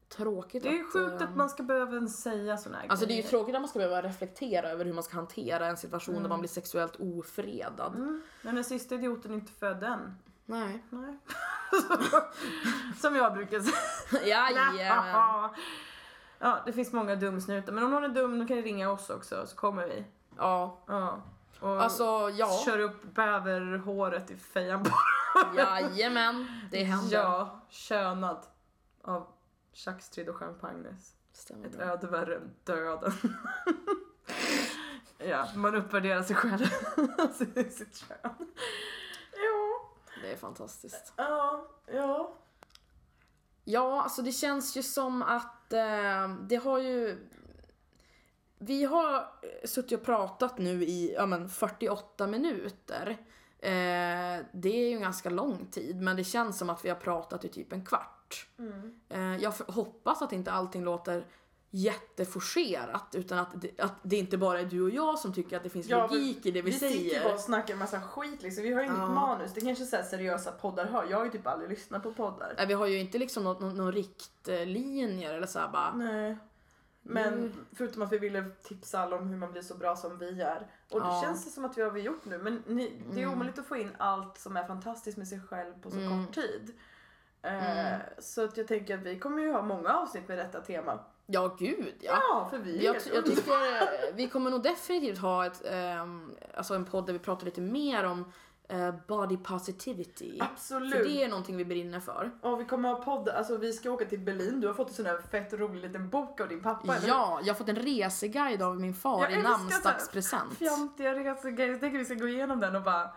tråkigt 0.09 0.63
det 0.63 0.69
är 0.69 0.81
att... 0.85 0.93
sjukt 0.93 1.23
att 1.23 1.37
man 1.37 1.49
ska 1.51 1.63
behöva 1.63 2.07
säga 2.07 2.57
såna 2.57 2.79
här 2.79 2.89
Alltså 2.89 3.07
det 3.07 3.13
är 3.13 3.17
ju 3.17 3.21
grejer. 3.23 3.31
tråkigt 3.31 3.55
att 3.55 3.61
man 3.61 3.69
ska 3.69 3.79
behöva 3.79 4.03
reflektera 4.03 4.69
över 4.71 4.85
hur 4.85 4.93
man 4.93 5.03
ska 5.05 5.17
hantera 5.17 5.67
en 5.67 5.77
situation 5.77 6.23
där 6.23 6.29
man 6.29 6.41
blir 6.41 6.49
sexuellt 6.49 6.97
ofredad. 6.99 7.95
Mm. 7.95 8.23
Men 8.43 8.55
den 8.55 8.65
sista 8.65 8.95
idioten 8.95 9.31
är 9.31 9.35
inte 9.35 9.53
född 9.53 9.83
än. 9.83 10.15
Nej. 10.45 10.85
Nej. 10.91 11.19
Som 13.01 13.17
jag 13.17 13.35
brukar 13.35 13.61
säga. 13.61 14.27
Jajamän. 14.51 15.51
Ja, 16.39 16.63
det 16.67 16.73
finns 16.73 16.93
många 16.93 17.17
dumsnutar. 17.17 17.73
Men 17.73 17.85
om 17.85 17.91
någon 17.91 18.05
är 18.05 18.09
dum, 18.09 18.39
då 18.39 18.47
kan 18.47 18.57
ni 18.57 18.63
ringa 18.63 18.91
oss 18.91 19.11
också 19.11 19.47
så 19.47 19.57
kommer 19.57 19.87
vi. 19.87 20.05
Ja, 20.37 20.79
Ja. 20.87 21.23
Och 21.61 21.83
alltså 21.83 22.31
ja. 22.31 22.63
kör 22.65 22.79
upp 22.79 23.03
bäverhåret 23.15 24.31
i 24.31 24.37
fejan 24.37 24.83
på 24.85 24.91
Jajamän, 25.57 26.47
det 26.71 26.85
händer. 26.85 27.17
Ja, 27.17 27.61
könad. 27.69 28.47
Av 29.03 29.27
Tjackstrid 29.73 30.29
och 30.29 30.37
Champagnes. 30.37 31.15
Stämmer 31.33 31.67
Ett 31.67 31.77
bra. 31.77 31.85
öde 31.87 32.07
värre 32.07 32.37
än 32.37 32.51
döden. 32.65 33.13
ja, 35.19 35.47
man 35.57 35.75
uppvärderar 35.75 36.23
sig 36.23 36.37
själv. 36.37 36.67
Sitt 37.71 37.97
kön. 37.97 38.17
Ja, 39.33 39.91
Det 40.23 40.33
är 40.33 40.37
fantastiskt. 40.37 41.13
ja, 41.17 41.67
ja. 41.87 42.33
Ja, 43.65 44.03
alltså 44.03 44.23
det 44.23 44.33
känns 44.33 44.77
ju 44.77 44.83
som 44.83 45.23
att 45.23 45.58
eh, 45.73 46.29
det 46.49 46.57
har 46.57 46.79
ju... 46.79 47.29
Vi 48.59 48.85
har 48.85 49.27
suttit 49.65 49.99
och 49.99 50.07
pratat 50.07 50.59
nu 50.59 50.85
i 50.85 51.15
ja, 51.15 51.27
men 51.27 51.49
48 51.49 52.27
minuter. 52.27 53.17
Eh, 53.59 54.45
det 54.53 54.69
är 54.69 54.89
ju 54.89 54.95
en 54.95 55.01
ganska 55.01 55.31
lång 55.31 55.67
tid, 55.67 56.03
men 56.03 56.17
det 56.17 56.25
känns 56.25 56.59
som 56.59 56.71
att 56.71 56.85
vi 56.85 56.89
har 56.89 56.97
pratat 56.97 57.45
i 57.45 57.49
typ 57.49 57.73
en 57.73 57.85
kvart. 57.85 58.49
Mm. 58.59 59.01
Eh, 59.09 59.43
jag 59.43 59.53
hoppas 59.67 60.23
att 60.23 60.33
inte 60.33 60.53
allting 60.53 60.85
låter 60.85 61.27
jätteforcerat 61.71 63.15
utan 63.15 63.39
att 63.39 63.61
det, 63.63 63.81
att 63.81 63.95
det 64.03 64.17
inte 64.17 64.39
bara 64.39 64.61
är 64.61 64.65
du 64.65 64.83
och 64.83 64.91
jag 64.91 65.19
som 65.19 65.33
tycker 65.35 65.57
att 65.57 65.63
det 65.63 65.69
finns 65.71 65.87
Ja, 65.89 66.07
logik 66.07 66.47
i 66.47 66.51
det 66.51 66.63
vi, 66.63 66.71
Vi 66.71 66.79
sitter 66.79 66.89
ju 67.05 67.11
bara 67.11 67.21
säger. 67.21 67.35
och 67.35 67.41
snackar 67.41 67.73
en 67.75 67.79
massa 67.79 68.01
skit 68.01 68.43
liksom. 68.43 68.63
Vi 68.65 68.73
har 68.73 68.81
ju 68.81 68.87
inget 68.87 68.99
Ja. 68.99 69.09
manus. 69.09 69.53
Det 69.55 69.61
kanske 69.61 69.97
är 69.97 70.03
seriösa 70.03 70.53
poddar 70.53 70.87
har. 70.87 71.07
Jag 71.11 71.17
har 71.19 71.25
ju 71.25 71.31
typ 71.31 71.47
aldrig 71.47 71.71
lyssnat 71.71 72.03
på 72.03 72.13
poddar. 72.15 72.55
Eh, 72.59 72.67
Vi 72.67 72.75
har 72.75 72.87
ju 72.87 72.99
inte 72.99 73.19
liksom 73.19 73.45
någon, 73.45 73.63
någon, 73.63 73.77
någon 73.77 73.93
riktlinjer 73.93 75.35
eller 75.35 75.47
så 75.47 75.59
här 75.59 75.69
bara. 75.69 75.95
Nej. 75.95 76.37
Men 77.03 77.33
Mm. 77.35 77.53
förutom 77.73 78.03
att 78.03 78.13
vi 78.13 78.19
ville 78.19 78.45
tipsa 78.63 79.01
alla 79.01 79.17
om 79.17 79.27
hur 79.29 79.37
man 79.37 79.53
blir 79.53 79.63
så 79.63 79.75
bra 79.75 79.97
som 79.97 80.19
vi 80.19 80.41
är. 80.43 80.67
Och 80.91 81.01
det 81.01 81.07
Ja. 81.07 81.21
känns 81.25 81.45
det 81.45 81.51
som 81.51 81.65
att 81.65 81.79
vi 81.79 81.83
har 81.83 81.91
vi 81.91 82.01
gjort 82.01 82.25
nu. 82.25 82.39
Men 82.39 82.63
ni, 82.67 83.03
det 83.13 83.21
är 83.21 83.25
Mm. 83.25 83.35
omöjligt 83.35 83.59
att 83.59 83.67
få 83.67 83.77
in 83.77 83.91
allt 83.99 84.39
som 84.39 84.57
är 84.57 84.65
fantastiskt 84.67 85.19
med 85.19 85.29
sig 85.29 85.41
själv 85.41 85.73
på 85.83 85.91
så 85.91 85.97
Mm. 85.99 86.27
kort 86.27 86.35
tid. 86.35 86.75
Mm. 87.43 88.01
Så 88.19 88.45
att 88.45 88.57
jag 88.57 88.69
tänker 88.69 88.95
att 88.99 89.03
vi 89.05 89.19
kommer 89.19 89.43
ju 89.43 89.53
ha 89.53 89.63
många 89.63 89.95
avsnitt 89.95 90.29
med 90.29 90.39
detta 90.39 90.61
tema. 90.61 90.99
Ja, 91.31 91.57
gud 91.59 91.95
ja. 92.01 92.23
Ja, 92.31 92.49
för 92.51 92.59
vi 92.59 92.85
Jag, 92.85 92.97
jag 93.15 93.27
tycker 93.27 94.15
vi 94.15 94.29
kommer 94.29 94.51
nog 94.51 94.63
definitivt 94.63 95.19
ha 95.19 95.47
ett, 95.47 95.63
ehm, 95.71 96.31
alltså 96.55 96.75
en 96.75 96.85
podd 96.85 97.07
där 97.07 97.13
vi 97.13 97.19
pratar 97.19 97.45
lite 97.45 97.61
mer 97.61 98.05
om 98.05 98.33
eh, 98.69 98.95
body 99.09 99.37
positivity. 99.37 100.39
Absolut. 100.41 100.93
För 100.93 101.05
det 101.05 101.25
är 101.25 101.29
någonting 101.29 101.57
vi 101.57 101.65
brinner 101.65 102.01
för. 102.01 102.31
Och 102.43 102.61
vi 102.61 102.65
kommer 102.65 102.89
ha 102.89 103.03
podd, 103.03 103.29
alltså 103.29 103.57
vi 103.57 103.73
ska 103.73 103.91
åka 103.91 104.05
till 104.05 104.21
Berlin. 104.21 104.61
Du 104.61 104.67
har 104.67 104.75
fått 104.75 104.89
en 104.89 104.95
sån 104.95 105.07
här 105.07 105.19
fett 105.31 105.53
rolig 105.53 105.83
liten 105.83 106.09
bok 106.11 106.41
av 106.41 106.49
din 106.49 106.63
pappa 106.63 106.97
eller? 106.97 107.09
Ja, 107.09 107.41
jag 107.43 107.55
har 107.55 107.59
fått 107.59 107.69
en 107.69 107.77
reseguide 107.77 108.63
av 108.63 108.81
min 108.81 108.95
far 108.95 109.23
Jag 109.23 109.33
i 109.33 109.43
namnsdagspresent. 109.43 110.59
Fjantiga 110.59 111.15
resegrejer. 111.15 111.71
Jag 111.71 111.81
tänker 111.81 111.99
vi 111.99 112.05
ska 112.05 112.15
gå 112.15 112.29
igenom 112.29 112.61
den 112.61 112.77
och 112.77 112.83
bara 112.83 113.11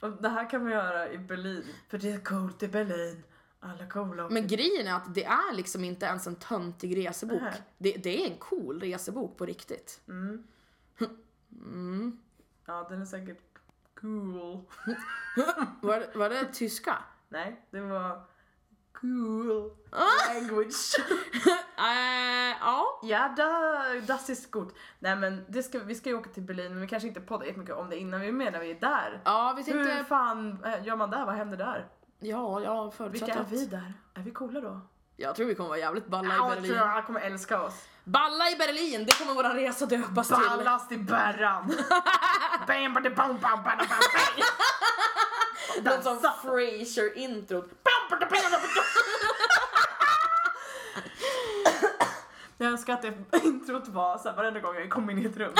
och 0.00 0.10
det 0.10 0.28
här 0.28 0.50
kan 0.50 0.66
vi 0.66 0.72
göra 0.72 1.12
i 1.12 1.18
Berlin. 1.18 1.64
För 1.88 1.98
det 1.98 2.10
är 2.10 2.18
coolt 2.18 2.62
i 2.62 2.68
Berlin. 2.68 3.22
Alla 3.64 3.86
coola. 3.86 4.28
Men 4.28 4.46
grejen 4.46 4.86
är 4.86 4.94
att 4.94 5.14
det 5.14 5.24
är 5.24 5.54
liksom 5.54 5.84
inte 5.84 6.06
ens 6.06 6.26
en 6.26 6.36
töntig 6.36 6.96
resebok. 6.96 7.42
Det, 7.78 7.92
det 7.92 8.24
är 8.24 8.30
en 8.30 8.38
cool 8.38 8.80
resebok 8.80 9.36
på 9.36 9.46
riktigt. 9.46 10.00
Mm. 10.08 10.44
Mm. 11.64 12.18
Ja, 12.66 12.86
den 12.90 13.00
är 13.00 13.04
säkert 13.04 13.40
cool. 14.00 14.60
Var, 15.80 16.18
var 16.18 16.30
det 16.30 16.44
tyska? 16.44 16.98
Nej, 17.28 17.60
det 17.70 17.80
var 17.80 18.22
Cool. 18.92 19.70
Language. 20.34 20.96
Eh, 21.78 22.56
ja. 22.60 23.00
ja, 23.02 23.34
da, 23.36 23.84
das 24.06 24.30
ist 24.30 24.52
gut. 24.52 24.74
Nej 24.98 25.16
men 25.16 25.44
det 25.48 25.62
ska, 25.62 25.78
vi 25.78 25.94
ska 25.94 26.10
ju 26.10 26.16
åka 26.16 26.30
till 26.30 26.42
Berlin 26.42 26.72
men 26.72 26.80
vi 26.80 26.86
kanske 26.88 27.08
inte 27.08 27.20
poddar 27.20 27.46
jättemycket 27.46 27.74
om 27.74 27.90
det 27.90 27.96
innan 27.96 28.20
vi 28.20 28.28
är 28.28 28.32
med 28.32 28.52
när 28.52 28.60
vi 28.60 28.70
är 28.70 28.80
där. 28.80 29.20
Ja, 29.24 29.54
vi 29.56 29.72
Hur 29.72 29.84
tänkte... 29.84 30.04
fan 30.04 30.64
eh, 30.64 30.86
gör 30.86 30.96
man 30.96 31.10
där? 31.10 31.26
Vad 31.26 31.34
händer 31.34 31.56
där? 31.56 31.88
Ja, 32.26 32.60
jag 32.62 32.94
förutsätter 32.94 33.26
Vilka 33.26 33.38
är 33.38 33.42
att... 33.42 33.50
vi 33.52 33.66
där? 33.66 33.94
Är 34.14 34.22
vi 34.22 34.30
coola 34.30 34.60
då? 34.60 34.80
Jag 35.16 35.36
tror 35.36 35.46
vi 35.46 35.54
kommer 35.54 35.68
vara 35.68 35.78
jävligt 35.78 36.06
balla 36.06 36.34
Ja, 36.34 36.34
i 36.34 36.38
jag 36.38 36.52
tror 36.58 36.62
Berlin. 36.62 36.78
han 36.78 37.02
kommer 37.02 37.20
älska 37.20 37.62
oss. 37.62 37.74
Balla 38.04 38.50
i 38.50 38.56
Berlin, 38.56 39.04
det 39.06 39.18
kommer 39.18 39.34
våran 39.34 39.54
resa 39.56 39.86
döpas 39.86 40.28
till. 40.28 40.36
Ballast 40.36 40.92
i 40.92 40.96
berran. 40.96 41.74
Bam, 42.66 42.94
bada, 42.94 43.10
bam, 43.10 43.38
bam, 43.38 43.62
bada, 43.62 43.62
bam, 43.62 43.76
bam. 43.86 45.84
Något 45.84 46.04
som. 46.04 46.18
Frasier-introt. 46.42 47.68
Jag 52.58 52.68
önskar 52.68 52.92
att 52.92 53.02
det 53.02 53.14
introt 53.44 53.88
var 53.88 54.18
såhär 54.18 54.36
varenda 54.36 54.60
gång 54.60 54.74
jag 54.74 54.90
kom 54.90 55.10
in 55.10 55.18
i 55.18 55.24
ett 55.24 55.36
rum. 55.36 55.52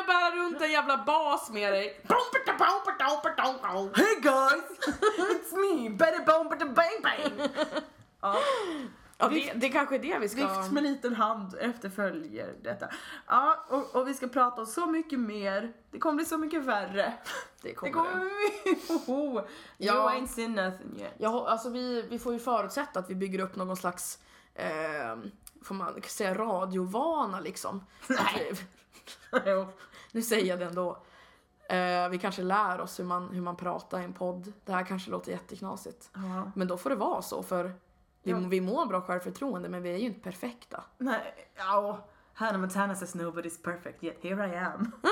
Du 0.00 0.04
får 0.06 0.12
börja 0.12 0.30
bära 0.30 0.44
runt 0.44 0.60
en 0.62 0.72
jävla 0.72 0.96
bas 1.04 1.50
med 1.50 1.72
dig. 1.72 2.00
Hey 3.96 4.20
guys! 4.20 4.64
It's 5.18 5.56
me! 5.56 5.90
Better 5.90 6.24
bomb 6.26 6.50
bada, 6.50 6.64
bang 6.64 7.02
bang! 7.02 7.48
Ja, 8.20 8.36
Ja, 9.22 9.28
det, 9.28 9.52
det 9.54 9.68
kanske 9.68 9.94
är 9.94 9.98
det 9.98 10.18
vi 10.18 10.28
ska... 10.28 10.58
vift 10.60 10.72
med 10.72 10.82
liten 10.82 11.14
hand 11.14 11.54
efterföljer 11.60 12.54
detta. 12.62 12.86
Ja, 13.26 13.64
och, 13.68 13.96
och 13.96 14.08
vi 14.08 14.14
ska 14.14 14.28
prata 14.28 14.60
om 14.60 14.66
så 14.66 14.86
mycket 14.86 15.18
mer. 15.18 15.72
Det 15.90 15.98
kommer 15.98 16.16
bli 16.16 16.24
så 16.24 16.38
mycket 16.38 16.62
värre. 16.64 17.12
Det 17.62 17.68
Det 17.68 17.74
kommer 17.74 17.92
kommer 17.92 18.24
det. 18.24 18.26
bli... 18.64 19.42
Ja. 19.76 19.92
You 19.94 20.08
ain't 20.08 20.26
seen 20.26 20.52
nothing 20.52 21.00
yet. 21.00 21.18
Hå- 21.18 21.46
alltså 21.46 21.70
vi, 21.70 22.02
vi 22.02 22.18
får 22.18 22.32
ju 22.32 22.38
förutsätta 22.38 22.98
att 23.00 23.10
vi 23.10 23.14
bygger 23.14 23.38
upp 23.40 23.56
någon 23.56 23.76
slags, 23.76 24.18
eh, 24.54 25.16
får 25.64 25.74
man 25.74 26.02
säga 26.02 26.34
radiovana 26.34 27.40
liksom. 27.40 27.86
Nej. 28.06 28.52
Nu 30.12 30.22
säger 30.22 30.46
jag 30.46 30.58
det 30.58 30.64
ändå. 30.64 30.98
Eh, 31.68 32.08
vi 32.08 32.18
kanske 32.18 32.42
lär 32.42 32.80
oss 32.80 32.98
hur 33.00 33.04
man, 33.04 33.28
hur 33.28 33.40
man 33.42 33.56
pratar 33.56 34.00
i 34.00 34.04
en 34.04 34.12
podd. 34.12 34.52
Det 34.64 34.72
här 34.72 34.84
kanske 34.84 35.10
låter 35.10 35.32
jätteknasigt. 35.32 36.10
Ja. 36.14 36.50
Men 36.54 36.68
då 36.68 36.76
får 36.78 36.90
det 36.90 36.96
vara 36.96 37.22
så 37.22 37.42
för 37.42 37.64
vi, 38.22 38.30
Ja. 38.30 38.36
vi 38.38 38.60
mår 38.60 38.86
bra 38.86 39.00
självförtroende 39.00 39.68
men 39.68 39.82
vi 39.82 39.90
är 39.92 39.96
ju 39.96 40.06
inte 40.06 40.20
perfekta. 40.20 40.84
Nej, 40.98 41.34
ja. 41.56 42.06
Hannah 42.34 42.60
Montana 42.60 42.94
says 42.94 43.14
nobody's 43.14 43.62
perfect 43.64 44.04
yet 44.04 44.16
here 44.22 44.46
I 44.48 44.56
am. 44.56 44.92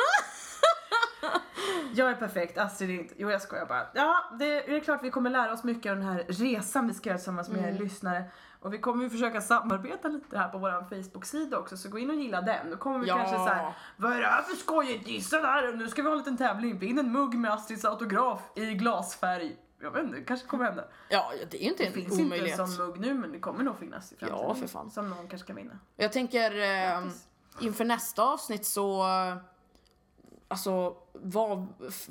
jag 1.95 2.11
är 2.11 2.15
perfekt, 2.15 2.59
Astrid 2.59 2.91
är 2.91 2.95
inte. 2.95 3.15
Jo 3.17 3.31
jag 3.31 3.43
skojar 3.43 3.67
bara. 3.67 3.87
Ja, 3.95 4.25
det 4.39 4.77
är 4.77 4.81
klart 4.81 5.01
vi 5.03 5.11
kommer 5.11 5.31
lära 5.31 5.53
oss 5.53 5.65
mycket 5.65 5.91
av 5.91 5.97
den 5.97 6.07
här 6.07 6.25
resan 6.29 6.89
vi 6.89 6.95
ska 6.95 7.09
göra 7.09 7.19
tillsammans 7.19 7.49
med 7.49 7.75
er 7.75 7.79
lyssnare. 7.79 8.25
Och 8.61 8.75
vi 8.75 8.79
kommer 8.79 9.05
ju 9.05 9.11
försöka 9.11 9.41
samarbeta 9.41 10.09
lite 10.09 10.39
här 10.39 10.49
på 10.49 10.59
vår 10.59 11.03
Facebook-sida 11.03 11.59
också, 11.59 11.77
så 11.77 11.89
gå 11.89 11.99
in 11.99 12.11
och 12.11 12.17
gilla 12.17 12.41
den. 12.41 12.71
Då 12.71 12.77
kommer 12.77 12.99
vi 12.99 13.07
Ja. 13.09 13.17
kanske 13.17 13.35
såhär, 13.37 13.73
vad 13.97 14.13
är 14.13 14.21
det 14.21 14.27
här 14.27 14.43
för 14.43 14.57
skojigt 14.57 15.09
gissa 15.09 15.41
där? 15.41 15.73
Nu 15.73 15.89
ska 15.89 16.03
vi 16.03 16.09
ha 16.09 16.13
en 16.13 16.19
liten 16.19 16.37
tävling, 16.37 16.79
vinn 16.79 16.99
en 16.99 17.13
mugg 17.13 17.35
med 17.35 17.53
Astrids 17.53 17.85
autograf 17.85 18.41
i 18.55 18.75
glasfärg. 18.75 19.57
Jag 19.81 19.91
vet 19.91 20.03
inte, 20.05 20.17
det 20.17 20.25
kanske 20.25 20.47
kommer 20.47 20.65
hända. 20.65 20.85
Ja, 21.09 21.33
det 21.51 21.57
är 21.59 21.63
ju 21.63 21.69
inte 21.69 21.83
Det 21.83 21.87
en 21.87 21.93
finns 21.95 22.13
inte 22.13 22.25
omöjlighet. 22.25 22.59
en 22.59 22.69
sån 22.69 22.87
mugg 22.87 23.01
nu 23.01 23.15
men 23.15 23.33
det 23.33 23.39
kommer 23.39 23.65
nog 23.65 23.79
finnas 23.79 24.13
i 24.13 24.17
framtiden. 24.17 24.45
Ja, 24.49 24.55
för 24.55 24.67
fan. 24.67 24.91
Som 24.91 25.11
någon 25.11 25.29
kanske 25.29 25.47
kan 25.47 25.57
vinna. 25.57 25.79
Jag 25.97 26.13
tänker 26.13 26.61
eh, 26.61 27.03
inför 27.61 27.85
nästa 27.85 28.23
avsnitt 28.23 28.67
så, 28.67 29.05
alltså 30.49 30.97
vad, 31.13 31.67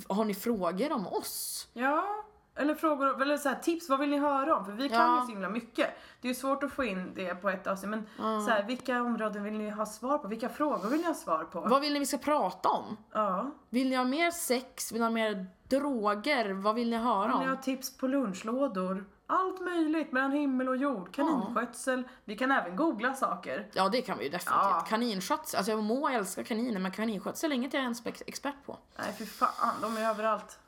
har 0.10 0.26
ni 0.26 0.34
frågor 0.34 0.91
om 0.91 1.08
oss? 1.08 1.68
Ja, 1.74 2.26
eller 2.58 2.76
frågor, 2.76 3.22
eller 3.22 3.38
så 3.38 3.49
här, 3.49 3.55
tips, 3.55 3.89
vad 3.89 3.99
vill 3.99 4.10
ni 4.10 4.18
höra 4.18 4.55
om? 4.55 4.66
För 4.66 4.72
vi 4.72 4.89
kan 4.89 4.97
Ja. 4.99 5.16
ju 5.16 5.22
så 5.22 5.28
himla 5.28 5.49
mycket. 5.49 5.89
Det 6.22 6.28
är 6.28 6.30
ju 6.30 6.36
svårt 6.36 6.64
att 6.64 6.72
få 6.72 6.84
in 6.84 7.12
det 7.16 7.36
på 7.36 7.49
ett 7.49 7.68
avsnitt, 7.68 7.89
men 7.89 8.05
så 8.18 8.49
här, 8.51 8.64
vilka 8.64 9.01
områden 9.01 9.43
vill 9.43 9.58
ni 9.58 9.70
ha 9.70 9.86
svar 9.86 10.18
på? 10.18 10.28
Vilka 10.28 10.49
frågor 10.49 10.89
vill 10.89 11.01
ni 11.01 11.08
ha 11.08 11.14
svar 11.14 11.43
på? 11.43 11.62
Vad 11.62 11.82
vill 11.82 11.93
ni 11.93 11.99
vi 11.99 12.05
ska 12.05 12.18
prata 12.18 12.70
om? 12.70 12.97
Ja, 13.12 13.51
Vill 13.70 13.89
ni 13.89 13.95
ha 13.95 14.03
mer 14.03 14.32
sex? 14.32 14.91
Vill 14.91 14.99
ni 15.01 15.05
ha 15.05 15.12
mer 15.12 15.45
droger? 15.68 16.53
Vad 16.53 16.76
vill 16.76 16.89
ni 16.89 16.97
höra 16.97 17.28
vill 17.28 17.38
ni 17.39 17.45
ha 17.45 17.51
om? 17.55 17.62
tips 17.62 17.97
på 17.97 18.08
lunchlådor? 18.08 19.05
Allt 19.30 19.62
möjligt 19.62 20.12
mellan 20.12 20.32
himmel 20.32 20.70
och 20.70 20.78
jord. 20.78 21.14
Kaninskötsel. 21.16 22.03
Vi 22.26 22.36
kan 22.38 22.51
även 22.51 22.76
googla 22.76 23.14
saker. 23.14 23.68
Ja, 23.74 23.89
det 23.89 24.01
kan 24.01 24.18
vi 24.18 24.24
ju 24.24 24.30
definitivt. 24.30 24.62
Ja. 24.64 24.86
Kaninskötsel, 24.89 25.58
alltså 25.58 25.72
jag 25.72 25.84
må 25.84 26.08
älska 26.10 26.43
kaniner 26.43 26.80
men 26.80 26.91
kaninskötsel 26.91 27.51
är 27.51 27.55
inget 27.55 27.74
jag 27.74 27.80
är 27.80 27.84
ens 27.84 28.05
ex- 28.05 28.24
expert 28.28 28.55
på. 28.66 28.78
Nej, 28.97 29.14
för 29.14 29.26
fan, 29.26 29.74
de 29.82 29.97
är 29.97 30.10
överallt. 30.10 30.60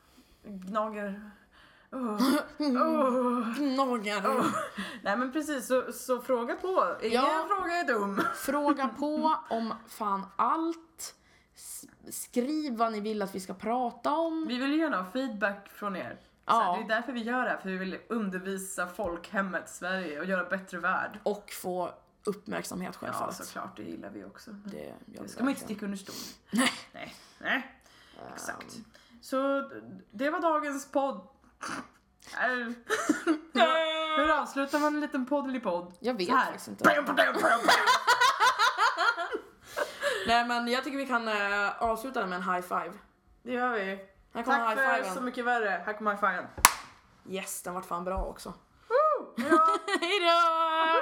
Gnager. 0.44 1.30
Oh. 1.92 2.34
Oh. 2.58 3.54
Gnagar. 3.58 4.46
Nej 5.02 5.16
men 5.16 5.32
precis, 5.32 5.66
så, 5.66 5.92
så 5.92 6.20
fråga 6.20 6.54
på. 6.54 6.96
Ingen 7.02 7.12
Ja. 7.22 7.46
fråga 7.48 7.72
är 7.72 7.86
dum. 7.86 8.22
Fråga 8.34 8.88
på 8.88 9.34
om 9.50 9.74
fan 9.88 10.26
allt. 10.36 11.14
Skriv 12.10 12.76
vad 12.76 12.92
ni 12.92 13.00
vill 13.00 13.22
att 13.22 13.34
vi 13.34 13.40
ska 13.40 13.54
prata 13.54 14.12
om. 14.12 14.44
Vi 14.48 14.56
vill 14.56 14.78
gärna 14.78 15.02
ha 15.02 15.10
feedback 15.10 15.68
från 15.68 15.96
er. 15.96 16.18
Så 16.20 16.26
Ja. 16.46 16.76
det 16.78 16.84
är 16.94 16.96
därför 16.96 17.12
vi 17.12 17.20
gör 17.22 17.42
det 17.44 17.50
här, 17.50 17.56
för 17.58 17.68
vi 17.68 17.76
vill 17.76 17.98
undervisa 18.08 18.86
folkhemmet 18.86 19.68
Sverige 19.68 20.18
och 20.20 20.24
göra 20.26 20.44
bättre 20.44 20.78
värld. 20.78 21.18
Och 21.22 21.50
få 21.62 21.90
uppmärksamhet 22.24 22.90
Ja, 23.00 23.06
självklart. 23.06 23.34
såklart, 23.34 23.76
det 23.76 23.82
gillar 23.82 24.10
vi 24.10 24.24
också. 24.24 24.50
Men 24.50 24.62
det, 24.70 24.94
det 25.06 25.28
ska 25.28 25.42
man 25.42 25.48
inte 25.50 25.62
sticka 25.62 25.84
under 25.84 25.98
stol 25.98 26.14
Nej. 26.50 26.70
Nej, 26.92 27.14
nej, 27.38 27.74
exakt. 28.34 28.76
Um, 28.76 28.84
Så 29.20 29.70
det 30.10 30.30
var 30.30 30.40
dagens 30.40 30.90
podd. 30.90 31.20
Hur, 32.36 32.74
hur 34.16 34.30
avslutar 34.30 34.78
man 34.78 34.94
en 34.94 35.00
liten 35.00 35.26
poddelipodd? 35.26 35.92
Jag 36.00 36.14
vet 36.14 36.30
faktiskt 36.30 36.68
inte. 36.68 36.84
Nej 40.26 40.44
men 40.46 40.68
jag 40.68 40.84
tycker 40.84 40.98
vi 40.98 41.06
kan 41.06 41.28
eh, 41.28 41.82
avsluta 41.82 42.26
med 42.26 42.36
en 42.36 42.42
high 42.54 42.60
five. 42.60 42.92
Det 43.42 43.52
gör 43.52 43.70
vi. 43.70 43.98
Här 44.34 44.42
kommer 44.42 44.58
Tack 44.58 44.68
high 44.68 44.76
för 44.86 44.94
fiven. 44.96 45.14
Så 45.14 45.20
Mycket 45.20 45.44
Värre. 45.44 45.82
Här 45.86 45.92
kommer 45.92 46.10
high 46.10 46.20
fiven. 46.20 46.46
Yes, 47.28 47.62
den 47.62 47.74
vart 47.74 47.86
fan 47.86 48.04
bra 48.04 48.24
också. 48.24 48.52
Woo! 48.88 49.34
Hejdå! 49.42 49.56
Hejdå! 50.00 51.00